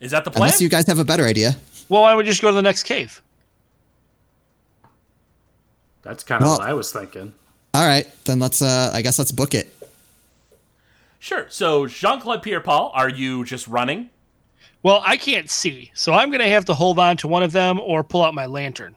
Is 0.00 0.10
that 0.10 0.24
the 0.24 0.30
plan? 0.30 0.42
Unless 0.42 0.60
you 0.60 0.68
guys 0.68 0.86
have 0.88 0.98
a 0.98 1.04
better 1.04 1.24
idea. 1.24 1.56
Well, 1.88 2.02
why 2.02 2.10
don't 2.10 2.18
we 2.18 2.24
just 2.24 2.42
go 2.42 2.48
to 2.48 2.54
the 2.54 2.62
next 2.62 2.82
cave? 2.82 3.22
That's 6.02 6.22
kind 6.24 6.42
of 6.42 6.48
Well- 6.48 6.58
what 6.58 6.68
I 6.68 6.74
was 6.74 6.92
thinking. 6.92 7.32
All 7.72 7.86
right, 7.86 8.06
then 8.24 8.38
let's. 8.38 8.62
Uh, 8.62 8.90
I 8.92 9.02
guess 9.02 9.18
let's 9.18 9.32
book 9.32 9.54
it. 9.54 9.72
Sure. 11.18 11.46
So, 11.50 11.86
Jean 11.86 12.20
Claude 12.20 12.42
Pierre 12.42 12.60
Paul, 12.60 12.90
are 12.94 13.08
you 13.08 13.44
just 13.44 13.66
running? 13.68 14.08
Well, 14.86 15.02
I 15.04 15.16
can't 15.16 15.50
see, 15.50 15.90
so 15.94 16.12
I'm 16.12 16.30
going 16.30 16.38
to 16.42 16.48
have 16.48 16.64
to 16.66 16.74
hold 16.74 17.00
on 17.00 17.16
to 17.16 17.26
one 17.26 17.42
of 17.42 17.50
them 17.50 17.80
or 17.80 18.04
pull 18.04 18.22
out 18.22 18.34
my 18.34 18.46
lantern. 18.46 18.94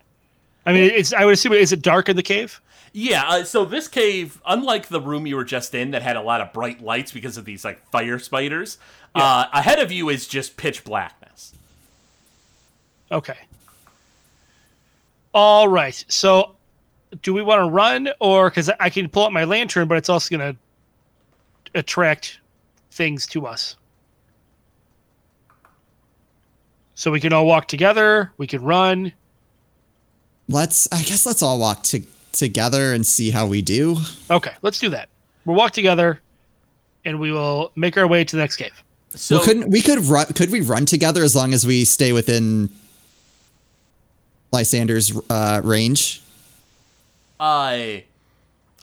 I 0.63 0.71
mean, 0.71 0.83
it's. 0.83 1.13
I 1.13 1.25
would 1.25 1.33
assume 1.33 1.53
is 1.53 1.71
it 1.71 1.81
dark 1.81 2.09
in 2.09 2.15
the 2.15 2.21
cave? 2.21 2.61
Yeah, 2.93 3.27
uh, 3.27 3.43
so 3.43 3.65
this 3.65 3.87
cave, 3.87 4.39
unlike 4.45 4.89
the 4.89 5.01
room 5.01 5.25
you 5.25 5.35
were 5.35 5.43
just 5.43 5.73
in 5.73 5.89
that 5.89 6.03
had 6.03 6.15
a 6.15 6.21
lot 6.21 6.41
of 6.41 6.53
bright 6.53 6.79
lights 6.79 7.11
because 7.11 7.37
of 7.37 7.45
these 7.45 7.65
like 7.65 7.83
fire 7.89 8.19
spiders, 8.19 8.77
uh, 9.15 9.45
ahead 9.51 9.79
of 9.79 9.91
you 9.91 10.09
is 10.09 10.27
just 10.27 10.57
pitch 10.57 10.83
blackness. 10.83 11.55
Okay. 13.11 13.39
All 15.33 15.67
right. 15.67 16.05
So, 16.07 16.55
do 17.23 17.33
we 17.33 17.41
want 17.41 17.61
to 17.61 17.67
run 17.67 18.09
or 18.19 18.51
because 18.51 18.69
I 18.79 18.91
can 18.91 19.09
pull 19.09 19.25
out 19.25 19.33
my 19.33 19.43
lantern, 19.43 19.87
but 19.87 19.97
it's 19.97 20.09
also 20.09 20.37
going 20.37 20.53
to 20.53 20.59
attract 21.73 22.41
things 22.91 23.25
to 23.25 23.47
us. 23.47 23.75
So 26.99 27.11
we 27.11 27.21
can 27.21 27.31
all 27.31 27.45
walk 27.45 27.69
together. 27.69 28.29
We 28.35 28.45
can 28.45 28.61
run. 28.61 29.13
Let's. 30.49 30.85
I 30.91 31.01
guess 31.01 31.25
let's 31.25 31.41
all 31.41 31.57
walk 31.57 31.83
to, 31.83 32.01
together 32.33 32.93
and 32.93 33.07
see 33.07 33.31
how 33.31 33.47
we 33.47 33.61
do. 33.61 33.95
Okay, 34.29 34.51
let's 34.63 34.79
do 34.79 34.89
that. 34.89 35.07
We'll 35.45 35.55
walk 35.55 35.71
together, 35.71 36.19
and 37.05 37.17
we 37.17 37.31
will 37.31 37.71
make 37.77 37.95
our 37.95 38.05
way 38.05 38.25
to 38.25 38.35
the 38.35 38.41
next 38.41 38.57
cave. 38.57 38.83
So 39.11 39.37
well, 39.37 39.45
couldn't 39.45 39.69
we 39.69 39.81
could 39.81 39.99
run? 39.99 40.25
Could 40.33 40.51
we 40.51 40.59
run 40.59 40.85
together 40.85 41.23
as 41.23 41.37
long 41.37 41.53
as 41.53 41.65
we 41.65 41.85
stay 41.85 42.11
within 42.11 42.69
Lysander's 44.51 45.17
uh, 45.29 45.61
range? 45.63 46.21
I, 47.39 48.03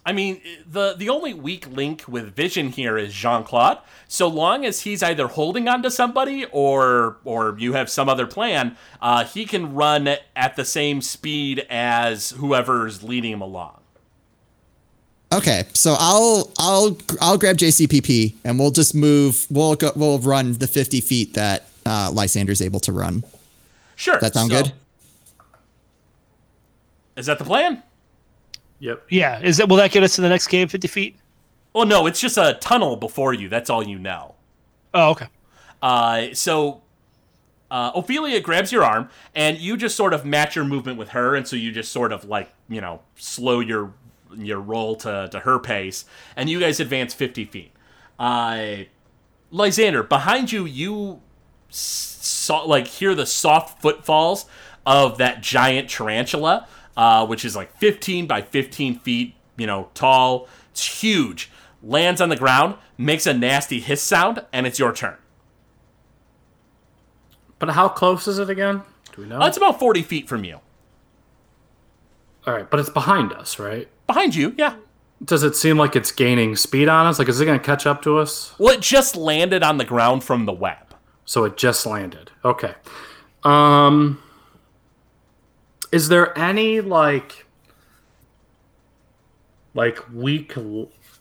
I 0.07 0.13
mean, 0.13 0.41
the 0.65 0.95
the 0.97 1.09
only 1.09 1.35
weak 1.35 1.67
link 1.69 2.05
with 2.07 2.33
Vision 2.37 2.69
here 2.69 2.97
is 2.97 3.13
Jean 3.13 3.43
Claude. 3.43 3.79
So 4.07 4.29
long 4.29 4.65
as 4.65 4.83
he's 4.83 5.03
either 5.03 5.27
holding 5.27 5.67
on 5.67 5.83
to 5.83 5.91
somebody 5.91 6.47
or 6.53 7.17
or 7.25 7.57
you 7.59 7.73
have 7.73 7.91
some 7.91 8.09
other 8.09 8.25
plan, 8.25 8.77
uh, 9.03 9.25
he 9.25 9.45
can 9.45 9.75
run 9.75 10.17
at 10.37 10.55
the 10.55 10.65
same 10.65 11.03
speed 11.03 11.67
as 11.69 12.31
whoever's 12.31 13.03
leading 13.03 13.33
him 13.33 13.41
along. 13.41 13.81
Okay, 15.33 15.65
so 15.73 15.97
I'll 15.99 16.53
I'll 16.57 16.97
I'll 17.21 17.37
grab 17.37 17.57
JCPP 17.57 18.37
and 18.45 18.61
we'll 18.61 18.71
just 18.71 18.95
move. 18.95 19.45
We'll 19.51 19.75
go, 19.75 19.91
we'll 19.97 20.21
run 20.21 20.53
the 20.53 20.69
fifty 20.69 21.01
feet 21.01 21.35
that 21.35 21.69
uh, 21.85 22.13
Lysander's 22.13 22.63
able 22.63 22.79
to 22.81 22.93
run. 22.93 23.25
Sure. 23.97 24.19
That 24.21 24.35
sound 24.35 24.53
so- 24.53 24.63
good? 24.63 24.73
Is 27.17 27.27
that 27.27 27.39
the 27.39 27.45
plan? 27.45 27.83
Yep. 28.79 29.07
Yeah, 29.11 29.41
is 29.41 29.57
that 29.57 29.69
will 29.69 29.77
that 29.77 29.91
get 29.91 30.03
us 30.03 30.17
to 30.17 30.21
the 30.21 30.29
next 30.29 30.49
cave? 30.49 30.71
Fifty 30.71 30.89
feet. 30.89 31.17
Well, 31.73 31.87
no, 31.87 32.07
it's 32.07 32.21
just 32.21 32.39
a 32.39 32.57
tunnel 32.61 32.97
before 32.97 33.35
you. 33.35 33.49
That's 33.49 33.69
all 33.69 33.83
you 33.87 33.99
know. 33.99 34.35
Oh, 34.95 35.11
okay. 35.11 35.29
Uh, 35.83 36.29
so 36.33 36.83
uh, 37.71 37.93
Ophelia 37.95 38.41
grabs 38.41 38.73
your 38.73 38.85
arm, 38.85 39.09
and 39.35 39.59
you 39.59 39.77
just 39.77 39.97
sort 39.97 40.15
of 40.15 40.25
match 40.25 40.57
your 40.57 40.65
movement 40.65 40.99
with 40.99 41.11
her, 41.11 41.35
and 41.35 41.47
so 41.47 41.57
you 41.57 41.73
just 41.73 41.93
sort 41.93 42.13
of 42.13 42.25
like 42.25 42.51
you 42.69 42.81
know 42.81 43.01
slow 43.17 43.61
your 43.61 43.93
your 44.37 44.61
roll 44.61 44.97
to 44.97 45.29
to 45.31 45.41
her 45.41 45.59
pace, 45.59 46.05
and 46.37 46.49
you 46.49 46.61
guys 46.61 46.81
advance 46.81 47.15
fifty 47.15 47.45
feet. 47.45 47.73
Uh, 48.19 48.85
Lysander, 49.51 50.03
behind 50.03 50.53
you, 50.53 50.65
you 50.65 51.21
saw 51.69 52.63
like 52.63 52.87
hear 52.87 53.15
the 53.15 53.27
soft 53.27 53.83
footfalls 53.83 54.47
of 54.85 55.19
that 55.19 55.43
giant 55.43 55.91
tarantula, 55.91 56.67
uh, 56.97 57.27
which 57.27 57.45
is 57.45 57.55
like 57.57 57.77
fifteen 57.79 58.27
by 58.27 58.43
fifteen 58.43 58.99
feet, 58.99 59.35
you 59.57 59.67
know, 59.67 59.89
tall. 59.95 60.49
It's 60.71 61.03
huge. 61.03 61.51
Lands 61.83 62.21
on 62.21 62.29
the 62.29 62.37
ground, 62.37 62.77
makes 62.99 63.27
a 63.27 63.35
nasty 63.35 63.81
hiss 63.81 64.03
sound, 64.03 64.45
and 64.53 64.67
it's 64.67 64.79
your 64.79 64.93
turn. 64.93 65.17
But 67.59 67.71
how 67.71 67.89
close 67.89 68.27
is 68.27 68.39
it 68.39 68.51
again? 68.51 68.83
Do 69.15 69.23
we 69.23 69.29
know? 69.29 69.41
Uh, 69.41 69.47
it's 69.47 69.57
about 69.57 69.79
40 69.79 70.03
feet 70.03 70.29
from 70.29 70.45
you. 70.45 70.61
All 72.47 72.55
right, 72.55 72.69
but 72.71 72.81
it's 72.81 72.91
behind 72.91 73.33
us, 73.33 73.59
right? 73.59 73.89
Behind 74.07 74.35
you, 74.35 74.55
yeah. 74.57 74.77
Does 75.25 75.43
it 75.43 75.57
seem 75.57 75.79
like 75.79 75.97
it's 75.97 76.13
gaining 76.13 76.57
speed 76.57 76.89
on 76.89 77.07
us? 77.07 77.19
Like, 77.19 77.29
is 77.29 77.41
it 77.41 77.47
going 77.47 77.59
to 77.59 77.65
catch 77.65 77.87
up 77.87 78.03
to 78.03 78.19
us? 78.19 78.55
Well, 78.59 78.75
it 78.75 78.83
just 78.83 79.17
landed 79.17 79.63
on 79.63 79.79
the 79.79 79.85
ground 79.85 80.23
from 80.23 80.45
the 80.45 80.53
web. 80.53 80.95
So 81.25 81.45
it 81.45 81.57
just 81.57 81.85
landed. 81.87 82.31
Okay. 82.45 82.75
Um 83.43 84.23
is 85.93 86.09
there 86.09 86.37
any 86.39 86.81
like 86.81 87.47
like 89.75 89.99
weak 90.13 90.55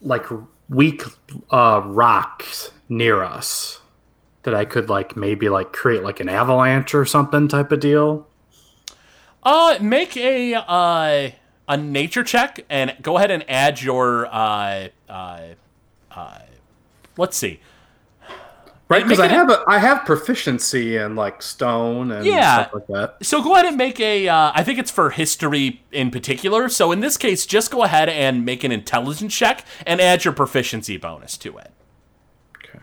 like 0.01 0.25
weak 0.69 1.03
uh 1.51 1.81
rocks 1.85 2.71
near 2.89 3.23
us 3.23 3.81
that 4.43 4.53
I 4.53 4.65
could 4.65 4.89
like 4.89 5.15
maybe 5.15 5.49
like 5.49 5.73
create 5.73 6.03
like 6.03 6.19
an 6.19 6.29
avalanche 6.29 6.93
or 6.95 7.05
something 7.05 7.47
type 7.47 7.71
of 7.71 7.79
deal? 7.79 8.27
Uh, 9.43 9.77
make 9.81 10.15
a 10.17 10.55
uh 10.55 11.31
a 11.67 11.77
nature 11.77 12.23
check 12.23 12.63
and 12.69 12.95
go 13.01 13.17
ahead 13.17 13.31
and 13.31 13.43
add 13.49 13.81
your 13.81 14.27
uh 14.27 14.89
uh 15.09 15.41
uh. 16.11 16.39
Let's 17.17 17.37
see. 17.37 17.59
Right, 18.87 19.01
because 19.03 19.19
I 19.19 19.23
Make 19.23 19.31
it 19.31 19.35
a- 19.35 19.37
have 19.39 19.49
a, 19.49 19.63
I 19.67 19.79
have 19.79 20.05
proficiency 20.05 20.95
in 20.97 21.15
like 21.15 21.41
stone 21.41 22.11
and 22.11 22.23
Yeah. 22.23 22.67
stuff 22.67 22.73
like 22.75 22.87
that. 22.87 23.25
So 23.25 23.41
go 23.41 23.53
ahead 23.53 23.65
and 23.65 23.77
make 23.77 23.99
a. 23.99 24.27
Uh, 24.29 24.51
I 24.53 24.63
think 24.63 24.77
it's 24.77 24.91
for 24.91 25.09
history 25.09 25.81
in 25.91 26.11
particular. 26.11 26.69
So 26.69 26.91
in 26.91 26.99
this 26.99 27.17
case, 27.17 27.47
just 27.47 27.71
go 27.71 27.83
ahead 27.83 28.09
and 28.09 28.45
make 28.45 28.63
an 28.63 28.71
intelligence 28.71 29.33
check 29.35 29.65
and 29.87 29.99
add 29.99 30.23
your 30.23 30.35
proficiency 30.35 30.97
bonus 30.97 31.35
to 31.37 31.57
it. 31.57 31.71
Okay. 32.57 32.79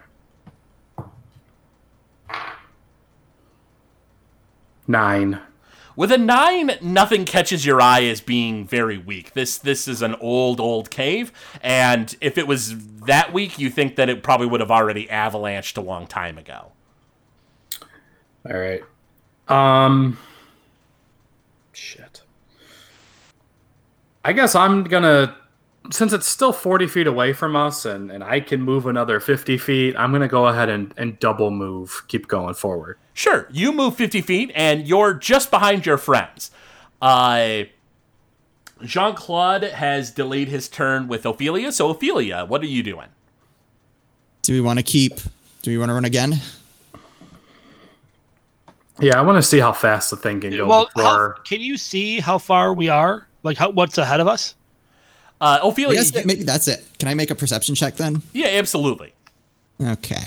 Nine. 4.88 5.38
With 5.94 6.10
a 6.10 6.18
nine, 6.18 6.72
nothing 6.80 7.24
catches 7.24 7.66
your 7.66 7.80
eye 7.80 8.04
as 8.04 8.20
being 8.20 8.66
very 8.66 8.98
weak. 8.98 9.34
This 9.34 9.58
this 9.58 9.86
is 9.86 10.02
an 10.02 10.14
old 10.16 10.60
old 10.60 10.90
cave, 10.90 11.32
and 11.60 12.14
if 12.20 12.38
it 12.38 12.46
was 12.46 12.76
that 13.06 13.32
weak, 13.32 13.58
you 13.58 13.68
think 13.70 13.96
that 13.96 14.08
it 14.08 14.22
probably 14.22 14.46
would 14.46 14.60
have 14.60 14.70
already 14.70 15.06
avalanched 15.06 15.76
a 15.76 15.82
long 15.82 16.06
time 16.06 16.38
ago. 16.38 16.72
All 18.48 18.58
right. 18.58 18.82
Um. 19.48 20.18
Shit. 21.72 22.22
I 24.24 24.32
guess 24.32 24.54
I'm 24.54 24.84
gonna, 24.84 25.36
since 25.90 26.12
it's 26.12 26.26
still 26.26 26.52
40 26.52 26.86
feet 26.86 27.06
away 27.06 27.32
from 27.32 27.56
us, 27.56 27.84
and 27.84 28.10
and 28.10 28.22
I 28.22 28.40
can 28.40 28.62
move 28.62 28.86
another 28.86 29.20
50 29.20 29.58
feet. 29.58 29.94
I'm 29.96 30.12
gonna 30.12 30.28
go 30.28 30.46
ahead 30.46 30.68
and 30.68 30.94
and 30.96 31.18
double 31.18 31.50
move, 31.50 32.02
keep 32.08 32.28
going 32.28 32.54
forward. 32.54 32.98
Sure, 33.14 33.48
you 33.50 33.72
move 33.72 33.96
fifty 33.96 34.20
feet, 34.20 34.52
and 34.54 34.86
you're 34.86 35.14
just 35.14 35.50
behind 35.50 35.84
your 35.84 35.98
friends. 35.98 36.50
Uh, 37.00 37.64
Jean 38.82 39.14
Claude 39.14 39.64
has 39.64 40.10
delayed 40.10 40.48
his 40.48 40.68
turn 40.68 41.08
with 41.08 41.26
Ophelia. 41.26 41.72
So 41.72 41.90
Ophelia, 41.90 42.44
what 42.46 42.62
are 42.62 42.66
you 42.66 42.82
doing? 42.82 43.08
Do 44.42 44.54
we 44.54 44.60
want 44.60 44.78
to 44.78 44.82
keep? 44.82 45.14
Do 45.62 45.70
we 45.70 45.78
want 45.78 45.90
to 45.90 45.94
run 45.94 46.04
again? 46.04 46.40
Yeah, 49.00 49.18
I 49.18 49.22
want 49.22 49.36
to 49.36 49.42
see 49.42 49.58
how 49.58 49.72
fast 49.72 50.10
the 50.10 50.16
thing 50.16 50.40
can 50.40 50.50
go 50.56 50.66
Well, 50.66 50.90
how, 50.96 51.32
can 51.44 51.60
you 51.60 51.76
see 51.76 52.20
how 52.20 52.38
far 52.38 52.72
we 52.72 52.88
are? 52.88 53.26
Like 53.42 53.56
how 53.56 53.70
what's 53.70 53.98
ahead 53.98 54.20
of 54.20 54.28
us? 54.28 54.54
Uh, 55.42 55.58
Ophelia, 55.64 55.96
Yes, 55.96 56.24
maybe 56.24 56.44
that's 56.44 56.68
it. 56.68 56.84
Can 57.00 57.08
I 57.08 57.14
make 57.14 57.30
a 57.30 57.34
perception 57.34 57.74
check 57.74 57.96
then? 57.96 58.22
yeah, 58.32 58.46
absolutely. 58.46 59.12
Okay. 59.82 60.22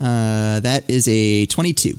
Uh, 0.00 0.60
that 0.60 0.88
is 0.88 1.08
a 1.08 1.46
22. 1.46 1.98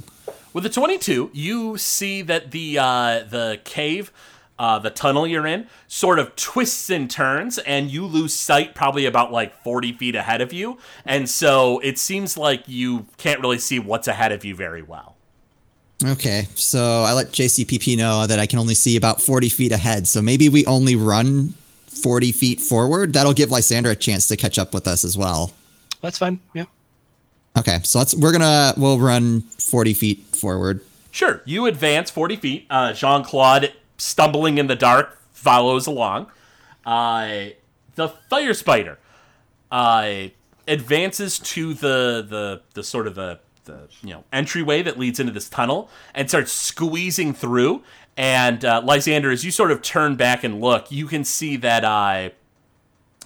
With 0.54 0.64
the 0.64 0.70
22, 0.70 1.32
you 1.34 1.78
see 1.78 2.22
that 2.22 2.52
the 2.52 2.78
uh, 2.80 3.24
the 3.30 3.60
cave, 3.66 4.12
uh, 4.58 4.80
the 4.80 4.90
tunnel 4.90 5.28
you're 5.28 5.46
in, 5.46 5.68
sort 5.90 6.18
of 6.18 6.34
twists 6.38 6.90
and 6.90 7.12
turns, 7.12 7.58
and 7.60 7.92
you 7.92 8.06
lose 8.06 8.34
sight 8.34 8.74
probably 8.74 9.06
about 9.06 9.34
like 9.34 9.54
40 9.62 9.92
feet 9.94 10.16
ahead 10.16 10.40
of 10.40 10.54
you. 10.54 10.78
And 11.06 11.30
so 11.30 11.80
it 11.80 12.00
seems 12.00 12.38
like 12.38 12.64
you 12.68 13.06
can't 13.18 13.42
really 13.42 13.60
see 13.60 13.80
what's 13.80 14.08
ahead 14.08 14.32
of 14.32 14.46
you 14.46 14.56
very 14.56 14.82
well. 14.82 15.16
Okay, 16.04 16.48
so 16.56 17.04
I 17.04 17.14
let 17.14 17.28
JCPP 17.32 17.98
know 17.98 18.26
that 18.26 18.40
I 18.40 18.46
can 18.48 18.60
only 18.60 18.76
see 18.76 18.96
about 18.96 19.22
40 19.22 19.50
feet 19.50 19.72
ahead. 19.74 20.08
So 20.08 20.22
maybe 20.22 20.50
we 20.50 20.66
only 20.66 20.96
run 20.96 21.54
40 21.92 22.32
feet 22.32 22.60
forward. 22.60 23.14
That'll 23.14 23.34
give 23.34 23.52
Lysander 23.52 23.92
a 23.92 23.96
chance 23.96 24.28
to 24.28 24.38
catch 24.38 24.58
up 24.58 24.74
with 24.74 24.88
us 24.88 25.04
as 25.04 25.18
well. 25.18 25.54
That's 26.02 26.18
fine. 26.18 26.40
Yeah. 26.54 26.66
Okay, 27.58 27.80
so 27.84 28.00
let's 28.00 28.16
we're 28.16 28.32
gonna 28.32 28.74
we'll 28.78 29.00
run 29.00 29.42
40 29.42 29.94
feet 29.94 30.24
forward. 30.36 30.82
Sure, 31.12 31.42
you 31.46 31.66
advance 31.66 32.10
40 32.10 32.38
feet. 32.38 32.66
Uh, 32.70 32.94
Jean 32.94 33.24
Claude, 33.24 33.74
stumbling 33.98 34.58
in 34.58 34.68
the 34.68 34.76
dark, 34.76 35.20
follows 35.34 35.86
along. 35.86 36.28
Uh, 36.86 37.48
the 37.96 38.08
fire 38.30 38.54
spider 38.54 38.98
uh, 39.72 40.28
advances 40.68 41.40
to 41.40 41.74
the, 41.74 42.26
the, 42.28 42.62
the 42.74 42.84
sort 42.84 43.08
of 43.08 43.16
the, 43.16 43.40
the 43.66 43.88
you 44.02 44.14
know 44.14 44.24
entryway 44.32 44.82
that 44.82 44.98
leads 44.98 45.20
into 45.20 45.34
this 45.34 45.50
tunnel 45.50 45.90
and 46.16 46.30
starts 46.30 46.52
squeezing 46.52 47.34
through. 47.34 47.84
And 48.18 48.64
uh, 48.66 48.82
Lysander, 48.84 49.32
as 49.32 49.44
you 49.44 49.52
sort 49.52 49.72
of 49.72 49.82
turn 49.82 50.16
back 50.16 50.44
and 50.44 50.60
look, 50.62 50.92
you 50.92 51.08
can 51.08 51.24
see 51.24 51.56
that 51.58 51.84
uh, 51.84 52.30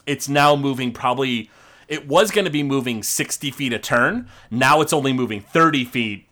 it's 0.05 0.29
now 0.29 0.55
moving 0.55 0.91
probably. 0.91 1.49
It 1.87 2.07
was 2.07 2.31
going 2.31 2.45
to 2.45 2.51
be 2.51 2.63
moving 2.63 3.03
60 3.03 3.51
feet 3.51 3.71
a 3.73 3.79
turn. 3.79 4.27
Now 4.49 4.81
it's 4.81 4.93
only 4.93 5.13
moving 5.13 5.41
30 5.41 5.85
feet 5.85 6.27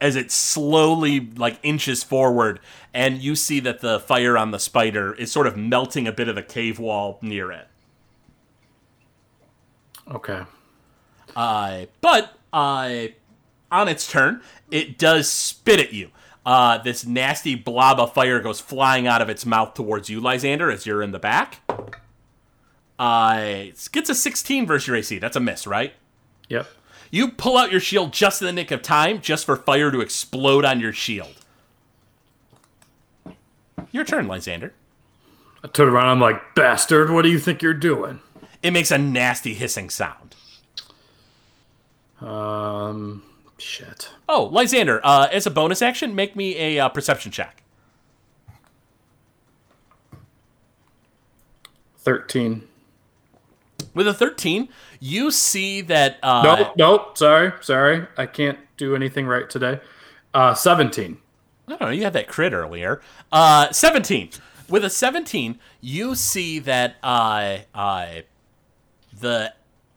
as 0.00 0.16
it 0.16 0.30
slowly 0.30 1.20
like 1.36 1.58
inches 1.62 2.02
forward 2.02 2.60
and 2.92 3.18
you 3.18 3.36
see 3.36 3.60
that 3.60 3.80
the 3.80 4.00
fire 4.00 4.36
on 4.36 4.50
the 4.50 4.58
spider 4.58 5.14
is 5.14 5.30
sort 5.30 5.46
of 5.46 5.56
melting 5.56 6.06
a 6.06 6.12
bit 6.12 6.28
of 6.28 6.34
the 6.34 6.42
cave 6.42 6.78
wall 6.78 7.18
near 7.22 7.50
it 7.52 7.68
Okay. 10.10 10.42
uh, 11.36 11.86
but 12.00 12.36
uh, 12.52 13.06
on 13.70 13.88
its 13.88 14.10
turn 14.10 14.42
it 14.70 14.98
does 14.98 15.30
spit 15.30 15.80
at 15.80 15.92
you 15.92 16.10
uh, 16.46 16.78
this 16.78 17.06
nasty 17.06 17.54
blob 17.54 17.98
of 17.98 18.12
fire 18.12 18.40
goes 18.40 18.60
flying 18.60 19.06
out 19.06 19.22
of 19.22 19.28
its 19.28 19.46
mouth 19.46 19.74
towards 19.74 20.08
you 20.10 20.20
lysander 20.20 20.70
as 20.70 20.84
you're 20.86 21.02
in 21.02 21.10
the 21.12 21.18
back 21.18 21.60
uh, 22.98 23.38
it 23.40 23.88
gets 23.92 24.10
a 24.10 24.14
16 24.14 24.66
versus 24.66 24.86
your 24.88 24.96
ac 24.96 25.18
that's 25.18 25.36
a 25.36 25.40
miss 25.40 25.66
right 25.66 25.92
Yep. 26.48 26.66
you 27.10 27.30
pull 27.30 27.56
out 27.56 27.70
your 27.72 27.80
shield 27.80 28.12
just 28.12 28.42
in 28.42 28.46
the 28.46 28.52
nick 28.52 28.70
of 28.70 28.82
time 28.82 29.20
just 29.20 29.44
for 29.46 29.56
fire 29.56 29.90
to 29.90 30.00
explode 30.00 30.64
on 30.64 30.80
your 30.80 30.92
shield 30.92 31.34
your 33.90 34.04
turn 34.04 34.26
lysander 34.26 34.72
I 35.62 35.66
turn 35.68 35.88
around. 35.88 36.08
I'm 36.08 36.20
like, 36.20 36.54
bastard. 36.54 37.08
What 37.08 37.22
do 37.22 37.30
you 37.30 37.38
think 37.38 37.62
you're 37.62 37.72
doing? 37.72 38.20
it 38.62 38.70
makes 38.72 38.90
a 38.90 38.98
nasty 38.98 39.54
hissing 39.54 39.88
sound. 39.88 40.34
Um, 42.20 43.22
shit. 43.58 44.10
Oh, 44.28 44.44
Lysander, 44.52 45.00
uh, 45.04 45.28
as 45.32 45.46
a 45.46 45.50
bonus 45.50 45.82
action, 45.82 46.14
make 46.14 46.34
me 46.36 46.56
a 46.56 46.78
uh, 46.84 46.88
perception 46.88 47.32
check. 47.32 47.62
Thirteen. 51.98 52.68
With 53.94 54.08
a 54.08 54.14
13, 54.14 54.68
you 54.98 55.30
see 55.30 55.80
that. 55.82 56.18
Uh, 56.22 56.42
Nope. 56.42 56.72
Nope. 56.76 57.18
Sorry. 57.18 57.52
Sorry. 57.60 58.06
I 58.16 58.26
can't 58.26 58.58
do 58.76 58.96
anything 58.96 59.26
right 59.26 59.48
today. 59.48 59.80
Uh, 60.32 60.52
seventeen. 60.54 61.18
I 61.66 61.70
don't 61.72 61.80
know, 61.80 61.88
you 61.90 62.02
had 62.04 62.12
that 62.12 62.28
crit 62.28 62.52
earlier. 62.52 63.00
Uh, 63.32 63.70
17. 63.72 64.28
With 64.68 64.84
a 64.84 64.90
17, 64.90 65.58
you 65.80 66.14
see 66.14 66.58
that 66.58 66.96
uh, 67.02 67.58
uh, 67.74 68.06
the 69.18 69.54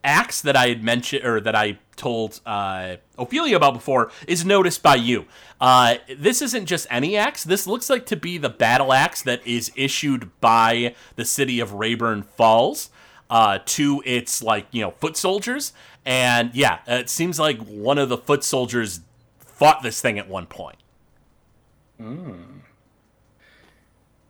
axe 0.07 0.41
that 0.41 0.55
I 0.55 0.69
had 0.69 0.83
mentioned, 0.83 1.25
or 1.25 1.41
that 1.41 1.53
I 1.53 1.77
told 1.97 2.39
uh, 2.45 2.95
Ophelia 3.17 3.57
about 3.57 3.73
before, 3.73 4.11
is 4.27 4.45
noticed 4.45 4.81
by 4.81 4.95
you. 4.95 5.25
Uh, 5.59 5.95
this 6.17 6.41
isn't 6.41 6.65
just 6.65 6.87
any 6.89 7.17
axe. 7.17 7.43
This 7.43 7.67
looks 7.67 7.89
like 7.89 8.05
to 8.07 8.15
be 8.15 8.37
the 8.37 8.49
battle 8.49 8.93
axe 8.93 9.21
that 9.23 9.45
is 9.45 9.71
issued 9.75 10.29
by 10.39 10.95
the 11.15 11.25
city 11.25 11.59
of 11.59 11.73
Rayburn 11.73 12.23
Falls 12.23 12.89
uh, 13.29 13.59
to 13.65 14.01
its, 14.05 14.41
like, 14.41 14.67
you 14.71 14.81
know, 14.81 14.91
foot 14.91 15.17
soldiers. 15.17 15.73
And 16.05 16.55
yeah, 16.55 16.79
it 16.87 17.09
seems 17.09 17.39
like 17.39 17.59
one 17.59 17.97
of 17.97 18.07
the 18.07 18.17
foot 18.17 18.43
soldiers 18.43 19.01
fought 19.39 19.83
this 19.83 19.99
thing 19.99 20.17
at 20.17 20.29
one 20.29 20.45
point. 20.45 20.77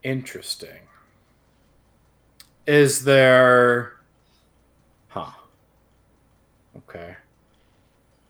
Interesting. 0.01 0.87
Is 2.65 3.03
there? 3.03 3.96
Okay. 6.89 7.15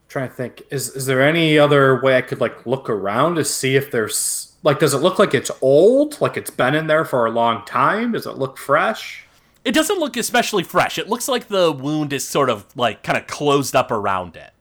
trying 0.10 0.30
to 0.30 0.36
think. 0.36 0.64
Is 0.72 0.90
is 0.96 1.06
there 1.06 1.22
any 1.22 1.58
other 1.60 2.00
way 2.02 2.18
I 2.18 2.22
could 2.22 2.40
like 2.42 2.66
look 2.66 2.90
around 2.90 3.36
to 3.36 3.46
see 3.46 3.76
if 3.76 3.92
there's 3.92 4.54
like? 4.64 4.80
Does 4.80 4.94
it 4.94 4.98
look 4.98 5.20
like 5.20 5.34
it's 5.34 5.52
old? 5.62 6.20
Like 6.22 6.38
it's 6.38 6.50
been 6.50 6.76
in 6.76 6.88
there 6.88 7.06
for 7.06 7.26
a 7.26 7.32
long 7.32 7.66
time? 7.66 8.14
Does 8.14 8.26
it 8.26 8.38
look 8.38 8.58
fresh? 8.58 9.26
It 9.66 9.74
doesn't 9.74 10.00
look 10.00 10.16
especially 10.18 10.64
fresh. 10.64 10.98
It 10.98 11.10
looks 11.10 11.28
like 11.28 11.50
the 11.50 11.72
wound 11.72 12.14
is 12.14 12.28
sort 12.28 12.50
of 12.50 12.66
like 12.76 13.04
kind 13.04 13.18
of 13.18 13.28
closed 13.28 13.76
up 13.76 13.92
around 13.92 14.36
it. 14.38 14.52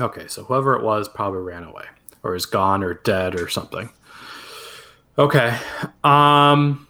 Okay, 0.00 0.28
so 0.28 0.44
whoever 0.44 0.74
it 0.76 0.82
was 0.82 1.08
probably 1.08 1.40
ran 1.40 1.64
away 1.64 1.84
or 2.22 2.34
is 2.36 2.46
gone 2.46 2.84
or 2.84 2.94
dead 2.94 3.34
or 3.40 3.48
something. 3.48 3.90
Okay. 5.18 5.58
Um 6.04 6.86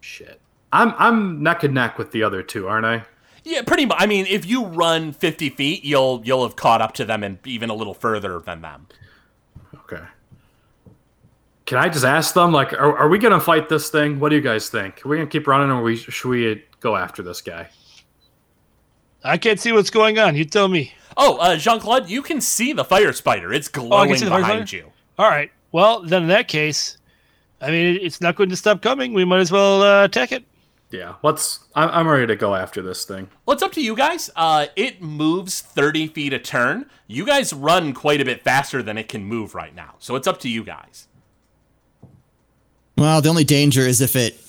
shit. 0.00 0.40
I'm 0.72 0.94
I'm 0.98 1.42
neck 1.42 1.62
and 1.64 1.74
neck 1.74 1.98
with 1.98 2.12
the 2.12 2.22
other 2.22 2.42
two, 2.42 2.68
aren't 2.68 2.86
I? 2.86 3.04
Yeah, 3.44 3.62
pretty 3.62 3.84
much. 3.86 3.98
I 4.00 4.06
mean, 4.06 4.26
if 4.26 4.46
you 4.46 4.64
run 4.64 5.12
50 5.12 5.50
feet, 5.50 5.84
you'll 5.84 6.22
you'll 6.24 6.42
have 6.44 6.56
caught 6.56 6.80
up 6.80 6.94
to 6.94 7.04
them 7.04 7.22
and 7.22 7.38
even 7.46 7.68
a 7.70 7.74
little 7.74 7.94
further 7.94 8.40
than 8.40 8.62
them. 8.62 8.86
Okay. 9.74 10.02
Can 11.66 11.78
I 11.78 11.88
just 11.88 12.04
ask 12.04 12.34
them 12.34 12.52
like 12.52 12.72
are, 12.72 12.96
are 12.98 13.08
we 13.08 13.18
going 13.18 13.32
to 13.32 13.40
fight 13.40 13.68
this 13.68 13.90
thing? 13.90 14.18
What 14.20 14.30
do 14.30 14.36
you 14.36 14.42
guys 14.42 14.68
think? 14.68 15.04
Are 15.04 15.08
we 15.08 15.16
going 15.16 15.28
to 15.28 15.32
keep 15.32 15.46
running 15.46 15.70
or 15.70 15.82
we 15.82 15.96
should 15.96 16.28
we 16.28 16.64
go 16.80 16.96
after 16.96 17.22
this 17.22 17.40
guy? 17.42 17.68
I 19.22 19.38
can't 19.38 19.58
see 19.60 19.72
what's 19.72 19.90
going 19.90 20.18
on. 20.18 20.36
You 20.36 20.44
tell 20.44 20.68
me. 20.68 20.92
Oh, 21.16 21.36
uh, 21.38 21.56
Jean 21.56 21.80
Claude, 21.80 22.08
you 22.10 22.20
can 22.22 22.40
see 22.40 22.72
the 22.72 22.84
fire 22.84 23.12
spider. 23.12 23.52
It's 23.52 23.70
Oh, 23.76 23.80
I 23.80 23.88
glowing 23.88 24.08
can 24.10 24.18
see 24.18 24.24
the 24.24 24.30
fire 24.30 24.40
behind 24.40 24.68
spider? 24.68 24.84
you. 24.86 24.92
All 25.18 25.28
right. 25.30 25.50
Well, 25.72 26.02
then 26.02 26.22
in 26.22 26.28
that 26.28 26.48
case, 26.48 26.98
I 27.60 27.70
mean, 27.70 27.98
it's 28.02 28.20
not 28.20 28.36
going 28.36 28.50
to 28.50 28.56
stop 28.56 28.82
coming. 28.82 29.14
We 29.14 29.24
might 29.24 29.38
as 29.40 29.50
well 29.52 29.82
uh, 29.82 30.04
attack 30.04 30.32
it. 30.32 30.44
Yeah, 30.94 31.14
let's 31.24 31.58
I'm, 31.74 31.88
I'm 31.90 32.08
ready 32.08 32.28
to 32.28 32.36
go 32.36 32.54
after 32.54 32.80
this 32.80 33.04
thing. 33.04 33.28
Well, 33.44 33.54
it's 33.54 33.62
up 33.64 33.72
to 33.72 33.82
you 33.82 33.96
guys. 33.96 34.30
Uh, 34.36 34.66
it 34.76 35.02
moves 35.02 35.60
30 35.60 36.06
feet 36.06 36.32
a 36.32 36.38
turn. 36.38 36.86
You 37.08 37.26
guys 37.26 37.52
run 37.52 37.92
quite 37.92 38.20
a 38.20 38.24
bit 38.24 38.44
faster 38.44 38.80
than 38.80 38.96
it 38.96 39.08
can 39.08 39.24
move 39.24 39.56
right 39.56 39.74
now. 39.74 39.96
So 39.98 40.14
it's 40.14 40.28
up 40.28 40.38
to 40.40 40.48
you 40.48 40.62
guys. 40.62 41.08
Well, 42.96 43.20
the 43.20 43.28
only 43.28 43.42
danger 43.42 43.80
is 43.80 44.00
if 44.00 44.14
it 44.14 44.40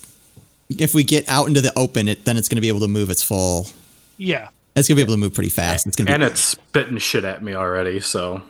if 0.68 0.94
we 0.94 1.02
get 1.02 1.28
out 1.28 1.48
into 1.48 1.60
the 1.60 1.76
open, 1.76 2.06
it 2.06 2.24
then 2.24 2.36
it's 2.36 2.48
going 2.48 2.56
to 2.56 2.60
be 2.62 2.68
able 2.68 2.80
to 2.80 2.88
move 2.88 3.10
its 3.10 3.22
full. 3.24 3.66
Yeah. 4.16 4.48
It's 4.76 4.86
going 4.86 4.96
to 4.96 5.00
be 5.00 5.02
able 5.02 5.14
to 5.14 5.20
move 5.20 5.34
pretty 5.34 5.50
fast. 5.50 5.86
It's 5.86 5.96
going 5.96 6.06
to 6.06 6.12
And 6.12 6.20
be 6.20 6.26
it's 6.26 6.40
spitting 6.40 6.98
shit 6.98 7.24
at 7.24 7.42
me 7.42 7.54
already, 7.54 7.98
so 7.98 8.40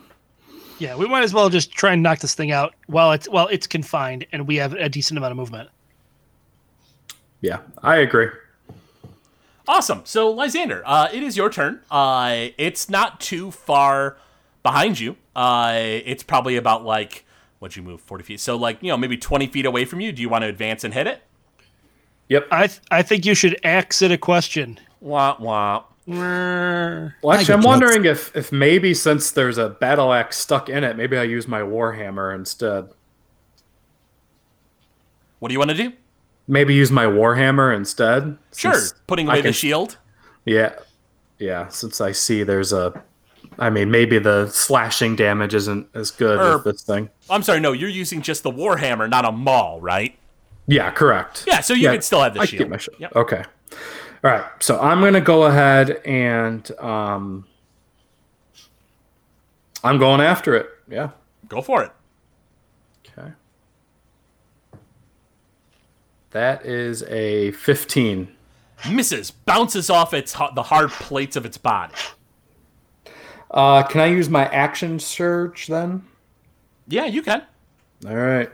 Yeah. 0.77 0.95
We 0.95 1.07
might 1.07 1.23
as 1.23 1.33
well 1.33 1.49
just 1.49 1.71
try 1.71 1.93
and 1.93 2.03
knock 2.03 2.19
this 2.19 2.35
thing 2.35 2.51
out 2.51 2.75
while 2.85 3.11
it's 3.13 3.27
while 3.27 3.47
it's 3.47 3.65
confined 3.65 4.27
and 4.31 4.45
we 4.47 4.57
have 4.57 4.73
a 4.73 4.87
decent 4.87 5.17
amount 5.17 5.31
of 5.31 5.37
movement. 5.37 5.69
Yeah, 7.41 7.59
I 7.81 7.97
agree. 7.97 8.27
Awesome. 9.67 10.01
So, 10.05 10.31
Lysander, 10.31 10.81
uh, 10.85 11.09
it 11.11 11.23
is 11.23 11.35
your 11.35 11.49
turn. 11.49 11.81
Uh, 11.91 12.47
it's 12.57 12.89
not 12.89 13.19
too 13.19 13.51
far 13.51 14.17
behind 14.63 14.99
you. 14.99 15.17
Uh, 15.35 15.73
it's 15.75 16.23
probably 16.23 16.55
about 16.55 16.85
like, 16.85 17.25
what'd 17.59 17.75
you 17.75 17.83
move? 17.83 17.99
40 18.01 18.23
feet. 18.23 18.39
So, 18.39 18.55
like, 18.55 18.81
you 18.81 18.89
know, 18.89 18.97
maybe 18.97 19.17
20 19.17 19.47
feet 19.47 19.65
away 19.65 19.83
from 19.83 19.99
you. 19.99 20.11
Do 20.11 20.21
you 20.21 20.29
want 20.29 20.43
to 20.43 20.47
advance 20.47 20.83
and 20.83 20.93
hit 20.93 21.07
it? 21.07 21.21
Yep. 22.29 22.47
I 22.51 22.67
th- 22.67 22.81
I 22.91 23.01
think 23.01 23.25
you 23.25 23.35
should 23.35 23.59
axe 23.63 24.01
it 24.01 24.11
a 24.11 24.17
question. 24.17 24.79
Wah, 24.99 25.35
wah. 25.39 25.83
Well, 26.07 26.17
I 26.17 27.35
actually, 27.35 27.45
get 27.45 27.53
I'm 27.53 27.61
wondering 27.63 28.05
if 28.05 28.35
if 28.35 28.51
maybe 28.51 28.93
since 28.93 29.31
there's 29.31 29.57
a 29.57 29.69
battle 29.69 30.13
axe 30.13 30.37
stuck 30.37 30.69
in 30.69 30.85
it, 30.85 30.95
maybe 30.95 31.17
I 31.17 31.23
use 31.23 31.47
my 31.47 31.61
warhammer 31.61 32.33
instead. 32.33 32.89
What 35.39 35.49
do 35.49 35.53
you 35.53 35.59
want 35.59 35.71
to 35.71 35.77
do? 35.77 35.93
Maybe 36.47 36.73
use 36.73 36.91
my 36.91 37.05
warhammer 37.05 37.75
instead. 37.75 38.37
Sure. 38.55 38.79
Putting 39.07 39.27
away 39.27 39.41
the 39.41 39.51
shield. 39.51 39.97
Yeah, 40.45 40.75
yeah. 41.39 41.67
Since 41.67 41.99
I 41.99 42.13
see 42.13 42.43
there's 42.43 42.71
a, 42.71 43.03
I 43.59 43.69
mean, 43.69 43.91
maybe 43.91 44.17
the 44.17 44.47
slashing 44.47 45.15
damage 45.17 45.53
isn't 45.53 45.87
as 45.93 46.09
good 46.11 46.39
Or- 46.39 46.55
with 46.57 46.63
this 46.63 46.83
thing. 46.83 47.09
I'm 47.29 47.43
sorry, 47.43 47.59
no, 47.59 47.73
you're 47.73 47.89
using 47.89 48.21
just 48.21 48.43
the 48.43 48.51
Warhammer, 48.51 49.09
not 49.09 49.25
a 49.25 49.31
maul, 49.33 49.81
right? 49.81 50.17
Yeah, 50.67 50.89
correct. 50.91 51.43
Yeah, 51.47 51.59
so 51.61 51.73
you 51.73 51.89
can 51.89 52.01
still 52.01 52.21
have 52.21 52.33
the 52.33 52.39
I 52.41 52.45
can 52.45 52.49
shield. 52.51 52.59
get 52.59 52.69
my 52.69 52.77
shield. 52.77 52.97
Yep. 52.99 53.15
Okay. 53.15 53.43
All 54.23 54.31
right. 54.31 54.45
So 54.59 54.79
I'm 54.79 54.99
gonna 55.01 55.21
go 55.21 55.43
ahead 55.43 56.01
and 56.05 56.69
um, 56.79 57.45
I'm 59.83 59.97
going 59.97 60.21
after 60.21 60.55
it. 60.55 60.69
Yeah. 60.89 61.11
Go 61.47 61.61
for 61.61 61.83
it. 61.83 61.91
That 66.37 66.67
is 66.67 67.01
a 67.09 67.49
15. 67.53 68.27
Misses, 68.91 69.31
bounces 69.31 69.89
off 69.89 70.13
its 70.13 70.33
the 70.53 70.61
hard 70.61 70.91
plates 70.91 71.35
of 71.35 71.47
its 71.47 71.57
body. 71.57 71.95
Uh, 73.49 73.81
can 73.81 74.01
I 74.01 74.05
use 74.05 74.29
my 74.29 74.45
action 74.45 74.99
surge 74.99 75.65
then? 75.65 76.03
Yeah, 76.87 77.05
you 77.05 77.23
can. 77.23 77.41
All 78.05 78.15
right. 78.15 78.51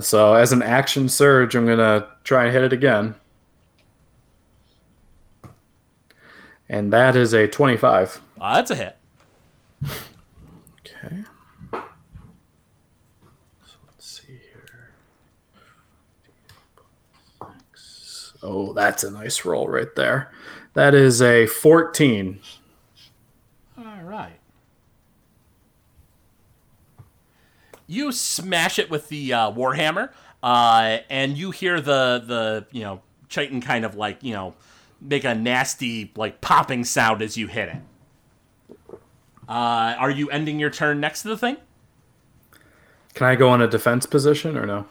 So 0.00 0.34
as 0.34 0.50
an 0.50 0.60
action 0.60 1.08
surge, 1.08 1.54
I'm 1.54 1.66
gonna 1.66 2.08
try 2.24 2.46
and 2.46 2.52
hit 2.52 2.64
it 2.64 2.72
again. 2.72 3.14
And 6.68 6.92
that 6.92 7.14
is 7.14 7.32
a 7.32 7.46
25. 7.46 8.20
Uh, 8.40 8.54
that's 8.56 8.72
a 8.72 8.74
hit. 8.74 8.96
Okay. 10.80 11.22
So 11.72 11.80
let's 13.86 14.04
see 14.04 14.40
here. 14.52 14.90
Six. 17.74 18.27
Oh, 18.42 18.72
that's 18.72 19.04
a 19.04 19.10
nice 19.10 19.44
roll 19.44 19.68
right 19.68 19.94
there. 19.96 20.30
That 20.74 20.94
is 20.94 21.20
a 21.20 21.46
14. 21.46 22.40
All 23.78 24.02
right. 24.04 24.38
You 27.86 28.12
smash 28.12 28.78
it 28.78 28.90
with 28.90 29.08
the 29.08 29.32
uh, 29.32 29.50
warhammer, 29.50 30.10
uh, 30.42 30.98
and 31.08 31.38
you 31.38 31.50
hear 31.50 31.80
the 31.80 32.22
the 32.24 32.66
you 32.70 32.82
know 32.82 33.00
chitin 33.28 33.62
kind 33.62 33.84
of 33.84 33.94
like 33.94 34.22
you 34.22 34.34
know 34.34 34.54
make 35.00 35.24
a 35.24 35.34
nasty 35.34 36.12
like 36.14 36.40
popping 36.42 36.84
sound 36.84 37.22
as 37.22 37.38
you 37.38 37.46
hit 37.46 37.70
it. 37.70 38.96
Uh, 39.48 39.96
are 39.98 40.10
you 40.10 40.28
ending 40.28 40.58
your 40.58 40.68
turn 40.68 41.00
next 41.00 41.22
to 41.22 41.28
the 41.28 41.38
thing? 41.38 41.56
Can 43.14 43.26
I 43.26 43.34
go 43.34 43.54
in 43.54 43.62
a 43.62 43.66
defense 43.66 44.04
position 44.04 44.56
or 44.56 44.66
no? 44.66 44.86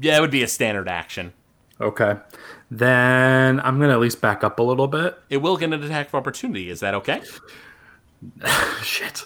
Yeah, 0.00 0.18
it 0.18 0.20
would 0.20 0.32
be 0.32 0.42
a 0.42 0.48
standard 0.48 0.88
action. 0.88 1.32
Okay. 1.80 2.16
Then 2.70 3.60
I'm 3.60 3.78
going 3.78 3.88
to 3.88 3.94
at 3.94 4.00
least 4.00 4.20
back 4.20 4.44
up 4.44 4.58
a 4.58 4.62
little 4.62 4.88
bit. 4.88 5.18
It 5.28 5.38
will 5.38 5.56
get 5.56 5.72
an 5.72 5.82
attack 5.82 6.08
of 6.08 6.14
opportunity. 6.14 6.70
Is 6.70 6.80
that 6.80 6.94
okay? 6.94 7.22
Shit. 8.82 9.24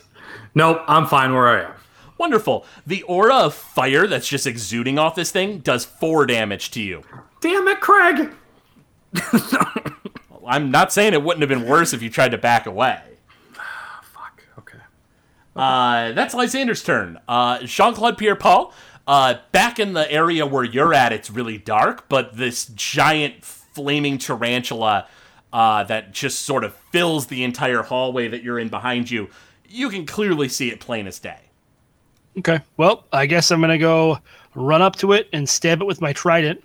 Nope, 0.55 0.83
I'm 0.87 1.07
fine 1.07 1.33
where 1.35 1.49
I 1.49 1.65
am. 1.67 1.73
Wonderful. 2.17 2.67
The 2.87 3.03
aura 3.05 3.37
of 3.37 3.55
fire 3.55 4.07
that's 4.07 4.29
just 4.29 4.47
exuding 4.47 4.99
off 4.99 5.15
this 5.15 5.31
thing 5.31 5.59
does 5.59 5.85
four 5.85 6.27
damage 6.27 6.71
to 6.73 6.83
you. 6.83 7.05
Damn 7.41 7.69
it, 7.69 7.81
Craig! 7.81 8.33
I'm 10.47 10.71
not 10.71 10.93
saying 10.93 11.13
it 11.13 11.23
wouldn't 11.23 11.43
have 11.43 11.49
been 11.49 11.69
worse 11.69 11.93
if 11.93 12.03
you 12.03 12.11
tried 12.11 12.31
to 12.31 12.39
back 12.39 12.67
away. 12.67 13.01
Fuck. 14.03 14.43
Okay. 14.59 14.79
Uh, 15.55 16.13
that's 16.13 16.35
Lysander's 16.35 16.83
turn. 16.83 17.21
Uh, 17.29 17.61
Jean 17.61 17.95
Claude 17.95 18.19
Pierre 18.19 18.35
Paul, 18.35 18.75
uh, 19.09 19.39
back 19.53 19.79
in 19.79 19.95
the 19.95 20.11
area 20.13 20.45
where 20.47 20.63
you're 20.63 20.93
at, 20.93 21.15
it's 21.15 21.31
really 21.31 21.57
dark, 21.57 22.11
but 22.11 22.37
this 22.37 22.67
giant 22.67 23.43
flaming 23.43 24.19
tarantula 24.19 25.09
uh, 25.51 25.83
that 25.85 26.13
just 26.13 26.41
sort 26.41 26.63
of 26.63 26.75
fills 26.93 27.29
the 27.29 27.43
entire 27.43 27.83
hallway 27.83 28.29
that 28.29 28.43
you're 28.43 28.59
in 28.59 28.69
behind 28.69 29.11
you, 29.11 29.31
you 29.67 29.89
can 29.89 30.05
clearly 30.05 30.47
see 30.47 30.71
it 30.71 30.79
plain 30.79 31.07
as 31.07 31.19
day. 31.19 31.41
Okay. 32.39 32.61
Well, 32.77 33.05
I 33.11 33.25
guess 33.25 33.51
I'm 33.51 33.63
gonna 33.63 33.79
go 33.79 34.19
run 34.55 34.83
up 34.83 34.97
to 34.97 35.13
it 35.13 35.29
and 35.33 35.49
stab 35.49 35.81
it 35.81 35.87
with 35.87 36.03
my 36.03 36.13
trident. 36.13 36.63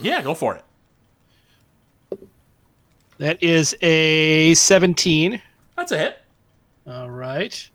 Yeah, 0.00 0.20
go 0.20 0.34
for 0.34 0.56
it. 0.56 2.28
That 3.16 3.42
is 3.42 3.74
a 3.80 4.52
17. 4.52 5.40
That's 5.76 5.92
a 5.92 5.98
hit. 5.98 6.22
All 6.86 7.08
right. 7.08 7.68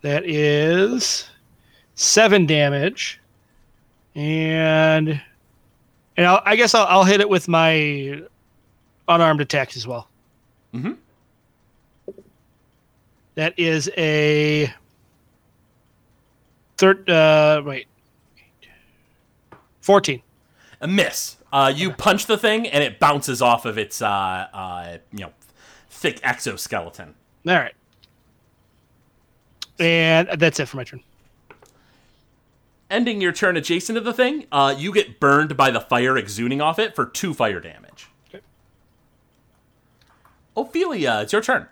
That 0.00 0.24
is 0.24 1.28
seven 1.96 2.46
damage, 2.46 3.20
and 4.14 5.20
and 6.16 6.26
I'll, 6.26 6.40
I 6.44 6.54
guess 6.56 6.74
I'll, 6.74 6.86
I'll 6.86 7.04
hit 7.04 7.20
it 7.20 7.28
with 7.28 7.48
my 7.48 8.22
unarmed 9.08 9.40
attacks 9.40 9.76
as 9.76 9.86
well. 9.86 10.08
Mhm. 10.72 10.96
That 13.34 13.58
is 13.58 13.90
a 13.98 14.72
third. 16.78 17.10
Uh, 17.10 17.62
wait, 17.66 17.86
fourteen. 19.80 20.22
A 20.80 20.86
miss. 20.86 21.36
Uh, 21.52 21.72
you 21.74 21.90
punch 21.90 22.26
the 22.26 22.36
thing, 22.36 22.66
and 22.66 22.84
it 22.84 22.98
bounces 22.98 23.40
off 23.40 23.64
of 23.64 23.78
its, 23.78 24.02
uh, 24.02 24.06
uh, 24.52 24.98
you 25.12 25.20
know, 25.20 25.32
thick 25.88 26.20
exoskeleton. 26.22 27.14
All 27.48 27.54
right. 27.54 27.74
And 29.78 30.28
that's 30.38 30.60
it 30.60 30.66
for 30.68 30.76
my 30.76 30.84
turn. 30.84 31.02
Ending 32.88 33.20
your 33.20 33.32
turn 33.32 33.56
adjacent 33.56 33.96
to 33.96 34.00
the 34.00 34.12
thing, 34.12 34.46
uh, 34.52 34.74
you 34.76 34.92
get 34.92 35.18
burned 35.18 35.56
by 35.56 35.72
the 35.72 35.80
fire 35.80 36.16
exuding 36.16 36.60
off 36.60 36.78
it 36.78 36.94
for 36.94 37.04
two 37.04 37.34
fire 37.34 37.58
damage. 37.58 38.08
Okay. 38.28 38.44
Ophelia, 40.56 41.20
it's 41.22 41.32
your 41.32 41.42
turn. 41.42 41.66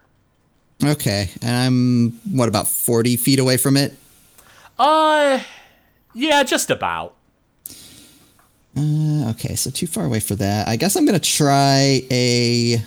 Okay, 0.82 1.30
and 1.40 1.56
I'm 1.56 2.36
what 2.36 2.48
about 2.48 2.66
forty 2.66 3.16
feet 3.16 3.38
away 3.38 3.56
from 3.56 3.76
it? 3.76 3.94
Uh, 4.76 5.40
yeah, 6.14 6.42
just 6.42 6.68
about. 6.68 7.14
Uh, 8.76 9.30
okay, 9.30 9.54
so 9.54 9.70
too 9.70 9.86
far 9.86 10.04
away 10.04 10.18
for 10.18 10.34
that. 10.34 10.66
I 10.66 10.74
guess 10.74 10.96
I'm 10.96 11.06
gonna 11.06 11.20
try 11.20 12.02
a. 12.10 12.82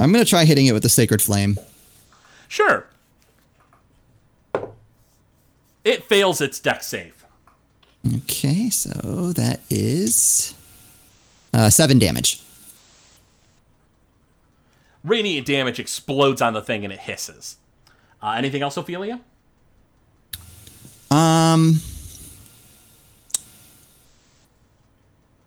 I'm 0.00 0.10
gonna 0.10 0.24
try 0.24 0.44
hitting 0.44 0.66
it 0.66 0.72
with 0.72 0.82
the 0.82 0.88
sacred 0.88 1.22
flame. 1.22 1.56
Sure. 2.48 2.84
It 5.84 6.04
fails 6.04 6.40
its 6.40 6.60
Dex 6.60 6.86
save. 6.86 7.24
Okay, 8.16 8.70
so 8.70 9.32
that 9.32 9.60
is 9.70 10.54
uh, 11.52 11.70
seven 11.70 11.98
damage. 11.98 12.40
Radiant 15.04 15.46
damage 15.46 15.80
explodes 15.80 16.40
on 16.40 16.52
the 16.52 16.62
thing 16.62 16.84
and 16.84 16.92
it 16.92 17.00
hisses. 17.00 17.56
Uh, 18.22 18.30
anything 18.30 18.62
else, 18.62 18.76
Ophelia? 18.76 19.20
Um, 21.10 21.80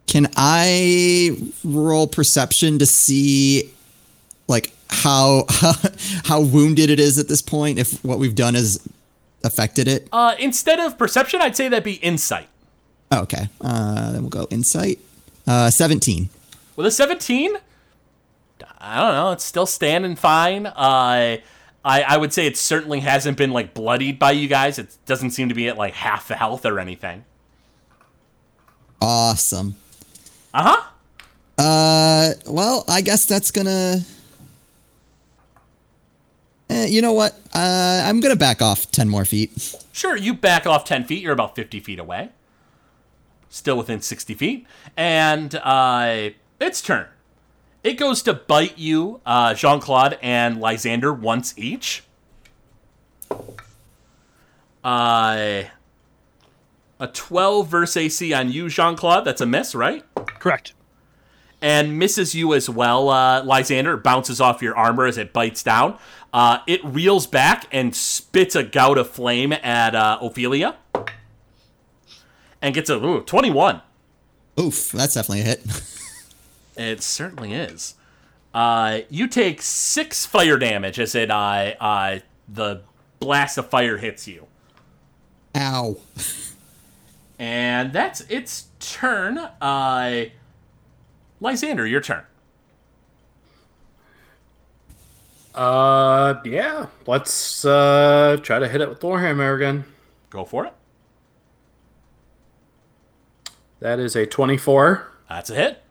can 0.08 0.28
I 0.36 1.38
roll 1.64 2.08
perception 2.08 2.80
to 2.80 2.86
see, 2.86 3.74
like 4.48 4.74
how 4.90 5.46
how, 5.50 5.74
how 6.26 6.42
wounded 6.42 6.90
it 6.90 7.00
is 7.00 7.18
at 7.18 7.28
this 7.28 7.42
point? 7.42 7.80
If 7.80 8.04
what 8.04 8.20
we've 8.20 8.36
done 8.36 8.54
has 8.54 8.86
affected 9.46 9.88
it. 9.88 10.10
Uh, 10.12 10.36
instead 10.40 10.80
of 10.80 10.98
perception, 10.98 11.42
I'd 11.42 11.56
say 11.56 11.70
that'd 11.70 11.84
be 11.84 11.94
insight. 11.94 12.48
Okay, 13.14 13.48
uh, 13.62 14.12
then 14.12 14.22
we'll 14.22 14.30
go 14.30 14.48
insight. 14.50 15.00
Uh, 15.48 15.70
seventeen. 15.70 16.30
With 16.76 16.86
a 16.86 16.92
17, 16.92 17.56
I 18.80 19.00
don't 19.00 19.14
know. 19.14 19.32
It's 19.32 19.46
still 19.46 19.66
standing 19.66 20.18
fine. 20.18 20.66
Uh, 20.66 21.38
I 21.86 22.02
I 22.02 22.18
would 22.18 22.34
say 22.34 22.48
it 22.48 22.58
certainly 22.58 23.00
hasn't 23.00 23.38
been 23.38 23.52
like 23.52 23.74
bloodied 23.74 24.20
by 24.20 24.32
you 24.32 24.48
guys. 24.50 24.78
It 24.80 24.98
doesn't 25.06 25.32
seem 25.32 25.48
to 25.50 25.56
be 25.56 25.70
at 25.70 25.78
like 25.78 25.94
half 25.94 26.28
the 26.28 26.36
health 26.36 26.66
or 26.66 26.80
anything. 26.80 27.24
Awesome. 29.02 29.76
Uh 30.54 30.64
huh. 30.64 30.84
Uh, 31.58 32.34
well, 32.48 32.84
I 32.90 33.02
guess 33.02 33.26
that's 33.26 33.52
gonna. 33.52 34.00
Eh, 36.76 36.88
you 36.88 37.02
know 37.02 37.14
what? 37.14 37.34
Uh, 37.54 38.02
I'm 38.06 38.20
gonna 38.20 38.36
back 38.36 38.62
off 38.62 38.92
ten 38.92 39.08
more 39.08 39.24
feet. 39.24 39.76
Sure, 39.94 40.18
you 40.18 40.34
back 40.34 40.68
off 40.68 40.84
10 40.84 41.06
feet. 41.06 41.22
You're 41.24 41.32
about 41.32 41.56
50 41.56 41.80
feet 41.80 42.00
away. 42.00 42.30
Still 43.50 43.78
within 43.78 44.02
60 44.02 44.34
feet. 44.34 44.68
And 44.98 45.56
uh, 45.56 46.32
its 46.60 46.82
turn. 46.82 47.08
It 47.82 47.94
goes 47.94 48.22
to 48.24 48.34
bite 48.34 48.78
you, 48.78 49.22
uh, 49.26 49.54
Jean 49.54 49.80
Claude 49.80 50.18
and 50.22 50.60
Lysander, 50.60 51.14
once 51.14 51.54
each. 51.58 52.04
Uh, 54.84 55.64
a 57.00 57.08
12 57.14 57.68
versus 57.68 57.98
AC 57.98 58.34
on 58.34 58.52
you, 58.52 58.68
Jean 58.70 58.96
Claude. 58.98 59.24
That's 59.26 59.40
a 59.42 59.46
miss, 59.46 59.74
right? 59.74 60.04
Correct. 60.40 60.74
and 61.62 61.98
misses 61.98 62.36
you 62.36 62.54
as 62.54 62.70
well, 62.70 63.10
uh, 63.10 63.44
Lysander. 63.44 63.96
Bounces 63.98 64.42
off 64.42 64.62
your 64.62 64.76
armor 64.76 65.06
as 65.06 65.18
it 65.18 65.32
bites 65.34 65.64
down. 65.64 65.98
Uh, 66.36 66.60
it 66.68 66.84
reels 66.84 67.28
back 67.28 67.66
and 67.72 67.96
spits 67.96 68.58
a 68.58 68.64
gout 68.64 68.98
of 68.98 69.10
flame 69.10 69.54
at 69.54 69.96
uh, 69.96 70.18
Ophelia. 70.22 70.76
And 72.62 72.76
gets 72.76 72.90
a 72.90 72.98
ooh, 72.98 73.22
21. 73.22 73.82
Oof, 74.60 74.92
that's 74.92 75.14
definitely 75.14 75.42
a 75.42 75.46
hit. 75.46 75.66
It 76.78 77.02
certainly 77.02 77.54
is. 77.54 77.96
Uh, 78.54 79.00
you 79.10 79.28
take 79.28 79.62
six 79.62 80.26
fire 80.26 80.58
damage 80.58 81.00
as 81.00 81.16
it 81.16 81.32
uh, 81.32 81.74
uh, 81.80 82.20
the 82.50 82.82
blast 83.22 83.58
of 83.58 83.70
fire 83.70 83.96
hits 83.96 84.28
you. 84.28 84.48
Ow. 85.56 85.96
And 87.40 87.94
that's 87.94 88.20
its 88.28 88.66
turn. 88.82 89.38
Uh, 89.38 90.26
Lysander, 91.40 91.88
your 91.88 92.02
turn. 92.02 92.26
Uh, 95.56 96.42
yeah. 96.44 96.88
Let's 97.08 97.64
uh 97.64 98.38
try 98.44 98.60
to 98.60 98.68
hit 98.68 98.82
it 98.82 98.90
with 98.90 99.00
Warhammer 99.00 99.56
again. 99.56 99.86
Go 100.30 100.44
for 100.44 100.66
it. 100.66 100.74
That 103.80 104.00
is 104.00 104.16
a 104.16 104.26
24. 104.26 105.12
That's 105.30 105.50
a 105.50 105.56
hit. 105.56 105.82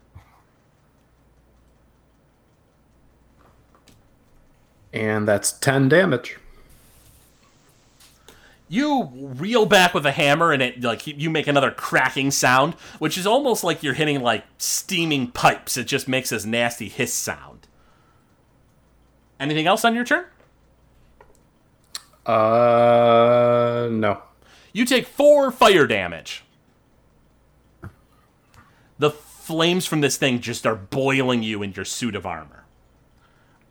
And 4.93 5.27
that's 5.27 5.53
10 5.53 5.89
damage. 5.89 6.39
You 8.69 9.11
reel 9.12 9.67
back 9.67 9.93
with 9.93 10.07
a 10.07 10.12
hammer, 10.12 10.53
and 10.53 10.62
it 10.62 10.83
like 10.83 11.07
you 11.07 11.31
make 11.31 11.47
another 11.47 11.71
cracking 11.71 12.31
sound, 12.31 12.75
which 12.99 13.19
is 13.19 13.27
almost 13.27 13.62
like 13.62 13.83
you're 13.83 13.95
hitting 13.95 14.21
like 14.23 14.45
steaming 14.59 15.31
pipes. 15.31 15.77
It 15.77 15.85
just 15.85 16.09
makes 16.09 16.31
this 16.31 16.45
nasty 16.45 16.89
hiss 16.89 17.12
sound. 17.12 17.54
Anything 19.39 19.66
else 19.66 19.85
on 19.85 19.95
your 19.95 20.05
turn? 20.05 20.24
Uh, 22.26 23.89
no. 23.91 24.22
You 24.72 24.85
take 24.85 25.07
four 25.07 25.51
fire 25.51 25.87
damage. 25.87 26.45
The 28.99 29.11
flames 29.11 29.87
from 29.87 30.01
this 30.01 30.16
thing 30.16 30.41
just 30.41 30.66
are 30.66 30.76
boiling 30.76 31.43
you 31.43 31.62
in 31.62 31.72
your 31.72 31.85
suit 31.85 32.14
of 32.14 32.24
armor. 32.24 32.64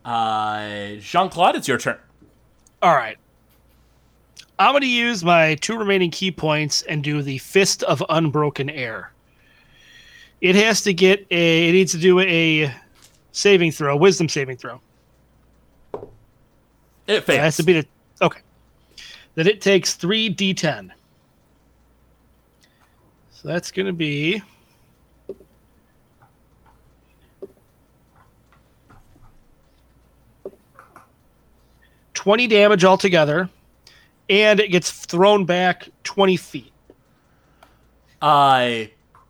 Uh, 0.05 0.95
Jean 0.99 1.29
Claude, 1.29 1.55
it's 1.55 1.67
your 1.67 1.77
turn. 1.77 1.97
All 2.81 2.95
right. 2.95 3.17
I'm 4.59 4.73
going 4.73 4.81
to 4.81 4.87
use 4.87 5.23
my 5.23 5.55
two 5.55 5.77
remaining 5.77 6.11
ki 6.11 6.31
points 6.31 6.83
and 6.83 7.03
do 7.03 7.21
the 7.21 7.39
Fist 7.39 7.83
of 7.83 8.03
Unbroken 8.09 8.69
Air. 8.69 9.11
It 10.41 10.55
has 10.55 10.81
to 10.83 10.93
get 10.93 11.25
a. 11.31 11.69
It 11.69 11.71
needs 11.71 11.93
to 11.93 11.97
do 11.97 12.19
a 12.19 12.71
saving 13.31 13.71
throw, 13.71 13.95
wisdom 13.95 14.29
saving 14.29 14.57
throw. 14.57 14.79
It 17.07 17.15
It 17.15 17.23
fails. 17.25 17.39
has 17.39 17.57
to 17.57 17.63
be 17.63 17.73
the. 17.73 17.87
Okay. 18.21 18.39
Then 19.35 19.47
it 19.47 19.61
takes 19.61 19.95
three 19.95 20.33
d10. 20.33 20.91
So 23.31 23.47
that's 23.47 23.71
going 23.71 23.87
to 23.87 23.93
be. 23.93 24.41
Twenty 32.13 32.47
damage 32.47 32.85
altogether, 32.85 33.49
and 34.29 34.59
it 34.59 34.69
gets 34.69 34.91
thrown 34.91 35.45
back 35.45 35.89
twenty 36.03 36.37
feet. 36.37 36.71
Uh, 38.21 38.85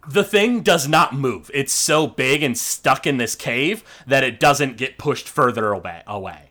the 0.08 0.24
thing 0.24 0.62
does 0.62 0.88
not 0.88 1.16
move. 1.16 1.50
It's 1.54 1.74
so 1.74 2.08
big 2.08 2.44
and 2.44 2.58
stuck 2.58 3.08
in 3.08 3.18
this 3.18 3.36
cave 3.36 3.84
that 4.06 4.24
it 4.24 4.40
doesn't 4.40 4.78
get 4.78 4.98
pushed 4.98 5.28
further 5.30 5.72
away. 5.72 6.50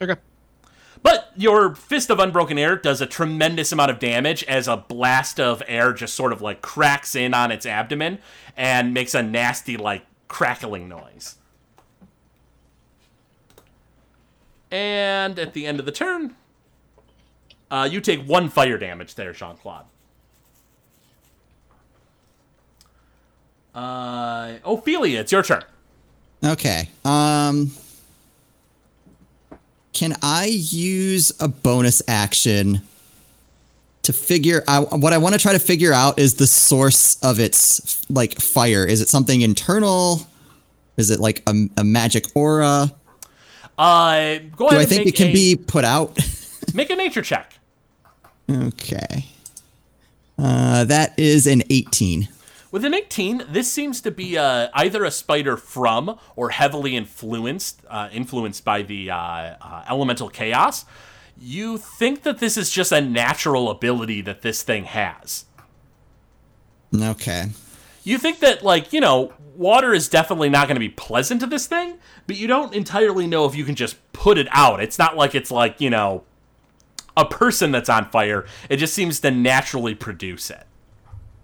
Away. 0.00 0.12
Okay. 0.12 0.20
But 1.02 1.30
your 1.36 1.74
Fist 1.74 2.10
of 2.10 2.18
Unbroken 2.18 2.58
Air 2.58 2.76
does 2.76 3.00
a 3.00 3.06
tremendous 3.06 3.70
amount 3.70 3.90
of 3.90 3.98
damage 3.98 4.42
as 4.44 4.66
a 4.66 4.76
blast 4.76 5.38
of 5.38 5.62
air 5.68 5.92
just 5.92 6.14
sort 6.14 6.32
of 6.32 6.42
like 6.42 6.60
cracks 6.60 7.14
in 7.14 7.34
on 7.34 7.52
its 7.52 7.66
abdomen 7.66 8.18
and 8.56 8.92
makes 8.92 9.14
a 9.14 9.22
nasty, 9.22 9.76
like, 9.76 10.04
crackling 10.26 10.88
noise. 10.88 11.36
And 14.70 15.38
at 15.38 15.54
the 15.54 15.66
end 15.66 15.78
of 15.78 15.86
the 15.86 15.92
turn, 15.92 16.34
uh, 17.70 17.88
you 17.90 18.00
take 18.00 18.24
one 18.26 18.48
fire 18.48 18.76
damage 18.76 19.14
there, 19.14 19.32
Jean 19.32 19.56
Claude. 19.56 19.84
Uh, 23.74 24.54
Ophelia, 24.64 25.20
it's 25.20 25.30
your 25.30 25.42
turn. 25.44 25.62
Okay. 26.44 26.88
Um 27.04 27.70
can 29.92 30.16
I 30.22 30.46
use 30.46 31.32
a 31.40 31.48
bonus 31.48 32.02
action 32.06 32.82
to 34.02 34.12
figure 34.12 34.64
out 34.66 34.98
what 34.98 35.12
I 35.12 35.18
want 35.18 35.34
to 35.34 35.38
try 35.38 35.52
to 35.52 35.58
figure 35.58 35.92
out 35.92 36.18
is 36.18 36.34
the 36.34 36.46
source 36.46 37.22
of 37.22 37.38
its 37.38 38.08
like 38.10 38.40
fire. 38.40 38.86
Is 38.86 39.00
it 39.00 39.08
something 39.08 39.42
internal? 39.42 40.26
Is 40.96 41.10
it 41.10 41.20
like 41.20 41.42
a, 41.46 41.54
a 41.76 41.84
magic 41.84 42.24
aura? 42.34 42.90
Uh, 43.76 44.38
go 44.56 44.68
ahead 44.68 44.70
Do 44.70 44.76
I 44.78 44.84
think 44.86 45.06
it 45.06 45.14
can 45.14 45.28
a, 45.28 45.32
be 45.32 45.56
put 45.56 45.84
out? 45.84 46.18
make 46.74 46.90
a 46.90 46.96
nature 46.96 47.22
check. 47.22 47.52
okay. 48.50 49.26
Uh, 50.38 50.84
that 50.84 51.18
is 51.18 51.46
an 51.46 51.62
18. 51.68 52.28
With 52.70 52.84
an 52.84 52.92
18, 52.92 53.44
this 53.48 53.72
seems 53.72 54.00
to 54.02 54.10
be 54.10 54.36
uh, 54.36 54.68
either 54.74 55.04
a 55.04 55.10
spider 55.10 55.56
from 55.56 56.18
or 56.36 56.50
heavily 56.50 56.96
influenced 56.96 57.80
uh, 57.88 58.08
influenced 58.12 58.64
by 58.64 58.82
the 58.82 59.10
uh, 59.10 59.16
uh, 59.16 59.84
elemental 59.88 60.28
chaos. 60.28 60.84
You 61.40 61.78
think 61.78 62.24
that 62.24 62.40
this 62.40 62.56
is 62.56 62.70
just 62.70 62.92
a 62.92 63.00
natural 63.00 63.70
ability 63.70 64.20
that 64.22 64.42
this 64.42 64.62
thing 64.62 64.84
has. 64.84 65.46
Okay. 66.94 67.50
You 68.04 68.18
think 68.18 68.40
that, 68.40 68.62
like, 68.62 68.92
you 68.92 69.00
know, 69.00 69.32
water 69.56 69.92
is 69.94 70.08
definitely 70.08 70.48
not 70.48 70.66
going 70.66 70.76
to 70.76 70.80
be 70.80 70.88
pleasant 70.88 71.40
to 71.40 71.46
this 71.46 71.66
thing, 71.66 71.98
but 72.26 72.36
you 72.36 72.46
don't 72.46 72.74
entirely 72.74 73.26
know 73.26 73.44
if 73.46 73.54
you 73.54 73.64
can 73.64 73.74
just 73.74 73.96
put 74.12 74.38
it 74.38 74.48
out. 74.50 74.82
It's 74.82 74.98
not 74.98 75.16
like 75.16 75.34
it's 75.34 75.50
like, 75.50 75.80
you 75.80 75.90
know, 75.90 76.24
a 77.16 77.24
person 77.24 77.72
that's 77.72 77.88
on 77.88 78.08
fire. 78.10 78.46
It 78.70 78.76
just 78.76 78.94
seems 78.94 79.20
to 79.20 79.30
naturally 79.30 79.94
produce 79.94 80.50
it. 80.50 80.67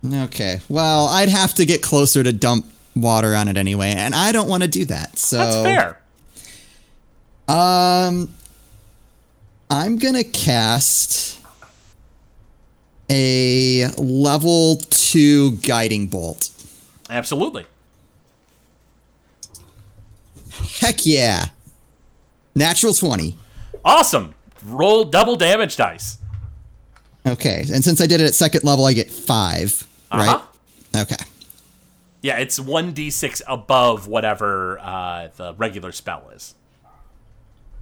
Okay. 0.05 0.61
Well, 0.69 1.07
I'd 1.09 1.29
have 1.29 1.55
to 1.55 1.65
get 1.65 1.83
closer 1.83 2.23
to 2.23 2.33
dump 2.33 2.67
water 2.95 3.35
on 3.35 3.49
it 3.49 3.57
anyway, 3.57 3.95
and 3.97 4.15
I 4.15 4.33
don't 4.33 4.49
want 4.49 4.63
to 4.63 4.69
do 4.69 4.85
that. 4.87 5.19
So 5.19 5.39
That's 5.39 5.63
fair. 5.63 6.01
Um, 7.49 8.35
I'm 9.71 9.99
gonna 9.99 10.25
cast 10.25 11.39
a 13.11 13.89
level 13.99 14.77
two 14.91 15.53
guiding 15.57 16.07
bolt. 16.09 16.51
Absolutely. 17.11 17.67
Heck 20.81 21.05
yeah! 21.05 21.47
Natural 22.55 22.95
twenty. 22.95 23.37
Awesome. 23.85 24.35
Roll 24.65 25.05
double 25.05 25.37
damage 25.37 25.77
dice. 25.77 26.19
Okay, 27.27 27.65
and 27.73 27.83
since 27.83 28.01
I 28.01 28.07
did 28.07 28.21
it 28.21 28.25
at 28.25 28.35
second 28.35 28.65
level, 28.65 28.85
I 28.85 28.93
get 28.93 29.11
5 29.11 29.87
Uh-huh. 30.11 30.41
Right. 30.95 31.03
Okay. 31.03 31.25
Yeah, 32.23 32.39
it's 32.39 32.59
1d6 32.59 33.43
above 33.47 34.07
whatever 34.07 34.79
uh, 34.81 35.29
the 35.37 35.55
regular 35.55 35.93
spell 35.93 36.31
is. 36.35 36.55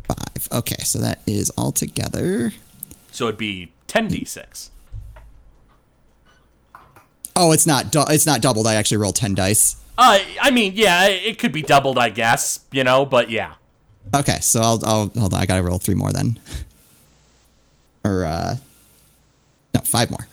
Five. 0.04 0.48
Okay, 0.50 0.82
so 0.82 0.98
that 0.98 1.20
is 1.26 1.50
all 1.50 1.70
together. 1.72 2.52
So 3.12 3.26
it'd 3.28 3.38
be 3.38 3.72
10d6. 3.88 4.70
Oh, 7.36 7.52
it's 7.52 7.66
not. 7.66 7.90
Du- 7.90 8.04
it's 8.10 8.26
not 8.26 8.42
doubled. 8.42 8.66
I 8.66 8.74
actually 8.74 8.98
rolled 8.98 9.16
ten 9.16 9.34
dice. 9.34 9.76
Uh, 9.96 10.18
I 10.40 10.50
mean, 10.50 10.72
yeah, 10.74 11.06
it 11.06 11.38
could 11.38 11.52
be 11.52 11.62
doubled, 11.62 11.98
I 11.98 12.10
guess, 12.10 12.60
you 12.72 12.84
know, 12.84 13.06
but 13.06 13.30
yeah. 13.30 13.54
Okay, 14.14 14.38
so 14.40 14.60
I'll, 14.60 14.80
I'll 14.84 15.08
hold 15.08 15.32
on. 15.34 15.40
I 15.40 15.46
gotta 15.46 15.62
roll 15.62 15.78
three 15.78 15.94
more 15.94 16.12
then. 16.12 16.38
Or 18.04 18.24
uh, 18.24 18.56
no, 19.74 19.80
five 19.80 20.10
more. 20.10 20.26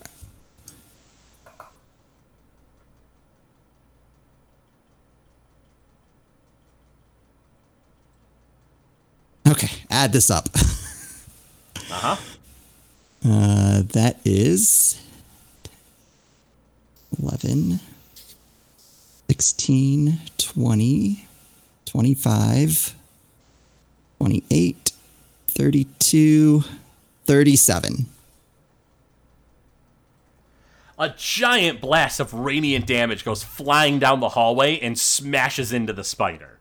Okay, 9.50 9.70
add 9.90 10.14
this 10.14 10.30
up. 10.30 10.50
Uh-huh. 11.92 12.18
Uh, 13.26 13.82
that 13.94 14.20
is 14.24 15.02
11, 17.20 17.80
16, 19.28 20.20
20, 20.38 21.28
25, 21.86 22.96
28, 24.20 24.92
32, 25.48 26.64
37. 27.26 28.06
A 31.00 31.10
giant 31.18 31.82
blast 31.82 32.20
of 32.20 32.36
radiant 32.36 32.86
damage 32.86 33.26
goes 33.26 33.44
flying 33.44 33.98
down 33.98 34.20
the 34.20 34.30
hallway 34.30 34.78
and 34.80 35.00
smashes 35.00 35.74
into 35.74 35.92
the 35.92 36.04
spider. 36.04 36.59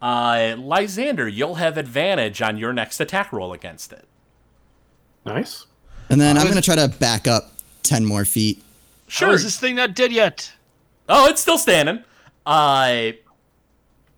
Uh, 0.00 0.54
Lysander, 0.58 1.26
you'll 1.26 1.56
have 1.56 1.78
advantage 1.78 2.42
on 2.42 2.58
your 2.58 2.72
next 2.72 3.00
attack 3.00 3.32
roll 3.32 3.52
against 3.52 3.92
it. 3.92 4.04
Nice. 5.24 5.66
And 6.10 6.20
then 6.20 6.36
I'm 6.36 6.44
going 6.44 6.56
to 6.56 6.62
try 6.62 6.76
to 6.76 6.88
back 6.88 7.26
up 7.26 7.52
10 7.82 8.04
more 8.04 8.24
feet. 8.24 8.62
Sure. 9.08 9.28
How 9.28 9.34
is 9.34 9.44
this 9.44 9.58
thing 9.58 9.76
not 9.76 9.94
dead 9.94 10.12
yet? 10.12 10.52
Oh, 11.08 11.28
it's 11.28 11.40
still 11.40 11.58
standing. 11.58 12.04
Uh, 12.44 13.12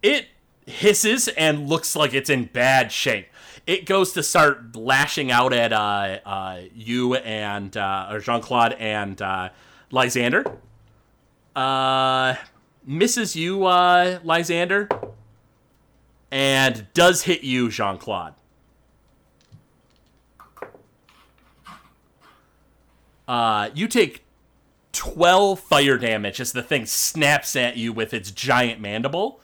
it 0.02 0.26
hisses 0.66 1.28
and 1.28 1.68
looks 1.68 1.96
like 1.96 2.14
it's 2.14 2.30
in 2.30 2.44
bad 2.44 2.92
shape. 2.92 3.28
It 3.66 3.84
goes 3.84 4.12
to 4.12 4.22
start 4.22 4.76
lashing 4.76 5.30
out 5.30 5.52
at 5.52 5.72
uh, 5.72 6.18
uh, 6.24 6.60
you 6.74 7.16
and 7.16 7.76
uh, 7.76 8.08
or 8.10 8.20
Jean 8.20 8.40
Claude 8.40 8.72
and 8.74 9.20
uh, 9.20 9.50
Lysander. 9.90 10.44
Uh, 11.54 12.34
misses 12.86 13.36
you, 13.36 13.66
uh, 13.66 14.20
Lysander. 14.24 14.88
And 16.30 16.86
does 16.94 17.22
hit 17.22 17.42
you, 17.42 17.70
Jean 17.70 17.98
Claude. 17.98 18.34
Uh, 23.26 23.70
you 23.74 23.88
take 23.88 24.24
12 24.92 25.60
fire 25.60 25.98
damage 25.98 26.40
as 26.40 26.52
the 26.52 26.62
thing 26.62 26.86
snaps 26.86 27.54
at 27.56 27.76
you 27.76 27.92
with 27.92 28.14
its 28.14 28.30
giant 28.30 28.80
mandible 28.80 29.40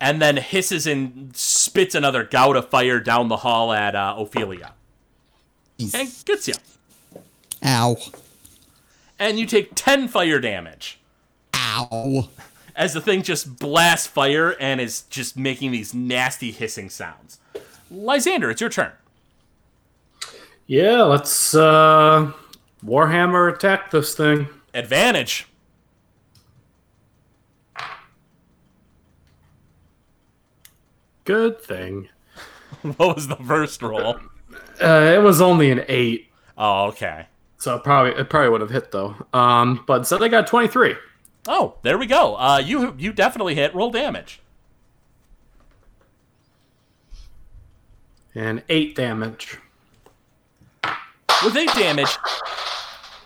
and 0.00 0.20
then 0.20 0.36
hisses 0.36 0.86
and 0.86 1.34
spits 1.36 1.94
another 1.94 2.24
gout 2.24 2.56
of 2.56 2.68
fire 2.68 2.98
down 2.98 3.28
the 3.28 3.38
hall 3.38 3.72
at 3.72 3.94
uh, 3.94 4.16
Ophelia 4.18 4.72
and 5.78 6.12
gets 6.24 6.48
you. 6.48 6.54
Ow. 7.64 7.96
And 9.18 9.38
you 9.38 9.46
take 9.46 9.70
10 9.74 10.08
fire 10.08 10.40
damage 10.40 10.98
Ow. 11.54 12.28
As 12.76 12.92
the 12.94 13.00
thing 13.00 13.22
just 13.22 13.58
blasts 13.58 14.06
fire 14.06 14.50
and 14.60 14.80
is 14.80 15.02
just 15.02 15.36
making 15.38 15.70
these 15.72 15.94
nasty 15.94 16.50
hissing 16.50 16.90
sounds. 16.90 17.38
Lysander, 17.90 18.50
it's 18.50 18.60
your 18.60 18.70
turn. 18.70 18.92
Yeah, 20.66 21.02
let's 21.02 21.54
uh 21.54 22.32
Warhammer 22.84 23.52
attack 23.54 23.90
this 23.90 24.14
thing. 24.14 24.48
Advantage. 24.72 25.46
Good 31.24 31.60
thing. 31.60 32.08
What 32.98 33.14
was 33.14 33.28
the 33.28 33.36
first 33.36 33.80
roll? 33.80 34.16
Uh, 34.82 35.12
it 35.14 35.22
was 35.22 35.40
only 35.40 35.70
an 35.70 35.84
eight, 35.88 36.26
Oh, 36.58 36.86
okay. 36.88 37.28
so 37.56 37.78
probably 37.78 38.12
it 38.20 38.28
probably 38.28 38.50
would 38.50 38.60
have 38.60 38.68
hit 38.68 38.90
though. 38.92 39.14
Um, 39.32 39.84
but 39.86 39.98
instead 39.98 40.22
I 40.22 40.28
got 40.28 40.46
twenty 40.46 40.68
three. 40.68 40.94
Oh, 41.46 41.74
there 41.82 41.98
we 41.98 42.06
go. 42.06 42.36
Uh, 42.36 42.62
you 42.64 42.94
you 42.98 43.12
definitely 43.12 43.54
hit. 43.54 43.74
Roll 43.74 43.90
damage. 43.90 44.40
And 48.34 48.62
eight 48.68 48.96
damage. 48.96 49.58
With 51.44 51.56
eight 51.56 51.72
damage, 51.74 52.16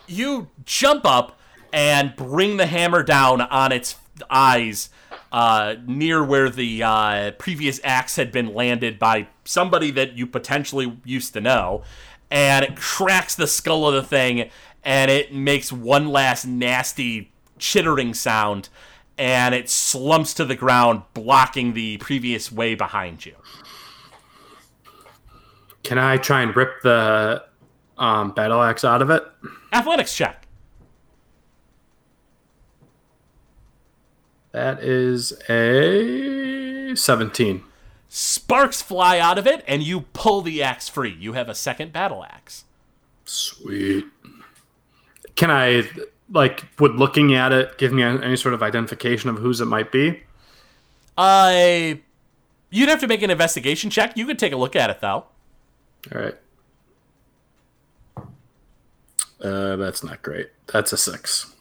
you 0.07 0.49
jump 0.65 1.05
up 1.05 1.39
and 1.71 2.15
bring 2.15 2.57
the 2.57 2.65
hammer 2.65 3.03
down 3.03 3.41
on 3.41 3.71
its 3.71 3.95
eyes 4.29 4.89
uh, 5.31 5.75
near 5.85 6.23
where 6.23 6.49
the 6.49 6.83
uh, 6.83 7.31
previous 7.31 7.79
axe 7.83 8.15
had 8.17 8.31
been 8.31 8.53
landed 8.53 8.99
by 8.99 9.27
somebody 9.45 9.91
that 9.91 10.13
you 10.13 10.27
potentially 10.27 10.97
used 11.05 11.33
to 11.33 11.41
know. 11.41 11.83
And 12.29 12.65
it 12.65 12.75
cracks 12.75 13.35
the 13.35 13.47
skull 13.47 13.87
of 13.87 13.93
the 13.95 14.03
thing, 14.03 14.49
and 14.83 15.09
it 15.09 15.33
makes 15.33 15.71
one 15.71 16.09
last 16.09 16.45
nasty 16.45 17.31
chittering 17.59 18.13
sound, 18.13 18.69
and 19.17 19.53
it 19.53 19.69
slumps 19.69 20.33
to 20.35 20.45
the 20.45 20.55
ground, 20.55 21.03
blocking 21.13 21.73
the 21.73 21.97
previous 21.97 22.51
way 22.51 22.73
behind 22.75 23.25
you. 23.25 23.35
Can 25.83 25.97
I 25.97 26.17
try 26.17 26.41
and 26.41 26.55
rip 26.55 26.81
the 26.83 27.43
um, 27.97 28.31
battle 28.31 28.61
axe 28.61 28.83
out 28.83 29.01
of 29.01 29.09
it? 29.09 29.23
Athletics 29.73 30.15
check. 30.15 30.45
That 34.51 34.83
is 34.83 35.33
a 35.49 36.95
seventeen. 36.95 37.63
Sparks 38.07 38.81
fly 38.81 39.19
out 39.19 39.37
of 39.37 39.45
it, 39.45 39.63
and 39.67 39.83
you 39.83 40.01
pull 40.13 40.41
the 40.41 40.63
axe 40.63 40.89
free. 40.89 41.15
You 41.19 41.33
have 41.33 41.47
a 41.47 41.53
second 41.53 41.93
battle 41.93 42.23
axe. 42.23 42.63
Sweet. 43.25 44.05
Can 45.35 45.51
I 45.51 45.87
like 46.31 46.65
would 46.79 46.95
looking 46.95 47.33
at 47.33 47.51
it 47.51 47.77
give 47.77 47.91
me 47.91 48.03
any 48.03 48.35
sort 48.35 48.53
of 48.53 48.61
identification 48.61 49.29
of 49.29 49.37
whose 49.37 49.61
it 49.61 49.65
might 49.65 49.91
be? 49.91 50.21
Uh, 51.17 51.95
you'd 52.69 52.89
have 52.89 52.99
to 53.01 53.07
make 53.07 53.21
an 53.21 53.29
investigation 53.29 53.89
check. 53.89 54.15
You 54.15 54.25
could 54.25 54.39
take 54.39 54.53
a 54.53 54.57
look 54.57 54.75
at 54.75 54.89
it, 54.89 55.01
though. 55.01 55.25
All 56.13 56.21
right. 56.21 56.35
Uh, 59.41 59.75
that's 59.75 60.03
not 60.03 60.21
great. 60.21 60.49
That's 60.67 60.93
a 60.93 60.97
six. 60.97 61.53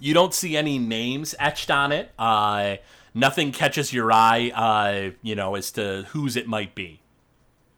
You 0.00 0.14
don't 0.14 0.34
see 0.34 0.56
any 0.56 0.78
names 0.78 1.34
etched 1.38 1.70
on 1.70 1.92
it. 1.92 2.12
Uh, 2.18 2.76
nothing 3.14 3.52
catches 3.52 3.92
your 3.92 4.12
eye, 4.12 4.50
uh, 4.54 5.16
you 5.22 5.34
know, 5.34 5.54
as 5.54 5.70
to 5.72 6.06
whose 6.10 6.36
it 6.36 6.46
might 6.46 6.74
be. 6.74 7.00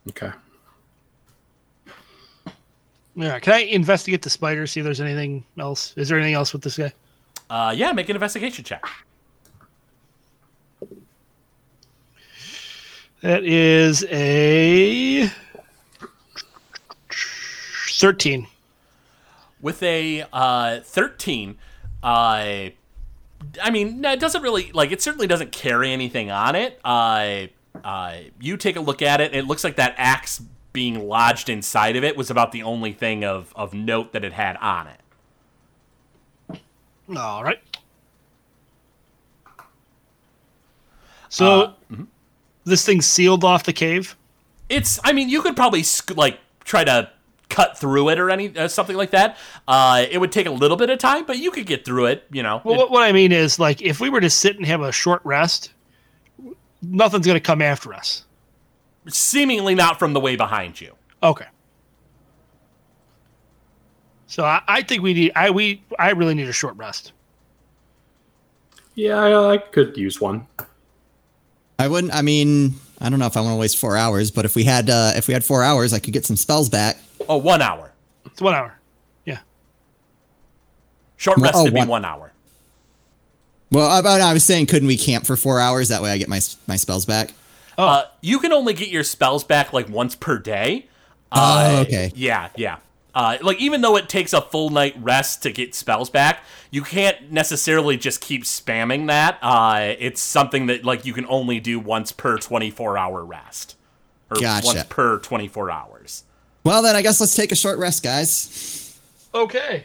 Okay. 0.09 0.33
Yeah, 3.19 3.41
can 3.41 3.53
I 3.55 3.59
investigate 3.63 4.23
the 4.23 4.31
spider? 4.31 4.65
See 4.69 4.79
if 4.79 4.85
there's 4.85 5.01
anything 5.01 5.45
else. 5.59 5.93
Is 5.97 6.09
there 6.09 6.19
anything 6.19 6.35
else 6.35 6.53
with 6.53 6.63
this 6.63 6.79
guy? 6.79 6.93
Uh, 7.51 7.75
yeah, 7.77 7.91
make 7.91 8.09
an 8.09 8.15
investigation 8.15 8.65
check. 8.65 8.85
That 13.23 13.43
is 13.43 14.05
a 14.05 15.29
thirteen. 17.99 18.47
With 19.61 19.83
a 19.83 20.25
uh, 20.33 20.79
13, 20.83 21.59
uh, 22.05 22.07
I 22.07 22.73
mean, 23.73 24.05
it 24.05 24.21
doesn't 24.21 24.41
really, 24.41 24.71
like, 24.71 24.93
it 24.93 25.03
certainly 25.03 25.27
doesn't 25.27 25.51
carry 25.51 25.91
anything 25.91 26.31
on 26.31 26.55
it. 26.55 26.79
Uh, 26.85 27.49
uh, 27.83 28.19
you 28.39 28.57
take 28.57 28.77
a 28.77 28.81
look 28.81 29.03
at 29.03 29.21
it, 29.21 29.35
it 29.35 29.47
looks 29.47 29.65
like 29.65 29.75
that 29.75 29.97
axe 29.97 30.41
being 30.79 31.09
lodged 31.09 31.49
inside 31.49 31.97
of 31.97 32.05
it 32.05 32.17
was 32.17 32.31
about 32.31 32.53
the 32.53 32.63
only 32.63 32.93
thing 32.93 33.25
of, 33.25 33.53
of 33.57 33.75
note 33.75 34.13
that 34.13 34.25
it 34.25 34.33
had 34.33 34.57
on 34.59 34.87
it. 34.87 36.61
All 37.17 37.43
right. 37.43 37.59
So 41.29 41.75
Uh, 41.91 41.97
this 42.65 42.87
thing 42.87 43.03
sealed 43.03 43.43
off 43.43 43.65
the 43.65 43.73
cave. 43.73 44.17
It's, 44.69 45.01
I 45.03 45.13
mean, 45.13 45.29
you 45.29 45.43
could 45.43 45.57
probably, 45.57 45.83
sc- 45.83 46.17
like, 46.17 46.39
try 46.63 46.85
to 46.85 47.11
cut 47.49 47.77
through 47.77 48.11
it 48.11 48.21
or 48.21 48.31
any 48.31 48.57
uh, 48.57 48.69
something 48.69 48.97
like 48.97 49.11
that. 49.11 49.37
Uh, 49.67 50.05
it 50.09 50.19
would 50.19 50.31
take 50.31 50.47
a 50.47 50.51
little 50.53 50.77
bit 50.77 50.91
of 50.91 50.99
time, 51.01 51.25
but 51.27 51.39
you 51.39 51.51
could 51.51 51.67
get 51.67 51.85
through 51.85 52.07
it, 52.07 52.25
you 52.31 52.45
know. 52.45 52.61
Well, 52.63 52.75
It- 52.75 52.79
what, 52.79 52.91
what 52.93 53.03
I 53.03 53.11
mean 53.11 53.33
is, 53.33 53.59
like, 53.59 53.83
if 53.83 53.99
we 53.99 54.11
were 54.11 54.21
to 54.21 54.31
sit 54.31 54.57
and 54.59 54.65
have 54.67 54.81
a 54.83 54.93
short 54.93 55.23
rest, 55.25 55.73
nothing's 56.83 57.27
going 57.27 57.35
to 57.37 57.41
come 57.41 57.63
after 57.63 57.93
us. 57.93 58.25
Seemingly 59.09 59.75
not 59.75 59.99
from 59.99 60.13
the 60.13 60.21
way 60.21 60.37
behind 60.37 60.81
you. 60.81 60.95
Okay. 61.23 61.47
So 64.27 64.45
I, 64.45 64.63
I 64.69 64.83
think 64.83 65.03
we 65.03 65.15
need. 65.15 65.33
I 65.35 65.51
we 65.51 65.83
I 65.99 66.11
really 66.11 66.35
need 66.35 66.49
a 66.49 66.53
short 66.53 66.77
rest. 66.77 67.13
Yeah, 68.95 69.17
I, 69.19 69.55
I 69.55 69.59
could 69.59 69.97
use 69.97 70.21
one. 70.21 70.47
I 71.79 71.89
wouldn't. 71.89 72.13
I 72.15 72.23
mean, 72.23 72.75
I 73.01 73.09
don't 73.09 73.19
know 73.19 73.27
if 73.27 73.37
I 73.37 73.41
want 73.41 73.53
to 73.53 73.57
waste 73.59 73.79
four 73.79 73.97
hours, 73.97 74.31
but 74.31 74.45
if 74.45 74.55
we 74.55 74.65
had 74.65 74.91
uh, 74.91 75.13
if 75.17 75.29
we 75.29 75.35
had 75.35 75.45
four 75.45 75.63
hours, 75.63 75.93
I 75.93 75.99
could 75.99 76.13
get 76.13 76.27
some 76.27 76.37
spells 76.37 76.69
back. 76.69 76.99
Oh, 77.29 77.37
one 77.39 77.63
hour. 77.63 77.93
It's 78.27 78.41
one 78.43 78.55
hour. 78.55 78.79
Yeah. 79.25 79.39
Short 81.17 81.39
Well, 81.39 81.45
rest 81.45 81.57
oh, 81.57 81.65
would 81.65 81.75
be 81.75 81.79
one- 81.79 81.89
one 81.89 82.05
hour. 82.05 82.33
Well, 83.71 84.07
I, 84.07 84.19
I 84.21 84.33
was 84.33 84.45
saying, 84.45 84.65
couldn't 84.65 84.89
we 84.89 84.97
camp 84.97 85.27
for 85.27 85.37
four 85.37 85.61
hours? 85.61 85.89
That 85.89 86.01
way, 86.03 86.11
I 86.11 86.17
get 86.19 86.29
my 86.29 86.41
my 86.67 86.77
spells 86.77 87.05
back. 87.07 87.33
Uh, 87.79 88.03
you 88.21 88.39
can 88.41 88.53
only 88.53 88.75
get 88.75 88.89
your 88.89 89.05
spells 89.05 89.45
back 89.45 89.73
like 89.73 89.89
once 89.89 90.15
per 90.17 90.37
day. 90.39 90.89
Oh, 91.33 91.77
Uh, 91.79 91.81
okay. 91.87 92.11
Yeah, 92.15 92.49
yeah. 92.57 92.79
Uh, 93.15 93.39
like 93.41 93.59
even 93.61 93.81
though 93.81 93.97
it 93.97 94.09
takes 94.09 94.33
a 94.33 94.41
full 94.41 94.71
night 94.71 94.95
rest 95.01 95.43
to 95.45 95.51
get 95.53 95.75
spells 95.75 96.11
back, 96.11 96.41
you 96.71 96.83
can't 96.83 97.33
necessarily 97.33 97.97
just 97.97 98.21
keep 98.21 98.45
spamming 98.45 99.07
that. 99.07 99.39
Uh, 99.43 99.95
it's 99.99 100.21
something 100.21 100.67
that 100.67 100.85
like 100.85 101.05
you 101.07 101.13
can 101.13 101.27
only 101.27 101.59
do 101.61 101.79
once 101.81 102.13
per 102.13 102.37
twenty 102.39 102.71
four 102.71 102.99
hour 102.99 103.25
rest, 103.25 103.77
or 104.31 104.37
Gotcha. 104.39 104.67
once 104.67 104.85
per 104.85 105.19
twenty 105.19 105.49
four 105.49 105.71
hours. 105.71 106.25
Well, 106.65 106.83
then 106.83 106.95
I 106.97 107.03
guess 107.03 107.21
let's 107.21 107.35
take 107.35 107.51
a 107.51 107.57
short 107.57 107.79
rest, 107.79 108.03
guys. 108.03 108.99
Okay. 109.35 109.85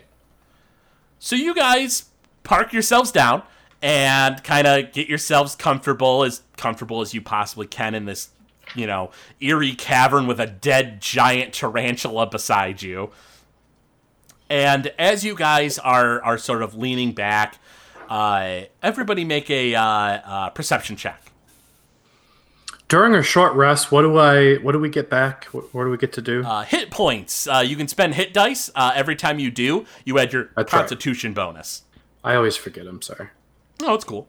So 1.20 1.36
you 1.36 1.56
guys 1.56 2.06
park 2.44 2.74
yourselves 2.74 3.12
down 3.12 3.44
and 3.82 4.44
kind 4.44 4.68
of 4.68 4.92
get 4.92 5.08
yourselves 5.08 5.56
comfortable 5.56 6.24
as 6.24 6.42
comfortable 6.64 7.02
as 7.02 7.14
you 7.14 7.22
possibly 7.22 7.68
can 7.68 7.94
in 7.94 8.06
this, 8.06 8.30
you 8.74 8.88
know, 8.88 9.12
eerie 9.42 9.76
cavern 9.76 10.26
with 10.28 10.40
a 10.40 10.48
dead 10.48 11.02
giant 11.02 11.54
tarantula 11.54 12.26
beside 12.28 12.82
you. 12.82 13.12
And 14.50 14.88
as 14.98 15.26
you 15.26 15.36
guys 15.36 15.78
are 15.80 16.24
are 16.24 16.38
sort 16.38 16.62
of 16.62 16.74
leaning 16.76 17.12
back, 17.12 17.60
uh, 18.10 18.62
everybody 18.82 19.26
make 19.26 19.50
a 19.50 19.76
uh, 19.76 19.84
uh, 19.84 20.50
perception 20.52 20.96
check. 20.96 21.20
During 22.88 23.16
a 23.16 23.24
short 23.24 23.54
rest, 23.56 23.92
what 23.92 24.04
do 24.04 24.18
I? 24.18 24.56
What 24.56 24.74
do 24.74 24.80
we 24.80 24.90
get 24.90 25.10
back? 25.10 25.46
What, 25.46 25.74
what 25.74 25.84
do 25.86 25.90
we 25.90 25.98
get 25.98 26.14
to 26.14 26.22
do? 26.22 26.44
Uh, 26.44 26.64
hit 26.64 26.92
points. 26.92 27.48
Uh, 27.48 27.64
you 27.66 27.76
can 27.76 27.88
spend 27.88 28.14
hit 28.16 28.34
dice. 28.34 28.70
Uh, 28.76 28.92
every 28.96 29.16
time 29.16 29.40
you 29.40 29.50
do, 29.52 29.86
you 30.06 30.20
add 30.20 30.32
your 30.32 30.52
That's 30.56 30.72
right. 30.72 30.80
Constitution 30.80 31.34
bonus. 31.34 31.84
I 32.24 32.36
always 32.36 32.56
forget. 32.56 32.86
I'm 32.86 33.02
sorry. 33.02 33.30
Oh, 33.82 33.96
it's 33.96 34.04
cool. 34.06 34.28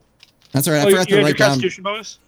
That's 0.53 0.67
all 0.67 0.75
right. 0.75 0.81
I 0.81 0.85
Oh, 0.85 0.89
you, 0.89 0.95
forgot 0.97 1.11
you 1.11 1.17
to 1.17 1.17
had 1.17 1.19
your 1.21 1.25
write 1.27 1.39
down. 1.39 1.49
Constitution 1.51 1.85
bonus. 1.85 2.19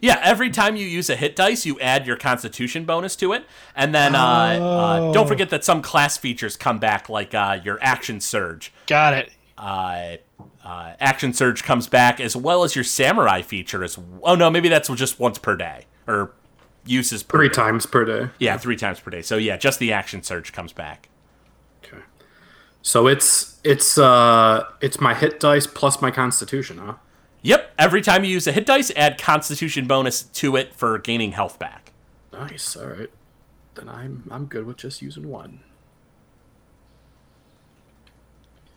Yeah, 0.00 0.20
every 0.22 0.50
time 0.50 0.76
you 0.76 0.86
use 0.86 1.08
a 1.10 1.16
hit 1.16 1.36
dice, 1.36 1.64
you 1.66 1.78
add 1.80 2.06
your 2.06 2.16
Constitution 2.16 2.84
bonus 2.84 3.16
to 3.16 3.32
it, 3.32 3.44
and 3.74 3.94
then 3.94 4.14
uh, 4.14 4.18
uh, 4.20 5.12
don't 5.12 5.26
forget 5.26 5.50
that 5.50 5.64
some 5.64 5.82
class 5.82 6.16
features 6.18 6.56
come 6.56 6.78
back, 6.78 7.08
like 7.08 7.34
uh, 7.34 7.58
your 7.64 7.78
Action 7.82 8.20
Surge. 8.20 8.72
Got 8.86 9.14
it. 9.14 9.32
Uh, 9.58 10.16
uh, 10.64 10.92
action 11.00 11.32
surge 11.32 11.62
comes 11.64 11.88
back 11.88 12.20
as 12.20 12.36
well 12.36 12.62
as 12.62 12.74
your 12.74 12.84
samurai 12.84 13.40
feature 13.40 13.82
as 13.82 13.98
oh 14.22 14.34
no 14.34 14.50
maybe 14.50 14.68
that's 14.68 14.88
just 14.90 15.18
once 15.18 15.38
per 15.38 15.56
day 15.56 15.86
or 16.06 16.32
uses 16.84 17.22
per 17.22 17.38
Three 17.38 17.48
day. 17.48 17.54
times 17.54 17.86
per 17.86 18.04
day. 18.04 18.28
yeah 18.38 18.58
three 18.58 18.76
times 18.76 19.00
per 19.00 19.10
day 19.10 19.22
so 19.22 19.38
yeah 19.38 19.56
just 19.56 19.78
the 19.78 19.92
action 19.94 20.22
surge 20.22 20.52
comes 20.52 20.74
back 20.74 21.08
Okay. 21.82 22.02
So 22.82 23.06
it's 23.06 23.58
it's 23.64 23.96
uh 23.96 24.64
it's 24.82 25.00
my 25.00 25.14
hit 25.14 25.40
dice 25.40 25.66
plus 25.66 26.02
my 26.02 26.10
constitution, 26.10 26.76
huh? 26.78 26.94
Yep 27.46 27.72
every 27.78 28.02
time 28.02 28.24
you 28.24 28.30
use 28.30 28.46
a 28.46 28.52
hit 28.52 28.66
dice 28.66 28.90
add 28.96 29.18
constitution 29.18 29.86
bonus 29.86 30.22
to 30.22 30.56
it 30.56 30.74
for 30.74 30.98
gaining 30.98 31.32
health 31.32 31.58
back 31.58 31.92
Nice. 32.32 32.76
All 32.76 32.86
right. 32.86 33.10
Then 33.74 33.88
I'm 33.88 34.24
I'm 34.30 34.44
good 34.46 34.66
with 34.66 34.76
just 34.76 35.00
using 35.00 35.28
one. 35.28 35.60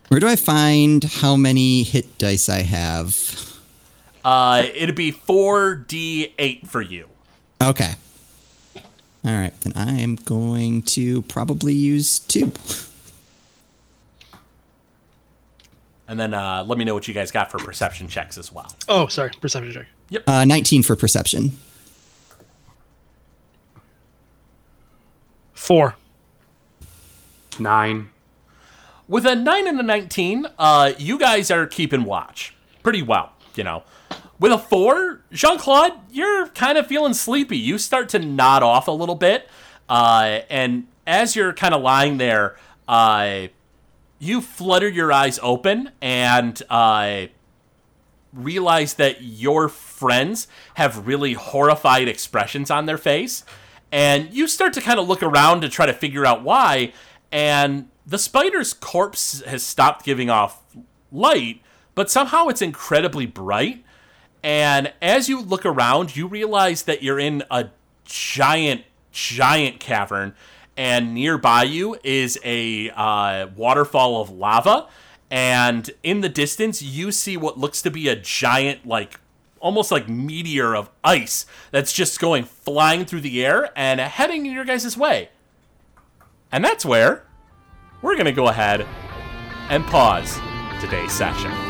Where 0.08 0.18
do 0.18 0.26
I 0.26 0.36
find 0.36 1.04
how 1.04 1.36
many 1.36 1.82
hit 1.82 2.18
dice 2.18 2.48
I 2.48 2.62
have? 2.62 3.58
uh, 4.24 4.66
it'd 4.74 4.96
be 4.96 5.12
4d8 5.12 6.66
for 6.66 6.82
you 6.82 7.08
Okay. 7.62 7.94
All 9.22 9.32
right, 9.32 9.52
then 9.60 9.74
I 9.76 10.00
am 10.00 10.16
going 10.16 10.82
to 10.82 11.22
probably 11.22 11.74
use 11.74 12.18
two. 12.18 12.52
And 16.10 16.18
then 16.20 16.34
uh, 16.34 16.64
let 16.66 16.76
me 16.76 16.84
know 16.84 16.92
what 16.92 17.06
you 17.08 17.14
guys 17.14 17.30
got 17.30 17.50
for 17.50 17.58
perception 17.58 18.08
checks 18.08 18.36
as 18.36 18.52
well 18.52 18.70
Oh, 18.88 19.06
sorry. 19.06 19.30
Perception 19.40 19.72
check. 19.72 19.86
Yep. 20.10 20.24
Uh, 20.28 20.44
19 20.44 20.82
for 20.82 20.96
perception. 20.96 21.52
Four. 25.54 25.96
Nine. 27.58 28.10
With 29.08 29.26
a 29.26 29.34
9 29.34 29.66
and 29.68 29.78
a 29.80 29.82
19, 29.82 30.46
uh, 30.58 30.92
you 30.98 31.18
guys 31.18 31.50
are 31.50 31.66
keeping 31.66 32.04
watch 32.04 32.54
pretty 32.82 33.02
well, 33.02 33.32
you 33.54 33.64
know. 33.64 33.82
With 34.38 34.52
a 34.52 34.58
4, 34.58 35.20
Jean 35.32 35.58
Claude, 35.58 35.92
you're 36.10 36.48
kind 36.48 36.78
of 36.78 36.86
feeling 36.86 37.12
sleepy. 37.14 37.58
You 37.58 37.76
start 37.78 38.08
to 38.10 38.18
nod 38.18 38.62
off 38.62 38.88
a 38.88 38.92
little 38.92 39.14
bit. 39.16 39.48
Uh, 39.88 40.40
and 40.48 40.86
as 41.06 41.36
you're 41.36 41.52
kind 41.52 41.74
of 41.74 41.82
lying 41.82 42.16
there, 42.18 42.56
uh, 42.88 43.48
you 44.20 44.40
flutter 44.40 44.88
your 44.88 45.12
eyes 45.12 45.40
open 45.42 45.90
and 46.00 46.62
uh, 46.70 47.26
realize 48.32 48.94
that 48.94 49.22
your 49.22 49.68
friends 49.68 50.46
have 50.74 51.06
really 51.06 51.32
horrified 51.32 52.06
expressions 52.06 52.70
on 52.70 52.86
their 52.86 52.98
face. 52.98 53.44
And 53.90 54.32
you 54.32 54.46
start 54.46 54.74
to 54.74 54.80
kind 54.80 55.00
of 55.00 55.08
look 55.08 55.22
around 55.22 55.62
to 55.62 55.68
try 55.68 55.86
to 55.86 55.92
figure 55.92 56.24
out 56.24 56.44
why. 56.44 56.92
And 57.32 57.88
the 58.06 58.18
spider's 58.18 58.72
corpse 58.72 59.42
has 59.42 59.62
stopped 59.62 60.04
giving 60.04 60.30
off 60.30 60.62
light, 61.10 61.62
but 61.94 62.10
somehow 62.10 62.48
it's 62.48 62.62
incredibly 62.62 63.26
bright. 63.26 63.84
And 64.42 64.92
as 65.02 65.28
you 65.28 65.40
look 65.40 65.64
around, 65.64 66.14
you 66.14 66.26
realize 66.26 66.82
that 66.82 67.02
you're 67.02 67.18
in 67.18 67.42
a 67.50 67.70
giant, 68.04 68.84
giant 69.12 69.80
cavern. 69.80 70.34
And 70.76 71.14
nearby 71.14 71.64
you 71.64 71.98
is 72.02 72.38
a 72.44 72.90
uh, 72.90 73.48
waterfall 73.54 74.20
of 74.20 74.30
lava. 74.30 74.88
And 75.30 75.90
in 76.02 76.22
the 76.22 76.28
distance, 76.28 76.82
you 76.82 77.12
see 77.12 77.36
what 77.36 77.58
looks 77.58 77.82
to 77.82 77.90
be 77.90 78.08
a 78.08 78.16
giant, 78.16 78.86
like 78.86 79.20
almost 79.60 79.90
like 79.90 80.08
meteor 80.08 80.74
of 80.74 80.90
ice 81.04 81.46
that's 81.70 81.92
just 81.92 82.18
going 82.18 82.44
flying 82.44 83.04
through 83.04 83.20
the 83.20 83.44
air 83.44 83.70
and 83.76 84.00
heading 84.00 84.46
your 84.46 84.64
guys' 84.64 84.96
way. 84.96 85.28
And 86.50 86.64
that's 86.64 86.84
where 86.84 87.26
we're 88.02 88.14
going 88.14 88.24
to 88.24 88.32
go 88.32 88.48
ahead 88.48 88.86
and 89.68 89.84
pause 89.84 90.40
today's 90.80 91.12
session. 91.12 91.69